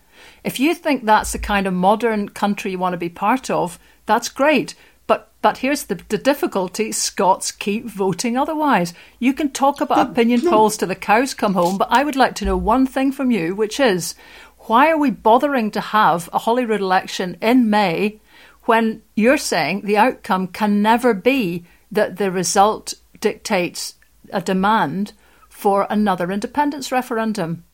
If 0.45 0.61
you 0.61 0.75
think 0.75 1.05
that's 1.05 1.33
the 1.33 1.39
kind 1.39 1.67
of 1.67 1.75
modern 1.75 2.29
country 2.29 2.73
you 2.73 2.79
want 2.79 2.95
to 2.95 2.99
be 2.99 3.09
part 3.09 3.51
of, 3.51 3.79
that's 4.07 4.29
great. 4.29 4.75
But 5.07 5.31
but 5.41 5.59
here's 5.59 5.85
the, 5.85 6.01
the 6.09 6.19
difficulty: 6.19 6.91
Scots 6.91 7.53
keep 7.53 7.87
voting 7.87 8.37
otherwise. 8.37 8.93
You 9.19 9.33
can 9.35 9.51
talk 9.51 9.81
about 9.81 10.11
opinion 10.11 10.41
polls 10.41 10.77
till 10.77 10.89
the 10.89 10.95
cows 10.95 11.35
come 11.35 11.55
home, 11.55 11.79
but 11.79 11.89
I 11.91 12.03
would 12.03 12.17
like 12.17 12.35
to 12.37 12.45
know 12.45 12.57
one 12.57 12.87
thing 12.87 13.13
from 13.13 13.31
you, 13.31 13.55
which 13.55 13.79
is 13.79 14.15
why 14.61 14.91
are 14.91 14.99
we 14.99 15.11
bothering 15.11 15.71
to 15.73 15.81
have 15.81 16.29
a 16.33 16.39
Holyrood 16.39 16.81
election 16.81 17.37
in 17.41 17.71
May 17.71 18.21
when 18.65 19.03
you're 19.15 19.39
saying 19.39 19.83
the 19.83 19.97
outcome 19.97 20.49
can 20.49 20.83
never 20.83 21.15
be 21.15 21.65
that 21.97 22.17
the 22.17 22.31
result 22.31 22.95
dictates 23.21 23.95
a 24.33 24.41
demand 24.41 25.13
for 25.49 25.87
another 25.91 26.31
independence 26.31 26.93
referendum. 26.93 27.65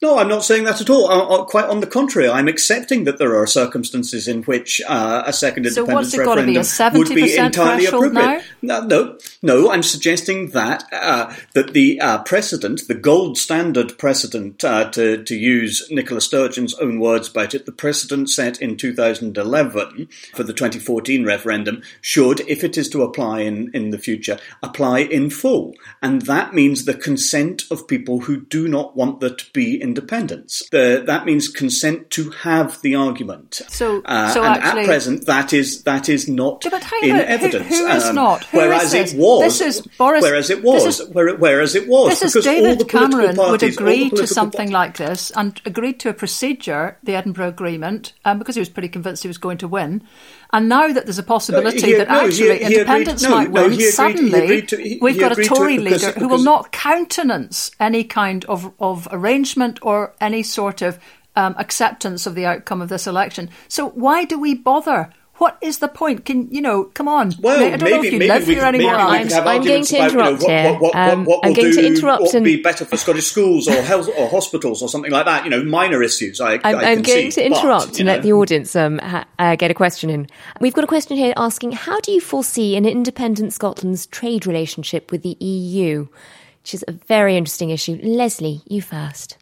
No, 0.00 0.16
I'm 0.16 0.28
not 0.28 0.44
saying 0.44 0.62
that 0.62 0.80
at 0.80 0.90
all. 0.90 1.10
Uh, 1.10 1.44
quite 1.44 1.64
on 1.64 1.80
the 1.80 1.86
contrary, 1.86 2.28
I'm 2.28 2.46
accepting 2.46 3.02
that 3.02 3.18
there 3.18 3.34
are 3.34 3.48
circumstances 3.48 4.28
in 4.28 4.44
which 4.44 4.80
uh, 4.86 5.24
a 5.26 5.32
second 5.32 5.64
so 5.64 5.80
independence 5.80 6.16
referendum 6.16 6.46
be, 6.92 6.98
would 6.98 7.08
be 7.08 7.36
entirely 7.36 7.86
appropriate. 7.86 8.12
Now? 8.12 8.40
No, 8.62 8.86
no, 8.86 9.18
no, 9.42 9.72
I'm 9.72 9.82
suggesting 9.82 10.50
that 10.50 10.84
uh, 10.92 11.34
that 11.54 11.72
the 11.72 12.00
uh, 12.00 12.22
precedent, 12.22 12.86
the 12.86 12.94
gold 12.94 13.38
standard 13.38 13.98
precedent, 13.98 14.62
uh, 14.62 14.88
to 14.90 15.24
to 15.24 15.34
use 15.34 15.88
Nicola 15.90 16.20
Sturgeon's 16.20 16.74
own 16.74 17.00
words 17.00 17.28
about 17.28 17.52
it, 17.52 17.66
the 17.66 17.72
precedent 17.72 18.30
set 18.30 18.62
in 18.62 18.76
2011 18.76 20.08
for 20.32 20.44
the 20.44 20.52
2014 20.52 21.24
referendum 21.24 21.82
should, 22.00 22.38
if 22.48 22.62
it 22.62 22.78
is 22.78 22.88
to 22.90 23.02
apply 23.02 23.40
in 23.40 23.68
in 23.74 23.90
the 23.90 23.98
future, 23.98 24.38
apply 24.62 25.00
in 25.00 25.28
full, 25.28 25.74
and 26.00 26.22
that 26.22 26.54
means 26.54 26.84
the 26.84 26.94
consent 26.94 27.64
of 27.68 27.88
people 27.88 28.20
who 28.20 28.40
do 28.42 28.68
not 28.68 28.94
want 28.94 29.18
there 29.18 29.34
to 29.34 29.52
be 29.52 29.87
independence. 29.88 30.62
The, 30.70 31.02
that 31.06 31.24
means 31.28 31.48
consent 31.48 32.10
to 32.16 32.30
have 32.46 32.80
the 32.82 32.94
argument. 32.94 33.62
So, 33.68 34.02
uh, 34.04 34.28
so 34.34 34.42
and 34.44 34.54
actually, 34.62 34.82
at 34.82 34.86
present, 34.86 35.26
that 35.26 35.52
is 35.52 35.82
that 35.84 36.08
is 36.08 36.28
not 36.28 36.64
Yeah, 36.64 36.78
in 37.02 37.16
who- 37.16 37.22
evidence. 37.22 37.68
who 37.68 37.86
is 37.86 38.04
Um, 38.04 38.14
not? 38.14 38.44
Who 38.44 38.58
whereas 38.58 38.84
is 38.84 38.92
this? 38.92 39.12
it 39.12 39.18
was. 39.18 39.42
This 39.58 39.60
is 39.76 39.86
Boris- 39.98 40.22
Whereas 40.22 40.50
it 40.50 40.62
this 40.62 40.64
was. 40.64 41.00
is- 41.00 41.08
where- 41.14 41.36
whereas 41.36 41.74
it 41.74 41.86
was. 41.88 42.10
This 42.10 42.22
is 42.22 42.32
because 42.34 42.46
all 42.46 42.52
the 42.54 42.60
David 42.60 42.78
political 42.78 43.00
Cameron 43.00 43.36
would 43.36 43.36
parties, 43.36 43.76
the 43.76 43.82
agree 43.82 44.10
to 44.10 44.26
something 44.26 44.70
parties- 44.72 44.72
like 44.80 44.96
this 44.98 45.32
and 45.36 45.60
agreed 45.64 45.98
to 46.00 46.08
a 46.08 46.14
procedure, 46.14 46.96
the 47.02 47.14
Edinburgh 47.14 47.48
Agreement, 47.48 48.12
um, 48.24 48.38
because 48.38 48.54
he 48.54 48.60
was 48.60 48.68
pretty 48.68 48.88
convinced 48.88 49.22
he 49.22 49.28
was 49.28 49.38
going 49.38 49.58
to 49.58 49.68
win. 49.68 50.02
And 50.52 50.68
now 50.68 50.90
that 50.92 51.04
there's 51.04 51.18
a 51.18 51.22
possibility 51.22 51.88
he- 51.88 51.94
that 51.94 52.08
no, 52.08 52.20
actually 52.26 52.58
he 52.64 52.74
independence 52.76 53.22
no, 53.22 53.30
might 53.30 53.50
no, 53.50 53.62
win, 53.62 53.72
agreed- 53.74 53.90
suddenly 53.90 54.62
to- 54.62 54.76
he- 54.76 54.98
we've 55.02 55.14
he 55.14 55.20
got 55.20 55.32
a 55.32 55.34
to 55.36 55.44
Tory 55.44 55.76
because- 55.78 56.02
leader 56.02 56.18
who 56.18 56.28
will 56.28 56.42
not 56.42 56.72
countenance 56.72 57.70
any 57.78 58.02
kind 58.04 58.44
of, 58.46 58.72
of 58.80 59.06
arrangement 59.12 59.78
or 59.82 60.14
any 60.20 60.42
sort 60.42 60.80
of 60.82 60.98
um, 61.36 61.54
acceptance 61.58 62.26
of 62.26 62.34
the 62.34 62.46
outcome 62.46 62.80
of 62.82 62.88
this 62.88 63.06
election. 63.06 63.50
So 63.68 63.90
why 63.90 64.24
do 64.24 64.38
we 64.40 64.54
bother? 64.54 65.10
What 65.38 65.56
is 65.60 65.78
the 65.78 65.88
point? 65.88 66.24
Can 66.24 66.52
you 66.52 66.60
know? 66.60 66.84
Come 66.94 67.06
on. 67.08 67.32
Well, 67.40 67.58
I 67.62 67.76
don't 67.76 67.82
maybe, 67.82 67.90
know 67.92 68.02
if 68.02 68.12
you 68.12 68.18
maybe 68.18 68.28
live 68.28 68.46
we, 68.48 68.54
here 68.54 68.62
maybe 68.64 68.78
anymore. 68.78 68.94
we 68.96 69.00
Alex. 69.02 69.22
could 69.24 69.32
have 69.32 69.46
I'm 69.46 69.62
going 69.62 69.84
arguments 69.84 69.88
to 69.90 69.96
about, 69.96 70.10
you 70.10 70.16
know, 70.18 70.22
interrupt 70.28 70.42
what, 70.42 70.50
here. 70.50 70.72
what, 70.72 70.80
what, 70.82 70.96
Um, 70.96 71.24
what 71.24 71.40
I'm 71.44 71.48
will 71.50 71.56
going 71.56 71.70
do, 71.72 71.80
to 71.80 71.86
interrupt 71.86 72.20
what 72.22 72.28
would 72.28 72.34
and- 72.36 72.44
be 72.44 72.62
better 72.62 72.84
for 72.84 72.96
Scottish 72.96 73.26
schools 73.26 73.68
or 73.68 73.80
health 73.82 74.08
or 74.18 74.28
hospitals 74.28 74.82
or 74.82 74.88
something 74.88 75.10
like 75.12 75.24
that. 75.26 75.44
You 75.44 75.50
know, 75.50 75.62
minor 75.64 76.02
issues. 76.02 76.40
I, 76.40 76.54
I'm, 76.54 76.60
I 76.64 76.72
I'm 76.72 77.02
going 77.02 77.04
concede, 77.30 77.32
to 77.32 77.46
interrupt 77.46 77.86
but, 77.90 77.98
and 78.00 78.06
know. 78.06 78.12
let 78.14 78.22
the 78.22 78.32
audience 78.32 78.74
um, 78.76 78.98
ha- 78.98 79.26
uh, 79.38 79.56
get 79.56 79.70
a 79.70 79.74
question 79.74 80.10
in. 80.10 80.26
We've 80.60 80.74
got 80.74 80.84
a 80.84 80.88
question 80.88 81.16
here 81.16 81.32
asking 81.36 81.72
How 81.72 81.98
do 82.00 82.12
you 82.12 82.20
foresee 82.20 82.76
an 82.76 82.84
independent 82.84 83.52
Scotland's 83.52 84.06
trade 84.06 84.46
relationship 84.46 85.10
with 85.10 85.22
the 85.22 85.36
EU? 85.42 86.08
Which 86.62 86.74
is 86.74 86.84
a 86.86 86.92
very 86.92 87.36
interesting 87.36 87.70
issue. 87.70 87.98
Lesley, 88.02 88.60
you 88.66 88.82
first. 88.82 89.37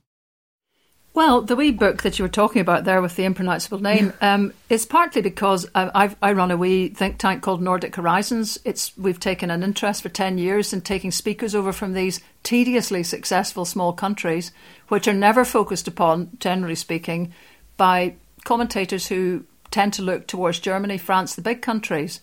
Well, 1.16 1.40
the 1.40 1.56
wee 1.56 1.70
book 1.70 2.02
that 2.02 2.18
you 2.18 2.26
were 2.26 2.28
talking 2.28 2.60
about 2.60 2.84
there 2.84 3.00
with 3.00 3.16
the 3.16 3.24
impronounceable 3.24 3.80
name 3.80 4.12
um, 4.20 4.52
is 4.68 4.84
partly 4.84 5.22
because 5.22 5.66
I've, 5.74 6.14
I 6.20 6.32
run 6.32 6.50
a 6.50 6.58
wee 6.58 6.90
think 6.90 7.16
tank 7.16 7.42
called 7.42 7.62
Nordic 7.62 7.96
Horizons. 7.96 8.58
It's 8.66 8.94
we've 8.98 9.18
taken 9.18 9.50
an 9.50 9.62
interest 9.62 10.02
for 10.02 10.10
ten 10.10 10.36
years 10.36 10.74
in 10.74 10.82
taking 10.82 11.10
speakers 11.10 11.54
over 11.54 11.72
from 11.72 11.94
these 11.94 12.20
tediously 12.42 13.02
successful 13.02 13.64
small 13.64 13.94
countries, 13.94 14.52
which 14.88 15.08
are 15.08 15.14
never 15.14 15.46
focused 15.46 15.88
upon, 15.88 16.32
generally 16.38 16.74
speaking, 16.74 17.32
by 17.78 18.16
commentators 18.44 19.06
who 19.06 19.46
tend 19.70 19.94
to 19.94 20.02
look 20.02 20.26
towards 20.26 20.58
Germany, 20.58 20.98
France, 20.98 21.34
the 21.34 21.40
big 21.40 21.62
countries. 21.62 22.20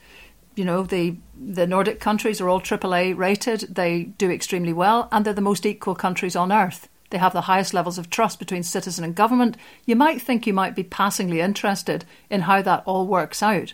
You 0.53 0.65
know, 0.65 0.83
the 0.83 1.15
the 1.35 1.65
Nordic 1.65 1.99
countries 1.99 2.39
are 2.39 2.47
all 2.47 2.61
AAA 2.61 3.17
rated. 3.17 3.61
They 3.73 4.03
do 4.03 4.29
extremely 4.29 4.71
well, 4.71 5.09
and 5.11 5.25
they're 5.25 5.33
the 5.33 5.41
most 5.41 5.65
equal 5.65 5.95
countries 5.95 6.35
on 6.35 6.51
earth. 6.51 6.87
They 7.14 7.20
have 7.20 7.32
the 7.34 7.41
highest 7.41 7.74
levels 7.76 7.97
of 7.99 8.09
trust 8.09 8.39
between 8.39 8.64
citizen 8.64 9.03
and 9.05 9.14
government. 9.14 9.55
You 9.86 9.95
might 9.95 10.20
think 10.20 10.47
you 10.47 10.53
might 10.53 10.76
be 10.76 10.82
passingly 10.84 11.39
interested 11.41 12.03
in 12.30 12.41
how 12.41 12.61
that 12.64 12.82
all 12.86 13.05
works 13.05 13.43
out. 13.43 13.74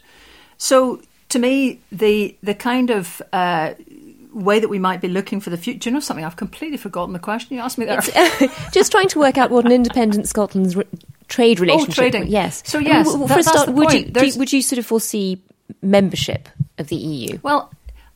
So, 0.57 1.01
to 1.29 1.39
me, 1.39 1.79
the 1.89 2.35
the 2.43 2.53
kind 2.53 2.89
of 2.89 3.21
uh, 3.31 3.75
way 4.33 4.59
that 4.59 4.67
we 4.67 4.77
might 4.77 4.99
be 4.99 5.07
looking 5.07 5.39
for 5.39 5.49
the 5.51 5.57
future. 5.57 5.89
You 5.89 5.93
know 5.93 5.99
something? 6.01 6.25
I've 6.25 6.35
completely 6.35 6.75
forgotten 6.77 7.13
the 7.13 7.19
question 7.19 7.55
you 7.55 7.61
asked 7.63 7.77
me 7.77 7.85
there. 7.85 8.01
Just 8.73 8.91
trying 8.91 9.07
to 9.07 9.19
work 9.19 9.37
out 9.37 9.51
what 9.51 9.65
an 9.65 9.71
independent 9.71 10.27
Scotland's 10.27 10.75
re- 10.75 10.83
trade 11.29 11.61
relationship. 11.61 11.91
Oh, 11.91 12.09
trading. 12.09 12.27
Yes. 12.27 12.61
So, 12.65 12.77
I 12.77 12.81
mean, 12.81 12.89
yes, 12.89 13.05
w- 13.07 13.25
w- 13.25 13.27
that- 13.29 13.33
for 13.35 13.39
a 13.39 13.43
start, 13.43 13.69
would 13.69 13.93
you 13.93 14.05
There's- 14.11 14.37
would 14.37 14.51
you 14.51 14.61
sort 14.61 14.79
of 14.79 14.85
foresee 14.85 15.41
membership 15.81 16.49
of 16.77 16.87
the 16.89 16.95
EU? 16.97 17.39
Well, 17.41 17.71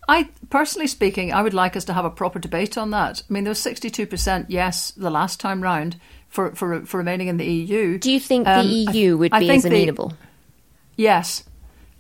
I 0.08 0.30
personally 0.50 0.88
speaking, 0.88 1.32
I 1.34 1.42
would 1.42 1.54
like 1.54 1.76
us 1.78 1.86
to 1.86 1.94
have 1.94 2.06
a 2.06 2.10
proper 2.10 2.40
debate 2.40 2.78
on 2.78 2.92
that. 2.92 3.24
I 3.30 3.34
mean, 3.34 3.44
there 3.44 3.52
was 3.52 3.60
sixty-two 3.60 4.06
percent 4.08 4.50
yes 4.50 4.92
the 4.92 5.10
last 5.10 5.40
time 5.40 5.62
round 5.62 5.96
for, 6.30 6.54
for 6.56 6.86
for 6.86 6.98
remaining 6.98 7.28
in 7.30 7.38
the 7.38 7.46
EU. 7.46 7.98
Do 7.98 8.12
you 8.12 8.20
think 8.20 8.48
Um, 8.48 8.68
the 8.68 8.74
EU 8.92 9.18
would 9.18 9.34
I 9.34 9.40
be 9.40 9.50
as 9.52 9.64
the- 9.64 9.70
amenable? 9.70 10.14
Yes, 10.96 11.44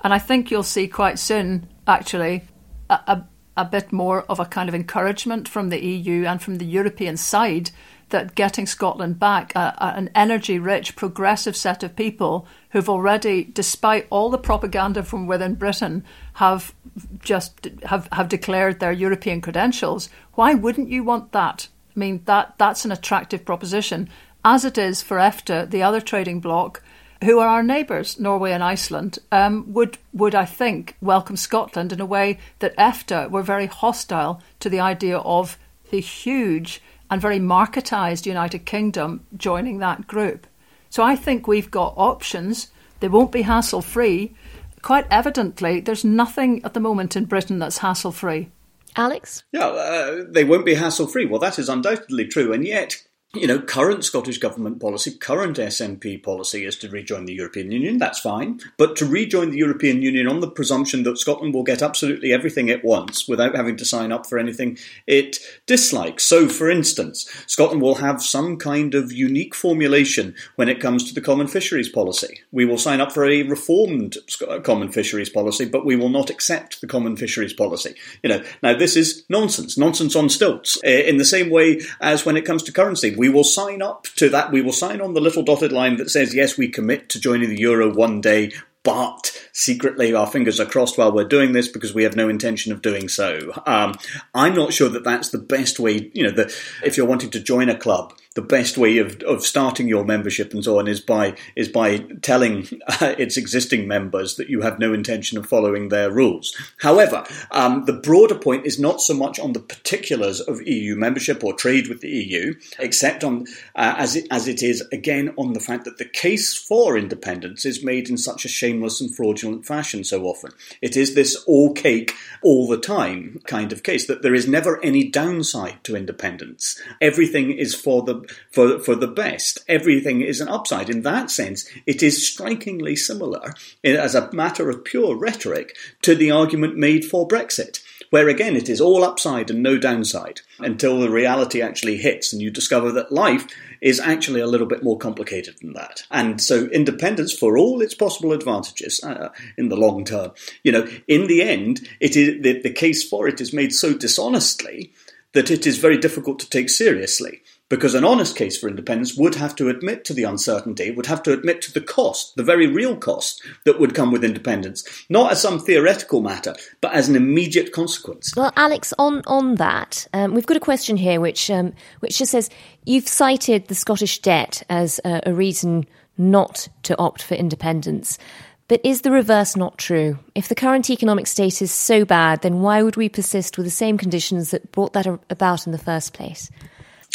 and 0.04 0.14
I 0.14 0.20
think 0.20 0.52
you'll 0.52 0.64
see 0.64 0.88
quite 0.88 1.18
soon, 1.18 1.68
actually, 1.88 2.44
a, 2.90 3.00
a, 3.08 3.24
a 3.58 3.66
bit 3.66 3.92
more 3.92 4.24
of 4.30 4.40
a 4.40 4.46
kind 4.46 4.70
of 4.70 4.76
encouragement 4.76 5.48
from 5.48 5.70
the 5.70 5.84
EU 5.84 6.26
and 6.26 6.42
from 6.42 6.58
the 6.58 6.66
European 6.66 7.18
side 7.18 7.72
that 8.14 8.36
getting 8.36 8.66
Scotland 8.66 9.20
back, 9.20 9.52
an 9.56 10.10
energy 10.16 10.60
rich, 10.60 10.96
progressive 10.96 11.58
set 11.58 11.84
of 11.84 11.96
people 11.96 12.48
who've 12.70 12.88
already, 12.88 13.44
despite 13.44 14.08
all 14.10 14.30
the 14.30 14.38
propaganda 14.38 15.04
from 15.04 15.28
within 15.28 15.56
Britain, 15.56 16.06
have 16.36 16.74
just 17.20 17.68
have, 17.84 18.08
have 18.12 18.30
declared 18.30 18.80
their 18.80 18.94
European 18.94 19.42
credentials. 19.42 20.10
Why 20.36 20.54
wouldn't 20.54 20.90
you 20.90 21.04
want 21.04 21.32
that? 21.34 21.68
I 21.96 22.00
mean, 22.00 22.22
that 22.26 22.54
that's 22.58 22.86
an 22.86 22.92
attractive 22.92 23.44
proposition, 23.44 24.10
as 24.46 24.64
it 24.64 24.78
is 24.78 25.02
for 25.02 25.18
EFTA, 25.18 25.70
the 25.70 25.84
other 25.84 26.00
trading 26.00 26.40
bloc 26.40 26.82
who 27.24 27.40
are 27.40 27.48
our 27.48 27.64
neighbours, 27.64 28.20
Norway 28.20 28.52
and 28.52 28.64
Iceland, 28.64 29.18
um, 29.32 29.74
would 29.74 29.98
would 30.14 30.36
I 30.36 30.46
think 30.46 30.96
welcome 31.02 31.38
Scotland 31.38 31.92
in 31.92 32.00
a 32.00 32.06
way 32.06 32.38
that 32.60 32.78
EFTA 32.78 33.32
were 33.32 33.42
very 33.42 33.66
hostile 33.66 34.42
to 34.60 34.70
the 34.70 34.80
idea 34.80 35.18
of 35.18 35.58
the 35.90 36.00
huge 36.00 36.82
and 37.14 37.22
very 37.22 37.38
marketised 37.38 38.26
United 38.26 38.66
Kingdom 38.66 39.24
joining 39.38 39.78
that 39.78 40.08
group. 40.08 40.48
So 40.90 41.04
I 41.04 41.16
think 41.16 41.48
we've 41.48 41.70
got 41.70 41.94
options. 41.96 42.72
They 43.02 43.08
won't 43.08 43.32
be 43.32 43.44
hassle 43.44 43.84
free. 43.84 44.34
Quite 44.82 45.06
evidently, 45.12 45.80
there's 45.80 46.04
nothing 46.04 46.66
at 46.66 46.74
the 46.74 46.80
moment 46.80 47.16
in 47.16 47.26
Britain 47.26 47.60
that's 47.60 47.78
hassle 47.78 48.14
free. 48.14 48.50
Alex? 48.96 49.44
Yeah, 49.52 49.68
uh, 49.68 50.24
they 50.28 50.44
won't 50.44 50.66
be 50.66 50.74
hassle 50.74 51.06
free. 51.06 51.28
Well, 51.28 51.40
that 51.40 51.60
is 51.60 51.70
undoubtedly 51.70 52.26
true. 52.26 52.52
And 52.52 52.66
yet, 52.66 53.04
you 53.36 53.48
know, 53.48 53.60
current 53.60 54.06
Scottish 54.06 54.38
Government 54.38 54.80
policy, 54.80 55.10
current 55.10 55.58
SNP 55.58 56.22
policy 56.22 56.66
is 56.66 56.78
to 56.78 56.90
rejoin 56.90 57.26
the 57.26 57.34
European 57.34 57.72
Union. 57.72 57.98
That's 57.98 58.20
fine. 58.20 58.60
But 58.78 58.96
to 58.98 59.08
rejoin 59.08 59.50
the 59.50 59.58
European 59.58 60.04
Union 60.04 60.28
on 60.28 60.40
the 60.40 60.50
presumption 60.50 61.02
that 61.04 61.18
Scotland 61.18 61.52
will 61.52 61.64
get 61.64 61.82
absolutely 61.82 62.32
everything 62.32 62.68
it 62.68 62.86
wants 62.86 63.28
without 63.28 63.56
having 63.56 63.76
to 63.78 63.86
sign 63.86 64.12
up 64.12 64.28
for 64.28 64.38
anything 64.38 64.78
it 65.08 65.40
dislikes. 65.66 66.24
So, 66.24 66.48
for 66.48 66.70
instance, 66.70 67.28
Scotland 67.48 67.82
will 67.82 67.96
have 67.96 68.22
some 68.22 68.56
kind 68.58 68.94
of 68.94 69.12
unique 69.12 69.56
formulation 69.56 70.36
when 70.56 70.70
it 70.70 70.80
comes 70.80 71.04
to 71.06 71.16
the 71.16 71.22
common 71.22 71.48
fisheries 71.48 71.90
policy. 71.90 72.42
We 72.52 72.66
will 72.66 72.78
sign 72.78 73.02
up 73.02 73.12
for 73.12 73.26
a 73.26 73.42
reformed 73.42 74.18
common 74.62 74.92
fisheries 74.92 75.32
policy, 75.32 75.66
but 75.66 75.88
we 75.88 75.96
will 75.96 76.10
not 76.10 76.30
accept 76.30 76.82
the 76.82 76.88
common 76.88 77.18
fisheries 77.18 77.54
policy. 77.54 77.96
You 78.22 78.30
know, 78.30 78.44
now 78.62 78.78
this 78.78 78.96
is 78.96 79.26
nonsense, 79.28 79.76
nonsense 79.76 80.16
on 80.16 80.30
stilts. 80.30 80.78
Uh, 80.86 80.90
In 80.90 81.18
the 81.18 81.26
same 81.26 81.50
way 81.50 81.82
as 82.00 82.28
when 82.28 82.38
it 82.38 82.46
comes 82.46 82.62
to 82.64 82.72
currency, 82.72 83.23
we 83.24 83.30
will 83.30 83.46
sign 83.46 83.82
up 83.82 84.04
to 84.18 84.28
that. 84.28 84.52
We 84.52 84.62
will 84.62 84.74
sign 84.74 85.00
on 85.00 85.14
the 85.14 85.22
little 85.22 85.44
dotted 85.44 85.72
line 85.72 85.96
that 85.96 86.10
says, 86.10 86.36
yes, 86.36 86.58
we 86.58 86.68
commit 86.68 87.08
to 87.08 87.22
joining 87.22 87.48
the 87.48 87.58
euro 87.58 87.90
one 87.90 88.20
day, 88.20 88.52
but 88.84 89.32
secretly 89.54 90.14
our 90.14 90.28
fingers 90.28 90.60
are 90.60 90.66
crossed 90.66 90.98
while 90.98 91.14
we're 91.14 91.24
doing 91.24 91.54
this 91.54 91.70
because 91.70 91.94
we 91.94 92.04
have 92.04 92.18
no 92.18 92.28
intention 92.28 92.74
of 92.74 92.82
doing 92.82 93.08
so. 93.08 93.54
Um, 93.66 93.94
I'm 94.34 94.54
not 94.54 94.74
sure 94.74 94.90
that 94.90 95.06
that's 95.06 95.30
the 95.30 95.38
best 95.38 95.80
way. 95.80 96.12
You 96.14 96.24
know, 96.24 96.32
the, 96.32 96.54
if 96.84 96.98
you're 96.98 97.06
wanting 97.06 97.30
to 97.30 97.40
join 97.40 97.70
a 97.70 97.78
club, 97.78 98.12
the 98.36 98.42
best 98.42 98.78
way 98.78 98.98
of, 98.98 99.22
of 99.24 99.46
starting 99.46 99.88
your 99.88 100.04
membership 100.04 100.54
and 100.54 100.64
so 100.64 100.80
on 100.80 100.88
is 100.88 101.00
by 101.00 101.36
is 101.56 101.70
by 101.70 102.00
telling 102.22 102.68
uh, 102.88 103.14
its 103.18 103.38
existing 103.38 103.88
members 103.88 104.36
that 104.36 104.50
you 104.50 104.62
have 104.62 104.80
no 104.80 104.94
intention 104.94 105.38
of 105.38 105.46
following 105.46 105.90
their 105.90 106.12
rules. 106.12 106.56
However, 106.80 107.26
um, 107.52 107.86
the 107.86 107.94
broader 107.94 108.36
point 108.36 108.66
is 108.66 108.80
not 108.80 109.02
so 109.02 109.14
much 109.14 109.40
on 109.40 109.54
the 109.54 109.60
particulars 109.60 110.40
of 110.40 110.62
EU 110.64 110.96
membership 110.96 111.44
or 111.44 111.54
trade 111.54 111.88
with 111.88 112.02
the 112.02 112.10
EU, 112.10 112.56
except 112.80 113.24
on 113.24 113.46
uh, 113.76 113.96
as 113.98 114.16
it 114.16 114.28
as 114.32 114.48
it 114.48 114.64
is 114.64 114.82
again 114.92 115.34
on 115.38 115.54
the 115.54 115.60
fact 115.60 115.86
that 115.86 115.98
the 115.98 116.06
case 116.06 116.56
for 116.56 116.98
independence 116.98 117.66
is 117.66 117.84
made 117.84 118.10
in 118.10 118.18
such 118.18 118.46
a 118.46 118.50
shameless 118.50 119.00
and 119.00 119.16
fraudulent 119.16 119.66
fashion 119.66 120.04
so 120.04 120.24
often. 120.26 120.52
It 120.82 120.98
is 120.98 121.14
this 121.14 121.36
all 121.46 121.74
cake 121.74 122.16
all 122.42 122.68
the 122.68 122.78
time 122.78 123.42
kind 123.46 123.72
of 123.72 123.84
case 123.84 124.08
that 124.08 124.22
there 124.22 124.34
is 124.34 124.48
never 124.48 124.84
any 124.84 125.08
downside 125.10 125.84
to 125.84 125.96
independence. 125.96 126.82
Everything 127.00 127.52
is 127.52 127.76
for 127.76 128.02
the 128.02 128.23
for 128.52 128.80
for 128.80 128.96
the 128.96 129.08
best. 129.08 129.60
Everything 129.68 130.22
is 130.22 130.42
an 130.42 130.48
upside. 130.48 130.90
In 130.90 131.02
that 131.04 131.30
sense, 131.30 131.70
it 131.86 132.04
is 132.04 132.28
strikingly 132.28 132.96
similar 132.96 133.54
as 133.84 134.16
a 134.16 134.32
matter 134.34 134.70
of 134.70 134.84
pure 134.84 135.16
rhetoric 135.16 135.76
to 136.02 136.16
the 136.16 136.32
argument 136.32 136.78
made 136.78 137.06
for 137.06 137.28
Brexit. 137.28 137.82
Where 138.10 138.30
again 138.30 138.56
it 138.56 138.70
is 138.70 138.80
all 138.80 139.04
upside 139.04 139.50
and 139.50 139.64
no 139.64 139.78
downside 139.78 140.42
until 140.60 141.00
the 141.00 141.10
reality 141.10 141.62
actually 141.62 141.98
hits 141.98 142.32
and 142.32 142.42
you 142.42 142.52
discover 142.52 142.92
that 142.92 143.12
life 143.12 143.48
is 143.82 144.00
actually 144.00 144.40
a 144.40 144.48
little 144.48 144.66
bit 144.66 144.82
more 144.82 144.98
complicated 144.98 145.56
than 145.60 145.74
that. 145.74 146.04
And 146.10 146.40
so 146.40 146.68
independence, 146.68 147.34
for 147.34 147.58
all 147.58 147.82
its 147.82 147.94
possible 147.94 148.32
advantages 148.32 149.04
uh, 149.04 149.30
in 149.58 149.70
the 149.70 149.76
long 149.76 150.06
term, 150.06 150.32
you 150.64 150.72
know, 150.72 150.88
in 151.08 151.28
the 151.28 151.42
end, 151.42 151.88
it 152.00 152.16
is 152.16 152.42
the, 152.42 152.62
the 152.62 152.72
case 152.72 153.08
for 153.08 153.28
it 153.28 153.42
is 153.42 153.52
made 153.52 153.74
so 153.74 153.94
dishonestly 153.94 154.94
that 155.34 155.52
it 155.52 155.68
is 155.68 155.78
very 155.78 155.98
difficult 155.98 156.40
to 156.40 156.50
take 156.50 156.70
seriously 156.70 157.43
because 157.74 157.96
an 157.96 158.06
honest 158.06 158.36
case 158.36 158.56
for 158.56 158.70
independence 158.70 159.18
would 159.18 159.34
have 159.34 159.56
to 159.56 159.68
admit 159.68 160.06
to 160.06 160.14
the 160.14 160.22
uncertainty, 160.22 160.92
would 160.92 161.08
have 161.08 161.24
to 161.24 161.34
admit 161.34 161.60
to 161.60 161.74
the 161.74 161.82
cost, 161.82 162.36
the 162.36 162.44
very 162.44 162.68
real 162.68 162.96
cost 162.96 163.42
that 163.66 163.80
would 163.80 163.96
come 163.96 164.12
with 164.12 164.24
independence, 164.24 164.84
not 165.10 165.32
as 165.32 165.42
some 165.42 165.60
theoretical 165.60 166.22
matter, 166.22 166.54
but 166.82 166.94
as 166.94 167.10
an 167.10 167.16
immediate 167.16 167.72
consequence. 167.72 168.32
Well, 168.36 168.54
Alex, 168.56 168.94
on 169.00 169.24
on 169.26 169.56
that, 169.56 170.08
um, 170.14 170.36
we've 170.36 170.46
got 170.46 170.56
a 170.56 170.60
question 170.60 170.98
here 170.98 171.20
which 171.20 171.50
um, 171.50 171.74
which 172.00 172.20
just 172.20 172.32
says 172.32 172.52
you've 172.86 173.08
cited 173.08 173.70
the 173.70 173.76
Scottish 173.76 174.20
debt 174.20 174.62
as 174.70 175.00
a, 175.04 175.22
a 175.26 175.34
reason 175.34 175.88
not 176.16 176.68
to 176.84 176.96
opt 177.00 177.24
for 177.24 177.34
independence. 177.34 178.20
But 178.68 178.82
is 178.84 179.02
the 179.02 179.10
reverse 179.10 179.56
not 179.56 179.80
true? 179.80 180.20
If 180.36 180.48
the 180.48 180.56
current 180.56 180.92
economic 180.92 181.26
state 181.26 181.60
is 181.60 181.72
so 181.72 182.06
bad, 182.06 182.44
then 182.44 182.62
why 182.62 182.84
would 182.84 182.98
we 182.98 183.10
persist 183.10 183.58
with 183.58 183.66
the 183.66 183.72
same 183.72 183.98
conditions 183.98 184.52
that 184.52 184.72
brought 184.72 184.94
that 184.94 185.08
about 185.32 185.66
in 185.66 185.72
the 185.72 185.80
first 185.80 186.14
place? 186.14 186.52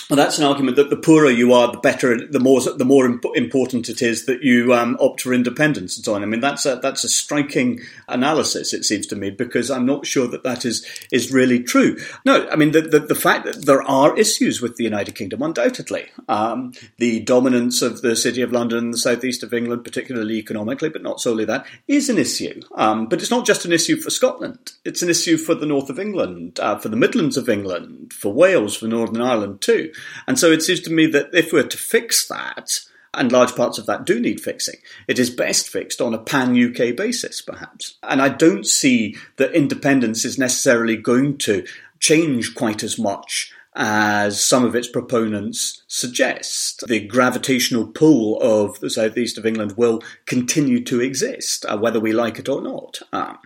Well, 0.08 0.16
that's 0.16 0.38
an 0.38 0.46
argument 0.46 0.76
that 0.76 0.88
the 0.88 0.96
poorer 0.96 1.30
you 1.30 1.52
are, 1.52 1.70
the 1.70 1.78
better, 1.80 2.26
the 2.26 2.40
more 2.40 2.62
the 2.62 2.84
more 2.86 3.04
imp- 3.04 3.26
important 3.34 3.90
it 3.90 4.00
is 4.00 4.24
that 4.24 4.42
you 4.42 4.72
um, 4.72 4.96
opt 5.00 5.20
for 5.20 5.34
independence 5.34 5.98
and 5.98 6.04
so 6.04 6.14
on. 6.14 6.22
I 6.22 6.26
mean, 6.26 6.40
that's 6.40 6.64
a 6.64 6.76
that's 6.76 7.04
a 7.04 7.10
striking 7.10 7.80
analysis, 8.08 8.72
it 8.72 8.86
seems 8.86 9.06
to 9.08 9.16
me, 9.16 9.28
because 9.28 9.70
I'm 9.70 9.84
not 9.84 10.06
sure 10.06 10.26
that 10.28 10.44
that 10.44 10.64
is 10.64 10.86
is 11.12 11.30
really 11.30 11.62
true. 11.62 11.98
No, 12.24 12.48
I 12.48 12.56
mean 12.56 12.72
the 12.72 12.80
the, 12.80 13.00
the 13.00 13.14
fact 13.14 13.44
that 13.44 13.66
there 13.66 13.82
are 13.82 14.16
issues 14.16 14.62
with 14.62 14.76
the 14.76 14.84
United 14.84 15.14
Kingdom, 15.14 15.42
undoubtedly, 15.42 16.06
um, 16.26 16.72
the 16.96 17.20
dominance 17.20 17.82
of 17.82 18.00
the 18.00 18.16
City 18.16 18.40
of 18.40 18.50
London 18.50 18.78
and 18.78 18.94
the 18.94 18.98
southeast 18.98 19.42
of 19.42 19.52
England, 19.52 19.84
particularly 19.84 20.38
economically, 20.38 20.88
but 20.88 21.02
not 21.02 21.20
solely 21.20 21.44
that, 21.44 21.66
is 21.86 22.08
an 22.08 22.16
issue. 22.16 22.62
Um, 22.76 23.08
but 23.08 23.20
it's 23.20 23.30
not 23.30 23.44
just 23.44 23.66
an 23.66 23.72
issue 23.72 23.96
for 23.96 24.08
Scotland; 24.08 24.72
it's 24.86 25.02
an 25.02 25.10
issue 25.10 25.36
for 25.36 25.54
the 25.54 25.66
north 25.66 25.90
of 25.90 25.98
England, 25.98 26.58
uh, 26.60 26.78
for 26.78 26.88
the 26.88 26.96
Midlands 26.96 27.36
of 27.36 27.50
England, 27.50 28.14
for 28.14 28.32
Wales, 28.32 28.74
for 28.74 28.86
Northern 28.86 29.20
Ireland 29.20 29.60
too. 29.60 29.92
And 30.26 30.38
so 30.38 30.50
it 30.50 30.62
seems 30.62 30.80
to 30.80 30.92
me 30.92 31.06
that 31.06 31.30
if 31.32 31.52
we're 31.52 31.66
to 31.66 31.78
fix 31.78 32.26
that, 32.28 32.70
and 33.14 33.32
large 33.32 33.54
parts 33.56 33.78
of 33.78 33.86
that 33.86 34.04
do 34.04 34.20
need 34.20 34.40
fixing. 34.40 34.76
It 35.06 35.18
is 35.18 35.30
best 35.30 35.68
fixed 35.68 36.00
on 36.00 36.14
a 36.14 36.18
pan 36.18 36.56
UK 36.56 36.94
basis, 36.94 37.40
perhaps. 37.40 37.96
And 38.02 38.20
I 38.20 38.28
don't 38.28 38.66
see 38.66 39.16
that 39.36 39.54
independence 39.54 40.24
is 40.24 40.38
necessarily 40.38 40.96
going 40.96 41.38
to 41.38 41.66
change 42.00 42.54
quite 42.54 42.82
as 42.82 42.98
much 42.98 43.52
as 43.74 44.42
some 44.42 44.64
of 44.64 44.74
its 44.74 44.88
proponents 44.88 45.82
suggest. 45.86 46.84
The 46.86 47.00
gravitational 47.00 47.86
pull 47.86 48.40
of 48.40 48.80
the 48.80 48.90
southeast 48.90 49.38
of 49.38 49.46
England 49.46 49.74
will 49.76 50.02
continue 50.26 50.82
to 50.84 51.00
exist, 51.00 51.64
uh, 51.68 51.78
whether 51.78 52.00
we 52.00 52.12
like 52.12 52.38
it 52.38 52.48
or 52.48 52.60
not. 52.62 53.00
Um, 53.12 53.38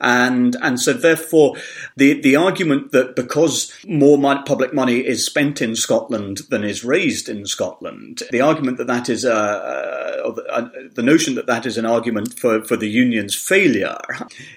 and 0.00 0.56
and 0.62 0.80
so 0.80 0.92
therefore, 0.92 1.56
the 1.96 2.20
the 2.20 2.36
argument 2.36 2.92
that 2.92 3.16
because 3.16 3.72
more 3.86 4.18
public 4.44 4.74
money 4.74 4.98
is 4.98 5.24
spent 5.24 5.60
in 5.62 5.74
Scotland 5.74 6.42
than 6.50 6.64
is 6.64 6.84
raised 6.84 7.28
in 7.28 7.46
Scotland, 7.46 8.22
the 8.30 8.40
argument 8.40 8.78
that 8.78 8.86
that 8.86 9.08
is 9.08 9.24
a, 9.24 9.32
a, 9.34 10.30
a, 10.30 10.70
the 10.94 11.02
notion 11.02 11.34
that 11.34 11.46
that 11.46 11.66
is 11.66 11.78
an 11.78 11.86
argument 11.86 12.38
for 12.38 12.62
for 12.64 12.76
the 12.76 12.88
union's 12.88 13.34
failure 13.34 13.98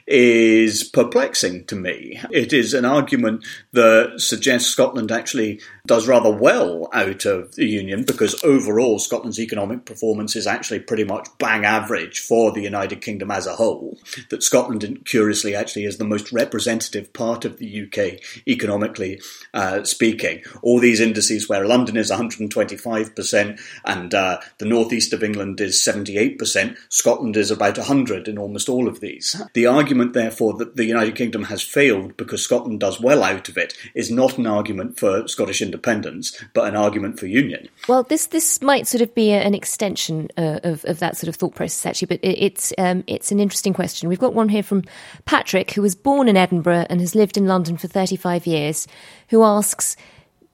is 0.07 0.83
perplexing 0.83 1.65
to 1.65 1.75
me. 1.75 2.19
It 2.31 2.53
is 2.53 2.73
an 2.73 2.85
argument 2.85 3.45
that 3.71 4.19
suggests 4.19 4.69
Scotland 4.69 5.11
actually 5.13 5.61
does 5.85 6.07
rather 6.07 6.31
well 6.31 6.89
out 6.93 7.25
of 7.25 7.55
the 7.55 7.65
Union 7.65 8.03
because 8.03 8.41
overall 8.43 8.99
Scotland's 8.99 9.39
economic 9.39 9.85
performance 9.85 10.35
is 10.35 10.47
actually 10.47 10.79
pretty 10.79 11.03
much 11.03 11.27
bang 11.37 11.65
average 11.65 12.19
for 12.19 12.51
the 12.51 12.61
United 12.61 13.01
Kingdom 13.01 13.31
as 13.31 13.47
a 13.47 13.55
whole. 13.55 13.97
That 14.29 14.43
Scotland, 14.43 15.03
curiously, 15.05 15.55
actually 15.55 15.85
is 15.85 15.97
the 15.97 16.03
most 16.03 16.31
representative 16.31 17.13
part 17.13 17.45
of 17.45 17.57
the 17.57 17.83
UK 17.83 18.21
economically 18.47 19.21
uh, 19.53 19.83
speaking. 19.83 20.43
All 20.61 20.79
these 20.79 20.99
indices 20.99 21.49
where 21.49 21.67
London 21.67 21.97
is 21.97 22.11
125% 22.11 23.59
and 23.85 24.13
uh, 24.13 24.39
the 24.57 24.65
northeast 24.65 25.13
of 25.13 25.23
England 25.23 25.59
is 25.61 25.83
78%, 25.83 26.77
Scotland 26.89 27.37
is 27.37 27.51
about 27.51 27.77
100 27.77 28.27
in 28.27 28.37
almost 28.37 28.69
all 28.69 28.87
of 28.87 28.99
these. 28.99 29.41
The 29.53 29.67
argument, 29.67 30.13
therefore, 30.13 30.53
that 30.55 30.75
the 30.75 30.85
United 30.85 31.15
Kingdom 31.15 31.43
has 31.43 31.61
failed 31.61 32.17
because 32.17 32.43
Scotland 32.43 32.79
does 32.79 32.99
well 32.99 33.23
out 33.23 33.49
of 33.49 33.57
it 33.57 33.73
is 33.93 34.11
not 34.11 34.37
an 34.37 34.47
argument 34.47 34.97
for 35.03 35.27
Scottish 35.27 35.61
independence, 35.61 36.41
but 36.53 36.65
an 36.65 36.77
argument 36.77 37.19
for 37.19 37.27
union. 37.27 37.67
Well, 37.89 38.03
this 38.03 38.27
this 38.27 38.61
might 38.61 38.87
sort 38.87 39.01
of 39.01 39.13
be 39.13 39.31
an 39.31 39.53
extension 39.53 40.29
uh, 40.37 40.59
of 40.63 40.85
of 40.85 40.99
that 40.99 41.17
sort 41.17 41.27
of 41.27 41.35
thought 41.35 41.55
process, 41.55 41.85
actually. 41.85 42.05
But 42.15 42.19
it, 42.23 42.41
it's 42.41 42.73
um, 42.77 43.03
it's 43.05 43.29
an 43.29 43.41
interesting 43.41 43.73
question. 43.73 44.07
We've 44.07 44.17
got 44.17 44.33
one 44.33 44.47
here 44.47 44.63
from 44.63 44.83
Patrick, 45.25 45.71
who 45.71 45.81
was 45.81 45.93
born 45.93 46.29
in 46.29 46.37
Edinburgh 46.37 46.85
and 46.89 47.01
has 47.01 47.15
lived 47.15 47.35
in 47.35 47.47
London 47.47 47.75
for 47.75 47.89
thirty 47.89 48.15
five 48.15 48.47
years, 48.47 48.87
who 49.27 49.43
asks. 49.43 49.97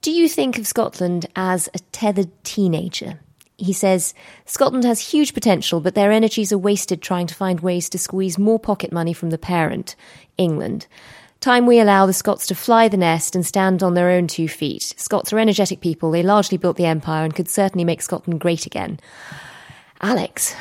Do 0.01 0.11
you 0.11 0.29
think 0.29 0.57
of 0.57 0.65
Scotland 0.65 1.27
as 1.35 1.69
a 1.73 1.79
tethered 1.91 2.31
teenager? 2.43 3.19
He 3.57 3.73
says 3.73 4.13
Scotland 4.45 4.85
has 4.85 5.11
huge 5.11 5.33
potential, 5.33 5.81
but 5.81 5.93
their 5.93 6.11
energies 6.11 6.53
are 6.53 6.57
wasted 6.57 7.01
trying 7.01 7.27
to 7.27 7.35
find 7.35 7.59
ways 7.59 7.89
to 7.89 7.97
squeeze 7.97 8.39
more 8.39 8.57
pocket 8.57 8.93
money 8.93 9.13
from 9.13 9.29
the 9.29 9.37
parent, 9.37 9.97
England. 10.37 10.87
Time 11.41 11.65
we 11.65 11.79
allow 11.79 12.05
the 12.05 12.11
Scots 12.11 12.47
to 12.47 12.55
fly 12.55 12.89
the 12.89 12.97
nest 12.97 13.33
and 13.33 13.45
stand 13.45 13.81
on 13.81 13.93
their 13.93 14.09
own 14.09 14.27
two 14.27 14.49
feet. 14.49 14.93
Scots 14.97 15.31
are 15.31 15.39
energetic 15.39 15.79
people. 15.79 16.11
They 16.11 16.21
largely 16.21 16.57
built 16.57 16.75
the 16.75 16.85
empire 16.85 17.23
and 17.23 17.33
could 17.33 17.47
certainly 17.47 17.85
make 17.85 18.01
Scotland 18.01 18.41
great 18.41 18.65
again. 18.65 18.99
Alex, 20.01 20.53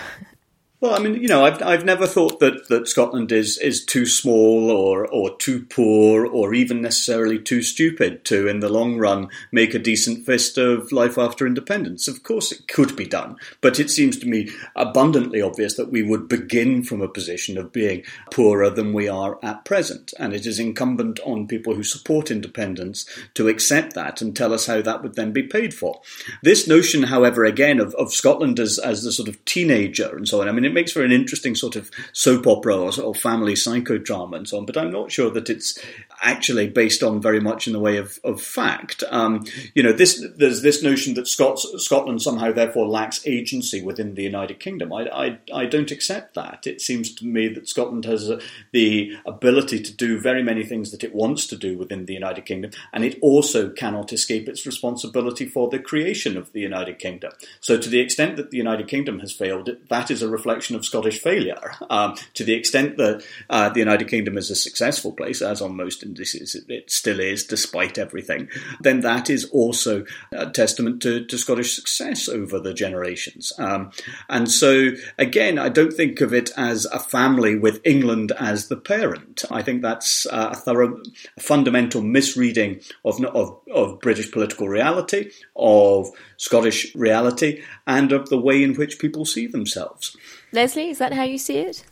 well, 0.80 0.94
I 0.94 1.00
mean, 1.00 1.14
you 1.20 1.26
know, 1.26 1.44
I've 1.44 1.60
I've 1.60 1.84
never 1.84 2.06
thought 2.06 2.38
that, 2.38 2.68
that 2.68 2.86
Scotland 2.86 3.32
is 3.32 3.58
is 3.58 3.84
too 3.84 4.06
small 4.06 4.70
or 4.70 5.06
or 5.06 5.36
too 5.36 5.64
poor 5.64 6.24
or 6.24 6.54
even 6.54 6.80
necessarily 6.80 7.40
too 7.40 7.62
stupid 7.62 8.24
to, 8.26 8.46
in 8.46 8.60
the 8.60 8.68
long 8.68 8.96
run, 8.96 9.28
make 9.50 9.74
a 9.74 9.80
decent 9.80 10.24
fist 10.24 10.56
of 10.56 10.92
life 10.92 11.18
after 11.18 11.48
independence. 11.48 12.06
Of 12.06 12.22
course, 12.22 12.52
it 12.52 12.68
could 12.68 12.94
be 12.94 13.06
done, 13.06 13.36
but 13.60 13.80
it 13.80 13.90
seems 13.90 14.18
to 14.18 14.28
me 14.28 14.50
abundantly 14.76 15.42
obvious 15.42 15.74
that 15.74 15.90
we 15.90 16.02
would 16.02 16.28
begin 16.28 16.84
from 16.84 17.02
a 17.02 17.08
position 17.08 17.58
of 17.58 17.72
being 17.72 18.04
poorer 18.30 18.70
than 18.70 18.92
we 18.92 19.08
are 19.08 19.40
at 19.42 19.64
present, 19.64 20.14
and 20.16 20.32
it 20.32 20.46
is 20.46 20.60
incumbent 20.60 21.18
on 21.24 21.48
people 21.48 21.74
who 21.74 21.82
support 21.82 22.30
independence 22.30 23.04
to 23.34 23.48
accept 23.48 23.94
that 23.94 24.22
and 24.22 24.36
tell 24.36 24.52
us 24.52 24.66
how 24.66 24.80
that 24.80 25.02
would 25.02 25.16
then 25.16 25.32
be 25.32 25.42
paid 25.42 25.74
for. 25.74 26.00
This 26.44 26.68
notion, 26.68 27.02
however, 27.04 27.44
again 27.44 27.80
of, 27.80 27.96
of 27.96 28.12
Scotland 28.12 28.60
as 28.60 28.78
as 28.78 29.02
the 29.02 29.10
sort 29.10 29.28
of 29.28 29.44
teenager 29.44 30.16
and 30.16 30.28
so 30.28 30.40
on. 30.40 30.48
I 30.48 30.52
mean 30.52 30.67
it 30.68 30.74
makes 30.74 30.92
for 30.92 31.02
an 31.02 31.12
interesting 31.12 31.54
sort 31.54 31.76
of 31.76 31.90
soap 32.12 32.46
opera 32.46 32.76
or, 32.76 32.92
or 33.00 33.14
family 33.14 33.54
psychodrama 33.54 34.36
and 34.36 34.48
so 34.48 34.58
on, 34.58 34.66
but 34.66 34.76
I'm 34.76 34.92
not 34.92 35.10
sure 35.10 35.30
that 35.30 35.50
it's 35.50 35.78
actually 36.22 36.68
based 36.68 37.02
on 37.02 37.20
very 37.20 37.40
much 37.40 37.66
in 37.66 37.72
the 37.72 37.80
way 37.80 37.96
of, 37.96 38.18
of 38.24 38.40
fact. 38.40 39.02
Um, 39.10 39.44
you 39.74 39.82
know, 39.82 39.92
this 39.92 40.24
there's 40.36 40.62
this 40.62 40.82
notion 40.82 41.14
that 41.14 41.28
Scots, 41.28 41.66
Scotland 41.84 42.22
somehow 42.22 42.52
therefore 42.52 42.86
lacks 42.88 43.26
agency 43.26 43.82
within 43.82 44.14
the 44.14 44.22
United 44.22 44.60
Kingdom. 44.60 44.92
I, 44.92 45.08
I, 45.08 45.38
I 45.52 45.66
don't 45.66 45.90
accept 45.90 46.34
that. 46.34 46.66
It 46.66 46.80
seems 46.80 47.14
to 47.16 47.26
me 47.26 47.48
that 47.48 47.68
Scotland 47.68 48.04
has 48.04 48.28
a, 48.28 48.40
the 48.72 49.16
ability 49.26 49.80
to 49.80 49.92
do 49.92 50.20
very 50.20 50.42
many 50.42 50.64
things 50.64 50.90
that 50.90 51.04
it 51.04 51.14
wants 51.14 51.46
to 51.48 51.56
do 51.56 51.78
within 51.78 52.06
the 52.06 52.14
United 52.14 52.44
Kingdom, 52.44 52.72
and 52.92 53.04
it 53.04 53.18
also 53.22 53.70
cannot 53.70 54.12
escape 54.12 54.48
its 54.48 54.66
responsibility 54.66 55.46
for 55.46 55.68
the 55.68 55.78
creation 55.78 56.36
of 56.36 56.52
the 56.52 56.60
United 56.60 56.98
Kingdom. 56.98 57.32
So, 57.60 57.78
to 57.78 57.88
the 57.88 58.00
extent 58.00 58.36
that 58.36 58.50
the 58.50 58.58
United 58.58 58.88
Kingdom 58.88 59.20
has 59.20 59.32
failed, 59.32 59.70
that 59.88 60.10
is 60.10 60.22
a 60.22 60.28
reflection 60.28 60.57
of 60.58 60.84
Scottish 60.84 61.20
failure. 61.20 61.72
Um, 61.88 62.16
to 62.34 62.44
the 62.44 62.54
extent 62.54 62.96
that 62.96 63.24
uh, 63.48 63.68
the 63.70 63.78
United 63.78 64.08
Kingdom 64.08 64.36
is 64.36 64.50
a 64.50 64.54
successful 64.54 65.12
place, 65.12 65.40
as 65.40 65.62
on 65.62 65.76
most 65.76 66.02
indices 66.02 66.54
it 66.68 66.90
still 66.90 67.20
is, 67.20 67.44
despite 67.44 67.98
everything, 67.98 68.48
then 68.80 69.00
that 69.00 69.30
is 69.30 69.44
also 69.46 70.04
a 70.32 70.50
testament 70.50 71.02
to, 71.02 71.24
to 71.24 71.38
Scottish 71.38 71.74
success 71.74 72.28
over 72.28 72.58
the 72.58 72.74
generations. 72.74 73.52
Um, 73.58 73.92
and 74.28 74.50
so, 74.50 74.90
again, 75.18 75.58
I 75.58 75.68
don't 75.68 75.92
think 75.92 76.20
of 76.20 76.32
it 76.34 76.50
as 76.56 76.84
a 76.86 76.98
family 76.98 77.56
with 77.56 77.80
England 77.84 78.32
as 78.38 78.68
the 78.68 78.76
parent. 78.76 79.44
I 79.50 79.62
think 79.62 79.82
that's 79.82 80.26
a 80.30 80.54
thorough, 80.54 81.00
fundamental 81.38 82.02
misreading 82.02 82.80
of, 83.04 83.24
of, 83.24 83.60
of 83.72 84.00
British 84.00 84.30
political 84.30 84.68
reality, 84.68 85.30
of 85.56 86.10
Scottish 86.36 86.94
reality, 86.94 87.62
and 87.86 88.12
of 88.12 88.28
the 88.28 88.38
way 88.38 88.62
in 88.62 88.74
which 88.74 88.98
people 88.98 89.24
see 89.24 89.46
themselves. 89.46 90.16
Lesley, 90.52 90.88
is 90.90 90.98
that 90.98 91.12
how 91.12 91.24
you 91.24 91.38
see 91.38 91.58
it? 91.58 91.84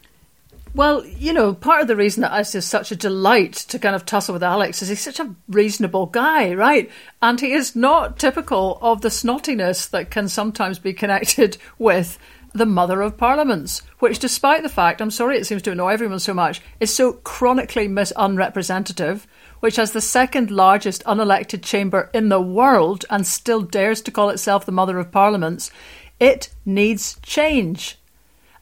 Well, 0.75 1.07
you 1.07 1.33
know, 1.33 1.55
part 1.55 1.81
of 1.81 1.89
the 1.89 1.97
reason 1.97 2.21
that 2.21 2.39
it's 2.39 2.53
just 2.53 2.69
such 2.69 2.93
a 2.93 2.97
delight 2.97 3.55
to 3.55 3.79
kind 3.79 3.97
of 3.97 4.05
tussle 4.05 4.35
with 4.35 4.43
Alex 4.43 4.83
is 4.83 4.91
he's 4.91 5.01
such 5.01 5.19
a 5.19 5.35
reasonable 5.49 6.05
guy, 6.05 6.53
right? 6.53 6.91
And 7.23 7.41
he 7.41 7.53
is 7.53 7.75
not 7.75 8.19
typical 8.19 8.79
of 8.83 9.01
the 9.01 9.09
snottiness 9.09 9.89
that 9.89 10.11
can 10.11 10.29
sometimes 10.29 10.79
be 10.79 10.93
connected 10.93 11.57
with 11.79 12.19
the 12.53 12.67
mother 12.67 13.01
of 13.01 13.17
parliaments, 13.17 13.81
which, 14.01 14.19
despite 14.19 14.63
the 14.63 14.69
fact, 14.69 15.01
I'm 15.01 15.11
sorry 15.11 15.39
it 15.39 15.47
seems 15.47 15.63
to 15.63 15.73
annoy 15.73 15.93
everyone 15.93 16.19
so 16.19 16.35
much, 16.35 16.61
is 16.79 16.93
so 16.93 17.15
chronically 17.15 17.89
mis 17.89 18.13
unrepresentative, 18.15 19.27
which 19.61 19.77
has 19.77 19.93
the 19.93 20.01
second 20.03 20.51
largest 20.51 21.03
unelected 21.05 21.63
chamber 21.63 22.11
in 22.13 22.29
the 22.29 22.41
world 22.41 23.05
and 23.09 23.27
still 23.27 23.63
dares 23.63 24.03
to 24.03 24.11
call 24.11 24.29
itself 24.29 24.67
the 24.67 24.73
mother 24.73 24.99
of 24.99 25.11
parliaments. 25.11 25.71
It 26.21 26.51
needs 26.67 27.19
change. 27.23 27.99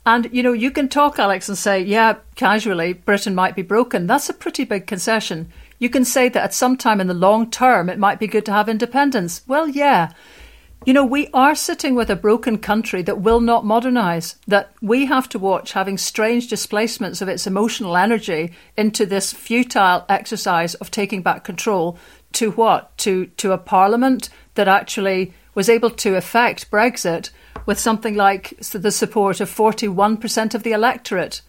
And, 0.06 0.28
you 0.32 0.42
know, 0.42 0.52
you 0.52 0.70
can 0.70 0.88
talk, 0.88 1.18
Alex, 1.18 1.48
and 1.48 1.56
say, 1.56 1.80
yeah, 1.80 2.16
casually, 2.34 2.92
Britain 2.92 3.34
might 3.34 3.56
be 3.56 3.62
broken. 3.62 4.06
That's 4.06 4.28
a 4.28 4.34
pretty 4.34 4.64
big 4.64 4.86
concession. 4.86 5.50
you 5.78 5.90
can 5.90 6.04
say 6.04 6.28
that 6.28 6.42
at 6.42 6.54
some 6.54 6.76
time 6.76 7.00
in 7.00 7.08
the 7.08 7.14
long 7.14 7.50
term 7.50 7.88
it 7.88 7.98
might 7.98 8.18
be 8.18 8.26
good 8.26 8.46
to 8.46 8.52
have 8.52 8.68
independence. 8.68 9.42
Well, 9.46 9.68
yeah. 9.68 10.12
You 10.86 10.92
know, 10.92 11.04
we 11.04 11.28
are 11.32 11.54
sitting 11.54 11.94
with 11.94 12.10
a 12.10 12.16
broken 12.16 12.58
country 12.58 13.00
that 13.02 13.20
will 13.20 13.40
not 13.40 13.64
modernise, 13.64 14.36
that 14.46 14.72
we 14.82 15.06
have 15.06 15.28
to 15.30 15.38
watch 15.38 15.72
having 15.72 15.96
strange 15.96 16.48
displacements 16.48 17.22
of 17.22 17.28
its 17.28 17.46
emotional 17.46 17.96
energy 17.96 18.52
into 18.76 19.06
this 19.06 19.32
futile 19.32 20.04
exercise 20.08 20.74
of 20.74 20.90
taking 20.90 21.22
back 21.22 21.42
control 21.42 21.98
to 22.32 22.50
what? 22.52 22.96
To, 22.98 23.26
to 23.26 23.52
a 23.52 23.58
parliament 23.58 24.28
that 24.54 24.68
actually 24.68 25.32
was 25.54 25.68
able 25.68 25.90
to 25.90 26.16
effect 26.16 26.70
Brexit 26.70 27.30
with 27.66 27.78
something 27.78 28.14
like 28.14 28.56
the 28.58 28.90
support 28.90 29.40
of 29.40 29.50
41% 29.50 30.54
of 30.54 30.62
the 30.62 30.72
electorate. 30.72 31.40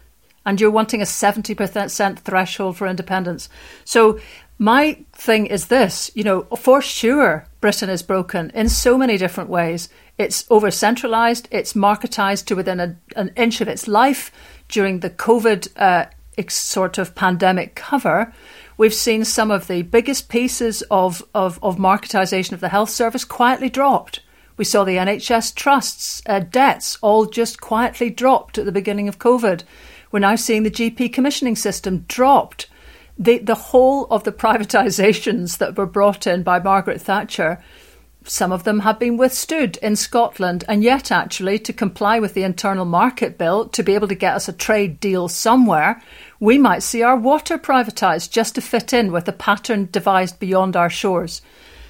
And 0.45 0.61
you're 0.61 0.71
wanting 0.71 1.01
a 1.01 1.05
70% 1.05 2.19
threshold 2.19 2.77
for 2.77 2.87
independence. 2.87 3.49
So 3.83 4.19
my 4.57 5.03
thing 5.13 5.47
is 5.47 5.67
this 5.67 6.11
you 6.13 6.23
know, 6.23 6.43
for 6.43 6.81
sure, 6.81 7.45
Britain 7.61 7.89
is 7.89 8.03
broken 8.03 8.51
in 8.53 8.69
so 8.69 8.97
many 8.97 9.17
different 9.17 9.49
ways. 9.49 9.89
It's 10.17 10.45
over 10.49 10.71
centralised, 10.71 11.47
it's 11.51 11.73
marketised 11.73 12.45
to 12.45 12.55
within 12.55 12.79
a, 12.79 12.95
an 13.15 13.31
inch 13.35 13.59
of 13.59 13.67
its 13.67 13.87
life 13.87 14.31
during 14.69 14.99
the 14.99 15.09
COVID 15.09 15.69
uh, 15.75 16.05
sort 16.47 16.97
of 16.97 17.15
pandemic 17.15 17.75
cover. 17.75 18.33
We've 18.77 18.93
seen 18.93 19.25
some 19.25 19.51
of 19.51 19.67
the 19.67 19.81
biggest 19.83 20.29
pieces 20.29 20.83
of, 20.91 21.23
of, 21.33 21.59
of 21.63 21.77
marketisation 21.77 22.51
of 22.51 22.59
the 22.59 22.69
health 22.69 22.89
service 22.89 23.23
quietly 23.23 23.69
dropped. 23.69 24.21
We 24.57 24.65
saw 24.65 24.83
the 24.83 24.97
NHS 24.97 25.55
trusts 25.55 26.21
uh, 26.25 26.39
debts 26.39 26.97
all 27.01 27.25
just 27.25 27.61
quietly 27.61 28.09
dropped 28.09 28.57
at 28.57 28.65
the 28.65 28.71
beginning 28.71 29.07
of 29.07 29.19
COVID. 29.19 29.63
We're 30.11 30.19
now 30.19 30.35
seeing 30.35 30.63
the 30.63 30.71
GP 30.71 31.11
commissioning 31.11 31.55
system 31.55 32.05
dropped 32.07 32.67
the, 33.17 33.37
the 33.39 33.55
whole 33.55 34.05
of 34.05 34.23
the 34.23 34.31
privatisations 34.43 35.57
that 35.57 35.77
were 35.77 35.85
brought 35.85 36.27
in 36.27 36.43
by 36.43 36.59
Margaret 36.59 37.01
Thatcher, 37.01 37.61
some 38.27 38.51
of 38.51 38.63
them 38.63 38.79
have 38.79 38.97
been 38.97 39.17
withstood 39.17 39.77
in 39.77 39.95
Scotland, 39.95 40.63
and 40.67 40.83
yet, 40.83 41.11
actually, 41.11 41.59
to 41.59 41.71
comply 41.71 42.19
with 42.19 42.33
the 42.33 42.41
internal 42.41 42.85
market 42.85 43.37
bill, 43.37 43.67
to 43.69 43.83
be 43.83 43.93
able 43.93 44.07
to 44.07 44.15
get 44.15 44.33
us 44.33 44.47
a 44.47 44.53
trade 44.53 44.99
deal 44.99 45.27
somewhere, 45.27 46.01
we 46.39 46.57
might 46.57 46.81
see 46.81 47.03
our 47.03 47.15
water 47.15 47.59
privatised 47.59 48.31
just 48.31 48.55
to 48.55 48.61
fit 48.61 48.93
in 48.93 49.11
with 49.11 49.27
a 49.27 49.31
pattern 49.31 49.89
devised 49.91 50.39
beyond 50.39 50.75
our 50.75 50.89
shores. 50.89 51.43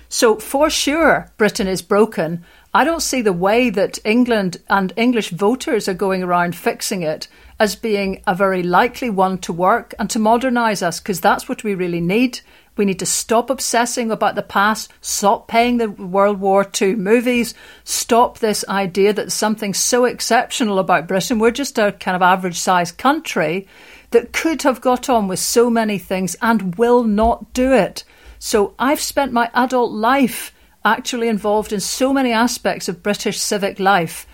So, 0.09 0.37
for 0.37 0.69
sure, 0.69 1.31
Britain 1.37 1.67
is 1.67 1.81
broken. 1.81 2.45
I 2.73 2.83
don't 2.83 3.01
see 3.01 3.21
the 3.21 3.33
way 3.33 3.69
that 3.69 3.99
England 4.05 4.57
and 4.69 4.93
English 4.95 5.29
voters 5.29 5.87
are 5.87 5.93
going 5.93 6.23
around 6.23 6.55
fixing 6.55 7.01
it 7.01 7.27
as 7.59 7.75
being 7.75 8.21
a 8.27 8.35
very 8.35 8.61
likely 8.61 9.09
one 9.09 9.37
to 9.39 9.53
work 9.53 9.93
and 9.97 10.09
to 10.09 10.19
modernise 10.19 10.83
us, 10.83 10.99
because 10.99 11.21
that's 11.21 11.47
what 11.47 11.63
we 11.63 11.73
really 11.73 12.01
need. 12.01 12.41
We 12.77 12.85
need 12.85 12.99
to 12.99 13.05
stop 13.05 13.49
obsessing 13.49 14.11
about 14.11 14.35
the 14.35 14.41
past, 14.41 14.91
stop 14.99 15.47
paying 15.47 15.77
the 15.77 15.89
World 15.89 16.41
War 16.41 16.69
II 16.81 16.95
movies, 16.95 17.53
stop 17.85 18.39
this 18.39 18.65
idea 18.67 19.13
that 19.13 19.31
something 19.31 19.73
so 19.73 20.03
exceptional 20.03 20.77
about 20.77 21.07
Britain. 21.07 21.39
We're 21.39 21.51
just 21.51 21.77
a 21.77 21.93
kind 21.93 22.15
of 22.15 22.21
average 22.21 22.59
sized 22.59 22.97
country 22.97 23.67
that 24.11 24.33
could 24.33 24.63
have 24.63 24.81
got 24.81 25.09
on 25.09 25.29
with 25.29 25.39
so 25.39 25.69
many 25.69 25.97
things 25.97 26.35
and 26.41 26.75
will 26.75 27.03
not 27.05 27.53
do 27.53 27.71
it. 27.71 28.03
So 28.45 28.75
I've 28.77 29.01
spent 29.01 29.33
my 29.33 29.49
adult 29.55 29.91
life 29.91 30.53
actually 30.85 31.29
involved 31.29 31.73
in 31.73 31.79
so 31.79 32.13
many 32.13 32.31
aspects 32.31 32.87
of 32.87 33.01
British 33.01 33.39
civic 33.39 33.79
life. 33.79 34.27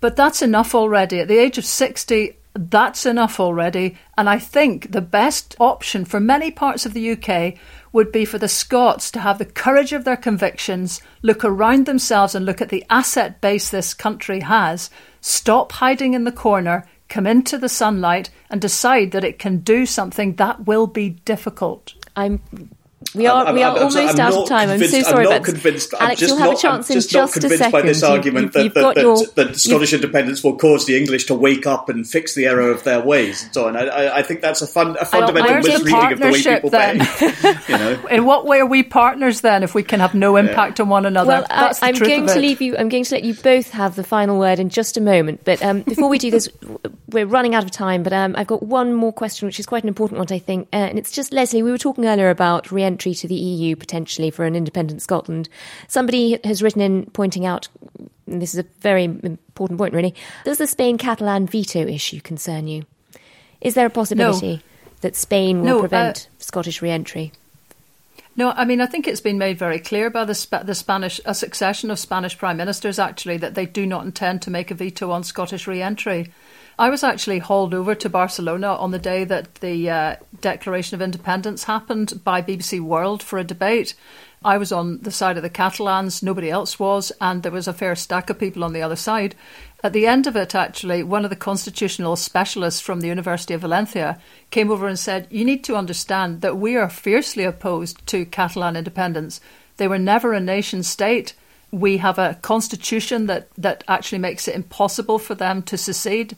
But 0.00 0.16
that's 0.16 0.42
enough 0.42 0.74
already. 0.74 1.20
At 1.20 1.28
the 1.28 1.38
age 1.38 1.56
of 1.56 1.64
60, 1.64 2.36
that's 2.52 3.06
enough 3.06 3.38
already. 3.38 3.96
And 4.18 4.28
I 4.28 4.40
think 4.40 4.90
the 4.90 5.00
best 5.00 5.54
option 5.60 6.04
for 6.04 6.18
many 6.18 6.50
parts 6.50 6.84
of 6.84 6.94
the 6.94 7.12
UK 7.12 7.54
would 7.92 8.10
be 8.10 8.24
for 8.24 8.38
the 8.38 8.48
Scots 8.48 9.12
to 9.12 9.20
have 9.20 9.38
the 9.38 9.44
courage 9.44 9.92
of 9.92 10.02
their 10.02 10.16
convictions, 10.16 11.00
look 11.22 11.44
around 11.44 11.86
themselves 11.86 12.34
and 12.34 12.44
look 12.44 12.60
at 12.60 12.70
the 12.70 12.84
asset 12.90 13.40
base 13.40 13.70
this 13.70 13.94
country 13.94 14.40
has, 14.40 14.90
stop 15.20 15.70
hiding 15.70 16.14
in 16.14 16.24
the 16.24 16.32
corner, 16.32 16.88
come 17.08 17.24
into 17.24 17.56
the 17.56 17.68
sunlight, 17.68 18.30
and 18.50 18.60
decide 18.60 19.12
that 19.12 19.22
it 19.22 19.38
can 19.38 19.58
do 19.58 19.86
something 19.86 20.34
that 20.34 20.66
will 20.66 20.88
be 20.88 21.10
difficult. 21.10 21.94
I'm 22.16 22.40
we 23.14 23.26
are 23.26 23.46
I'm, 23.46 23.54
we 23.54 23.62
are 23.62 23.76
I'm, 23.76 23.78
almost 23.84 23.96
I'm 23.96 24.20
out 24.20 24.32
of 24.32 24.48
time. 24.48 24.70
I'm 24.70 24.78
so 24.80 25.02
sorry, 25.02 25.26
I'm 25.26 25.32
not 25.32 25.44
convinced. 25.44 25.94
Alex, 25.98 26.20
you'll 26.20 26.36
have 26.36 26.50
not, 26.50 26.58
a 26.58 26.62
chance 26.62 26.90
I'm 26.90 26.94
just 26.94 27.14
in 27.14 27.18
not 27.18 27.26
just 27.26 27.32
convinced 27.34 27.54
a 27.54 27.58
second. 27.58 27.72
by 27.72 27.82
this 27.82 28.02
argument 28.02 28.54
you, 28.54 28.68
that, 28.70 28.74
that, 28.74 28.96
your, 28.96 29.26
that, 29.34 29.56
Scottish 29.56 29.92
independence 29.92 30.42
will 30.42 30.56
cause 30.56 30.86
the 30.86 30.96
English 30.96 31.26
to 31.26 31.34
wake 31.34 31.66
up 31.66 31.88
and 31.88 32.06
fix 32.06 32.34
the 32.34 32.46
error 32.46 32.70
of 32.70 32.82
their 32.84 33.00
ways 33.00 33.44
and 33.44 33.54
so 33.54 33.68
on. 33.68 33.76
I, 33.76 34.16
I 34.16 34.22
think 34.22 34.40
that's 34.40 34.62
a, 34.62 34.66
fun, 34.66 34.96
a 35.00 35.04
fundamental 35.04 35.56
misreading 35.56 36.12
of 36.12 36.18
the 36.18 36.30
way 36.30 36.42
people 36.42 36.70
then? 36.70 36.98
behave. 36.98 37.44
you 37.68 37.78
know? 37.78 38.06
In 38.10 38.24
what 38.24 38.46
way 38.46 38.60
are 38.60 38.66
we 38.66 38.82
partners 38.82 39.42
then? 39.42 39.62
If 39.62 39.74
we 39.74 39.82
can 39.82 40.00
have 40.00 40.14
no 40.14 40.36
impact 40.36 40.78
yeah. 40.78 40.84
on 40.84 40.88
one 40.88 41.06
another, 41.06 41.28
well, 41.28 41.46
that's 41.48 41.82
I, 41.82 41.90
am 41.90 41.94
going 41.94 42.26
to 42.26 42.38
leave 42.38 42.60
you. 42.60 42.76
I'm 42.76 42.88
going 42.88 43.04
to 43.04 43.14
let 43.14 43.24
you 43.24 43.34
both 43.34 43.70
have 43.70 43.94
the 43.94 44.04
final 44.04 44.38
word 44.38 44.58
in 44.58 44.70
just 44.70 44.96
a 44.96 45.00
moment. 45.00 45.42
But 45.44 45.62
um, 45.62 45.82
before 45.82 46.08
we 46.08 46.18
do 46.18 46.30
this, 46.30 46.48
we're 47.10 47.26
running 47.26 47.54
out 47.54 47.64
of 47.64 47.70
time. 47.70 48.02
But 48.02 48.12
um, 48.12 48.34
I've 48.36 48.46
got 48.46 48.62
one 48.62 48.92
more 48.92 49.12
question, 49.12 49.46
which 49.46 49.60
is 49.60 49.66
quite 49.66 49.84
an 49.84 49.88
important 49.88 50.18
one, 50.18 50.26
I 50.30 50.38
think, 50.38 50.68
uh, 50.72 50.76
and 50.76 50.98
it's 50.98 51.10
just 51.12 51.32
Lesley. 51.32 51.62
We 51.62 51.70
were 51.70 51.78
talking 51.78 52.06
earlier 52.06 52.30
about 52.30 52.72
re-entry 52.72 53.03
to 53.12 53.28
the 53.28 53.34
EU 53.34 53.76
potentially 53.76 54.30
for 54.30 54.44
an 54.44 54.56
independent 54.56 55.02
Scotland. 55.02 55.48
Somebody 55.88 56.38
has 56.44 56.62
written 56.62 56.80
in 56.80 57.06
pointing 57.06 57.44
out, 57.44 57.68
this 58.26 58.54
is 58.54 58.60
a 58.60 58.66
very 58.80 59.04
important 59.04 59.78
point 59.78 59.92
really, 59.92 60.14
does 60.44 60.58
the 60.58 60.66
Spain 60.66 60.96
Catalan 60.96 61.46
veto 61.46 61.80
issue 61.80 62.20
concern 62.20 62.68
you? 62.68 62.86
Is 63.60 63.74
there 63.74 63.86
a 63.86 63.90
possibility 63.90 64.56
no. 64.56 64.62
that 65.00 65.16
Spain 65.16 65.60
will 65.60 65.66
no, 65.66 65.76
uh, 65.78 65.80
prevent 65.80 66.28
uh, 66.30 66.42
Scottish 66.42 66.80
re 66.80 66.90
entry? 66.90 67.32
No, 68.36 68.50
I 68.50 68.64
mean, 68.64 68.80
I 68.80 68.86
think 68.86 69.06
it's 69.06 69.20
been 69.20 69.38
made 69.38 69.58
very 69.58 69.78
clear 69.78 70.10
by 70.10 70.24
the, 70.24 70.62
the 70.64 70.74
Spanish, 70.74 71.20
a 71.24 71.34
succession 71.34 71.90
of 71.90 71.98
Spanish 71.98 72.36
prime 72.36 72.56
ministers 72.56 72.98
actually, 72.98 73.36
that 73.38 73.54
they 73.54 73.66
do 73.66 73.86
not 73.86 74.04
intend 74.04 74.42
to 74.42 74.50
make 74.50 74.70
a 74.70 74.74
veto 74.74 75.10
on 75.10 75.22
Scottish 75.22 75.66
re 75.66 75.80
entry. 75.80 76.32
I 76.76 76.90
was 76.90 77.04
actually 77.04 77.38
hauled 77.38 77.72
over 77.72 77.94
to 77.94 78.08
Barcelona 78.08 78.74
on 78.74 78.90
the 78.90 78.98
day 78.98 79.22
that 79.24 79.56
the 79.56 79.88
uh, 79.88 80.16
Declaration 80.40 80.96
of 80.96 81.02
Independence 81.02 81.64
happened 81.64 82.24
by 82.24 82.42
BBC 82.42 82.80
World 82.80 83.22
for 83.22 83.38
a 83.38 83.44
debate. 83.44 83.94
I 84.44 84.58
was 84.58 84.72
on 84.72 84.98
the 85.00 85.12
side 85.12 85.36
of 85.36 85.44
the 85.44 85.50
Catalans, 85.50 86.20
nobody 86.20 86.50
else 86.50 86.78
was, 86.78 87.12
and 87.20 87.42
there 87.42 87.52
was 87.52 87.68
a 87.68 87.72
fair 87.72 87.94
stack 87.94 88.28
of 88.28 88.40
people 88.40 88.64
on 88.64 88.72
the 88.72 88.82
other 88.82 88.96
side. 88.96 89.36
At 89.84 89.92
the 89.92 90.06
end 90.06 90.26
of 90.26 90.34
it, 90.34 90.54
actually, 90.54 91.04
one 91.04 91.24
of 91.24 91.30
the 91.30 91.36
constitutional 91.36 92.16
specialists 92.16 92.80
from 92.80 93.00
the 93.00 93.08
University 93.08 93.54
of 93.54 93.60
Valencia 93.60 94.20
came 94.50 94.70
over 94.70 94.88
and 94.88 94.98
said, 94.98 95.28
You 95.30 95.44
need 95.44 95.62
to 95.64 95.76
understand 95.76 96.40
that 96.40 96.58
we 96.58 96.76
are 96.76 96.90
fiercely 96.90 97.44
opposed 97.44 98.04
to 98.08 98.26
Catalan 98.26 98.76
independence. 98.76 99.40
They 99.76 99.86
were 99.86 99.98
never 99.98 100.32
a 100.32 100.40
nation 100.40 100.82
state. 100.82 101.34
We 101.70 101.98
have 101.98 102.18
a 102.18 102.38
constitution 102.42 103.26
that, 103.26 103.48
that 103.56 103.84
actually 103.86 104.18
makes 104.18 104.48
it 104.48 104.56
impossible 104.56 105.20
for 105.20 105.36
them 105.36 105.62
to 105.62 105.78
secede. 105.78 106.36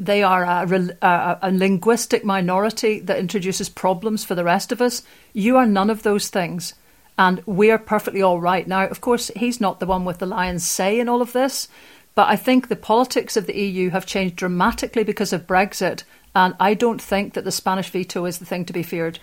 They 0.00 0.22
are 0.22 0.42
a, 0.44 0.96
a, 1.02 1.38
a, 1.42 1.50
linguistic 1.52 2.24
minority 2.24 2.98
that 3.00 3.18
introduces 3.18 3.68
problems 3.68 4.24
for 4.24 4.34
the 4.34 4.44
rest 4.44 4.72
of 4.72 4.80
us. 4.80 5.02
You 5.32 5.56
are 5.56 5.66
none 5.66 5.90
of 5.90 6.02
those 6.02 6.28
things. 6.28 6.74
And 7.18 7.42
we 7.46 7.70
are 7.70 7.78
perfectly 7.78 8.22
all 8.22 8.40
right. 8.40 8.66
Now, 8.66 8.86
of 8.86 9.00
course, 9.00 9.30
he's 9.36 9.60
not 9.60 9.80
the 9.80 9.86
one 9.86 10.04
with 10.04 10.18
the 10.18 10.26
lion's 10.26 10.66
say 10.66 10.98
in 10.98 11.08
all 11.08 11.22
of 11.22 11.32
this, 11.32 11.68
but 12.14 12.28
I 12.28 12.36
think 12.36 12.68
the 12.68 12.76
politics 12.76 13.36
of 13.36 13.46
the 13.46 13.56
EU 13.56 13.90
have 13.90 14.06
changed 14.06 14.36
dramatically 14.36 15.04
because 15.04 15.32
of 15.32 15.46
Brexit. 15.46 16.04
And 16.34 16.54
I 16.58 16.74
don't 16.74 17.00
think 17.00 17.34
that 17.34 17.44
the 17.44 17.52
Spanish 17.52 17.90
veto 17.90 18.24
is 18.24 18.38
the 18.38 18.46
thing 18.46 18.64
to 18.64 18.72
be 18.72 18.82
feared 18.82 19.18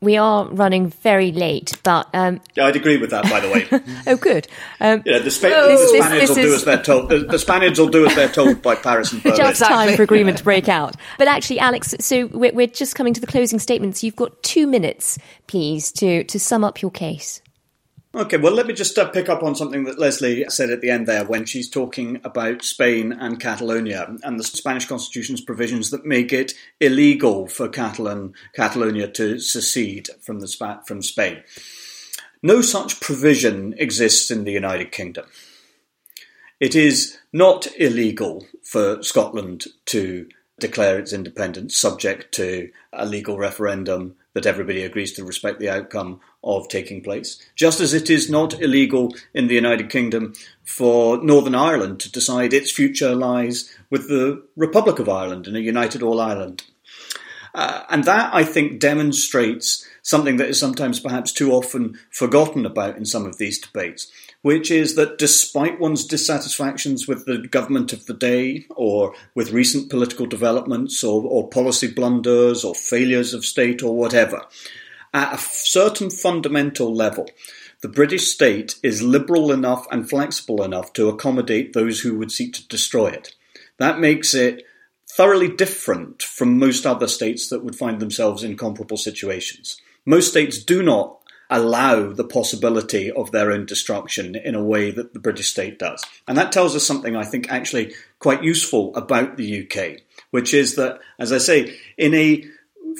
we 0.00 0.16
are 0.16 0.46
running 0.48 0.90
very 0.90 1.32
late, 1.32 1.72
but 1.82 2.08
um, 2.14 2.40
yeah, 2.54 2.66
I'd 2.66 2.76
agree 2.76 2.98
with 2.98 3.10
that. 3.10 3.24
By 3.24 3.40
the 3.40 3.50
way, 3.50 3.66
oh, 4.06 4.16
good. 4.16 4.46
Um, 4.80 5.02
yeah, 5.04 5.18
the, 5.18 5.30
Spa- 5.30 5.48
oh, 5.52 5.68
the 5.68 5.98
Spaniards 5.98 6.30
will 6.30 6.38
is... 6.38 6.44
do 6.44 6.54
as 6.54 6.64
they're 6.64 6.82
told. 6.82 7.08
The, 7.08 7.18
the, 7.18 7.38
Spaniards 7.38 7.78
will 7.78 7.88
do 7.88 8.06
as 8.06 8.14
they're 8.14 8.28
told 8.28 8.62
by 8.62 8.76
Paris 8.76 9.12
and 9.12 9.22
Berlin. 9.22 9.38
Just 9.38 9.60
time 9.60 9.96
for 9.96 10.02
agreement 10.02 10.38
to 10.38 10.44
break 10.44 10.68
out. 10.68 10.94
But 11.18 11.26
actually, 11.26 11.58
Alex, 11.58 11.94
so 11.98 12.26
we're, 12.28 12.52
we're 12.52 12.68
just 12.68 12.94
coming 12.94 13.12
to 13.14 13.20
the 13.20 13.26
closing 13.26 13.58
statements. 13.58 14.04
You've 14.04 14.16
got 14.16 14.40
two 14.42 14.66
minutes, 14.66 15.18
please, 15.48 15.90
to 15.92 16.22
to 16.24 16.38
sum 16.38 16.62
up 16.62 16.80
your 16.80 16.92
case. 16.92 17.42
Okay, 18.18 18.36
well, 18.36 18.52
let 18.52 18.66
me 18.66 18.74
just 18.74 18.98
uh, 18.98 19.08
pick 19.08 19.28
up 19.28 19.44
on 19.44 19.54
something 19.54 19.84
that 19.84 20.00
Lesley 20.00 20.44
said 20.48 20.70
at 20.70 20.80
the 20.80 20.90
end 20.90 21.06
there 21.06 21.24
when 21.24 21.44
she's 21.44 21.70
talking 21.70 22.20
about 22.24 22.64
Spain 22.64 23.12
and 23.12 23.38
Catalonia 23.38 24.12
and 24.24 24.40
the 24.40 24.42
Spanish 24.42 24.86
constitution's 24.86 25.40
provisions 25.40 25.90
that 25.90 26.04
make 26.04 26.32
it 26.32 26.52
illegal 26.80 27.46
for 27.46 27.68
Catalan 27.68 28.34
Catalonia 28.56 29.06
to 29.06 29.38
secede 29.38 30.08
from 30.20 30.40
the 30.40 30.80
from 30.84 31.00
Spain. 31.00 31.44
No 32.42 32.60
such 32.60 32.98
provision 32.98 33.72
exists 33.78 34.32
in 34.32 34.42
the 34.42 34.50
United 34.52 34.90
Kingdom. 34.90 35.26
It 36.58 36.74
is 36.74 37.18
not 37.32 37.68
illegal 37.78 38.48
for 38.64 39.00
Scotland 39.00 39.66
to 39.86 40.28
declare 40.58 40.98
its 40.98 41.12
independence 41.12 41.78
subject 41.78 42.34
to 42.34 42.70
a 42.92 43.06
legal 43.06 43.38
referendum 43.38 44.16
that 44.34 44.46
everybody 44.46 44.82
agrees 44.82 45.12
to 45.12 45.24
respect 45.24 45.60
the 45.60 45.70
outcome 45.70 46.18
of 46.42 46.68
taking 46.68 47.02
place. 47.02 47.40
Just 47.56 47.80
as 47.80 47.92
it 47.92 48.08
is 48.08 48.30
not 48.30 48.60
illegal 48.60 49.14
in 49.34 49.48
the 49.48 49.54
United 49.54 49.90
Kingdom 49.90 50.34
for 50.64 51.22
Northern 51.22 51.54
Ireland 51.54 52.00
to 52.00 52.12
decide 52.12 52.52
its 52.52 52.70
future 52.70 53.14
lies 53.14 53.74
with 53.90 54.08
the 54.08 54.44
Republic 54.56 54.98
of 54.98 55.08
Ireland 55.08 55.46
in 55.46 55.56
a 55.56 55.60
united 55.60 56.02
All 56.02 56.20
Ireland. 56.20 56.64
Uh, 57.54 57.82
and 57.90 58.04
that, 58.04 58.32
I 58.32 58.44
think, 58.44 58.78
demonstrates 58.78 59.86
something 60.02 60.36
that 60.36 60.48
is 60.48 60.60
sometimes 60.60 61.00
perhaps 61.00 61.32
too 61.32 61.52
often 61.52 61.98
forgotten 62.10 62.64
about 62.64 62.96
in 62.96 63.04
some 63.04 63.26
of 63.26 63.38
these 63.38 63.58
debates, 63.58 64.10
which 64.42 64.70
is 64.70 64.94
that 64.94 65.18
despite 65.18 65.80
one's 65.80 66.06
dissatisfactions 66.06 67.08
with 67.08 67.26
the 67.26 67.38
government 67.38 67.92
of 67.92 68.06
the 68.06 68.14
day 68.14 68.66
or 68.70 69.14
with 69.34 69.50
recent 69.50 69.90
political 69.90 70.26
developments 70.26 71.02
or, 71.02 71.24
or 71.24 71.48
policy 71.48 71.92
blunders 71.92 72.64
or 72.64 72.74
failures 72.74 73.34
of 73.34 73.44
state 73.44 73.82
or 73.82 73.96
whatever, 73.96 74.46
at 75.18 75.34
a 75.34 75.38
certain 75.38 76.10
fundamental 76.10 76.94
level, 76.94 77.28
the 77.80 77.88
British 77.88 78.28
state 78.28 78.76
is 78.84 79.02
liberal 79.02 79.50
enough 79.50 79.84
and 79.90 80.08
flexible 80.08 80.62
enough 80.62 80.92
to 80.92 81.08
accommodate 81.08 81.72
those 81.72 82.00
who 82.00 82.16
would 82.18 82.30
seek 82.30 82.52
to 82.54 82.68
destroy 82.68 83.08
it. 83.08 83.34
That 83.78 83.98
makes 83.98 84.32
it 84.32 84.64
thoroughly 85.10 85.48
different 85.48 86.22
from 86.22 86.60
most 86.60 86.86
other 86.86 87.08
states 87.08 87.48
that 87.48 87.64
would 87.64 87.74
find 87.74 87.98
themselves 87.98 88.44
in 88.44 88.56
comparable 88.56 88.96
situations. 88.96 89.80
Most 90.06 90.30
states 90.30 90.62
do 90.62 90.84
not 90.84 91.18
allow 91.50 92.12
the 92.12 92.24
possibility 92.24 93.10
of 93.10 93.32
their 93.32 93.50
own 93.50 93.66
destruction 93.66 94.36
in 94.36 94.54
a 94.54 94.62
way 94.62 94.92
that 94.92 95.14
the 95.14 95.20
British 95.20 95.50
state 95.50 95.80
does. 95.80 96.04
And 96.28 96.38
that 96.38 96.52
tells 96.52 96.76
us 96.76 96.86
something 96.86 97.16
I 97.16 97.24
think 97.24 97.50
actually 97.50 97.94
quite 98.20 98.44
useful 98.44 98.94
about 98.94 99.36
the 99.36 99.64
UK, 99.64 100.02
which 100.30 100.54
is 100.54 100.76
that, 100.76 101.00
as 101.18 101.32
I 101.32 101.38
say, 101.38 101.76
in 101.96 102.14
a 102.14 102.44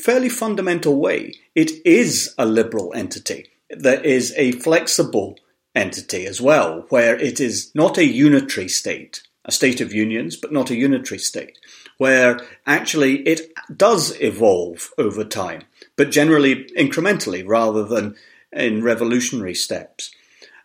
fairly 0.03 0.28
fundamental 0.28 0.96
way, 0.96 1.34
it 1.55 1.70
is 1.84 2.34
a 2.38 2.46
liberal 2.46 2.92
entity. 2.94 3.51
That 3.70 4.05
is 4.05 4.32
a 4.36 4.53
flexible 4.53 5.38
entity 5.74 6.26
as 6.26 6.40
well, 6.40 6.86
where 6.88 7.16
it 7.16 7.40
is 7.40 7.70
not 7.74 7.99
a 7.99 8.05
unitary 8.05 8.68
state, 8.68 9.22
a 9.44 9.53
state 9.53 9.80
of 9.80 9.92
unions, 9.92 10.36
but 10.36 10.53
not 10.53 10.70
a 10.70 10.76
unitary 10.76 11.18
state, 11.18 11.59
where 11.99 12.40
actually 12.66 13.22
it 13.28 13.53
does 13.76 14.18
evolve 14.20 14.90
over 14.99 15.24
time, 15.24 15.62
but 15.96 16.11
generally 16.11 16.64
incrementally 16.76 17.44
rather 17.46 17.84
than 17.84 18.16
in 18.53 18.82
revolutionary 18.82 19.55
steps. 19.55 20.11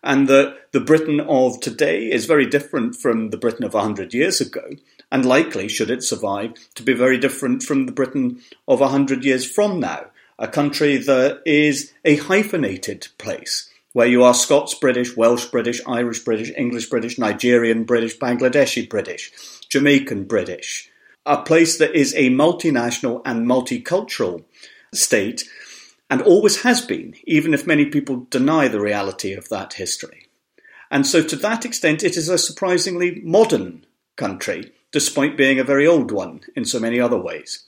And 0.01 0.27
that 0.27 0.71
the 0.71 0.81
Britain 0.81 1.21
of 1.21 1.59
today 1.61 2.11
is 2.11 2.25
very 2.25 2.45
different 2.45 2.95
from 2.95 3.29
the 3.29 3.37
Britain 3.37 3.63
of 3.63 3.73
100 3.73 4.13
years 4.13 4.41
ago, 4.41 4.71
and 5.13 5.27
likely, 5.27 5.67
should 5.67 5.91
it 5.91 6.03
survive, 6.03 6.53
to 6.73 6.81
be 6.81 6.91
very 6.91 7.19
different 7.19 7.61
from 7.61 7.85
the 7.85 7.91
Britain 7.91 8.41
of 8.67 8.79
100 8.79 9.23
years 9.23 9.49
from 9.49 9.79
now, 9.79 10.07
a 10.39 10.47
country 10.47 10.97
that 10.97 11.43
is 11.45 11.93
a 12.03 12.15
hyphenated 12.15 13.07
place, 13.19 13.69
where 13.91 14.07
you 14.07 14.23
are 14.23 14.33
Scots 14.33 14.73
British, 14.73 15.15
Welsh 15.15 15.45
British, 15.45 15.79
Irish 15.85 16.17
British, 16.21 16.51
English 16.57 16.87
British, 16.87 17.19
Nigerian 17.19 17.83
British, 17.83 18.17
Bangladeshi 18.17 18.89
British, 18.89 19.31
Jamaican 19.69 20.23
British, 20.23 20.89
a 21.27 21.43
place 21.43 21.77
that 21.77 21.93
is 21.93 22.15
a 22.15 22.31
multinational 22.31 23.21
and 23.23 23.45
multicultural 23.45 24.43
state 24.95 25.43
and 26.09 26.23
always 26.23 26.63
has 26.63 26.81
been, 26.81 27.13
even 27.25 27.53
if 27.53 27.67
many 27.67 27.85
people 27.85 28.25
deny 28.31 28.67
the 28.67 28.81
reality 28.81 29.33
of 29.33 29.47
that 29.49 29.73
history. 29.73 30.25
And 30.89 31.05
so, 31.05 31.21
to 31.21 31.35
that 31.35 31.65
extent, 31.65 32.03
it 32.03 32.17
is 32.17 32.29
a 32.29 32.37
surprisingly 32.39 33.21
modern 33.23 33.85
country, 34.15 34.73
despite 34.93 35.35
being 35.35 35.59
a 35.59 35.65
very 35.65 35.85
old 35.85 36.11
one 36.11 36.39
in 36.55 36.63
so 36.63 36.79
many 36.79 36.99
other 36.99 37.17
ways. 37.17 37.65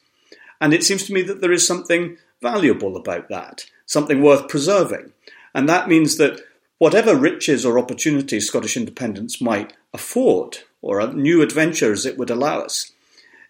And 0.61 0.73
it 0.73 0.83
seems 0.83 1.03
to 1.05 1.13
me 1.13 1.21
that 1.23 1.41
there 1.41 1.51
is 1.51 1.67
something 1.67 2.17
valuable 2.41 2.95
about 2.95 3.27
that, 3.29 3.65
something 3.85 4.21
worth 4.21 4.47
preserving. 4.47 5.11
And 5.53 5.67
that 5.67 5.89
means 5.89 6.15
that 6.17 6.39
whatever 6.77 7.15
riches 7.15 7.65
or 7.65 7.77
opportunities 7.77 8.47
Scottish 8.47 8.77
independence 8.77 9.41
might 9.41 9.73
afford, 9.93 10.59
or 10.81 11.05
new 11.13 11.41
adventures 11.41 12.05
it 12.05 12.17
would 12.17 12.29
allow 12.29 12.59
us, 12.59 12.91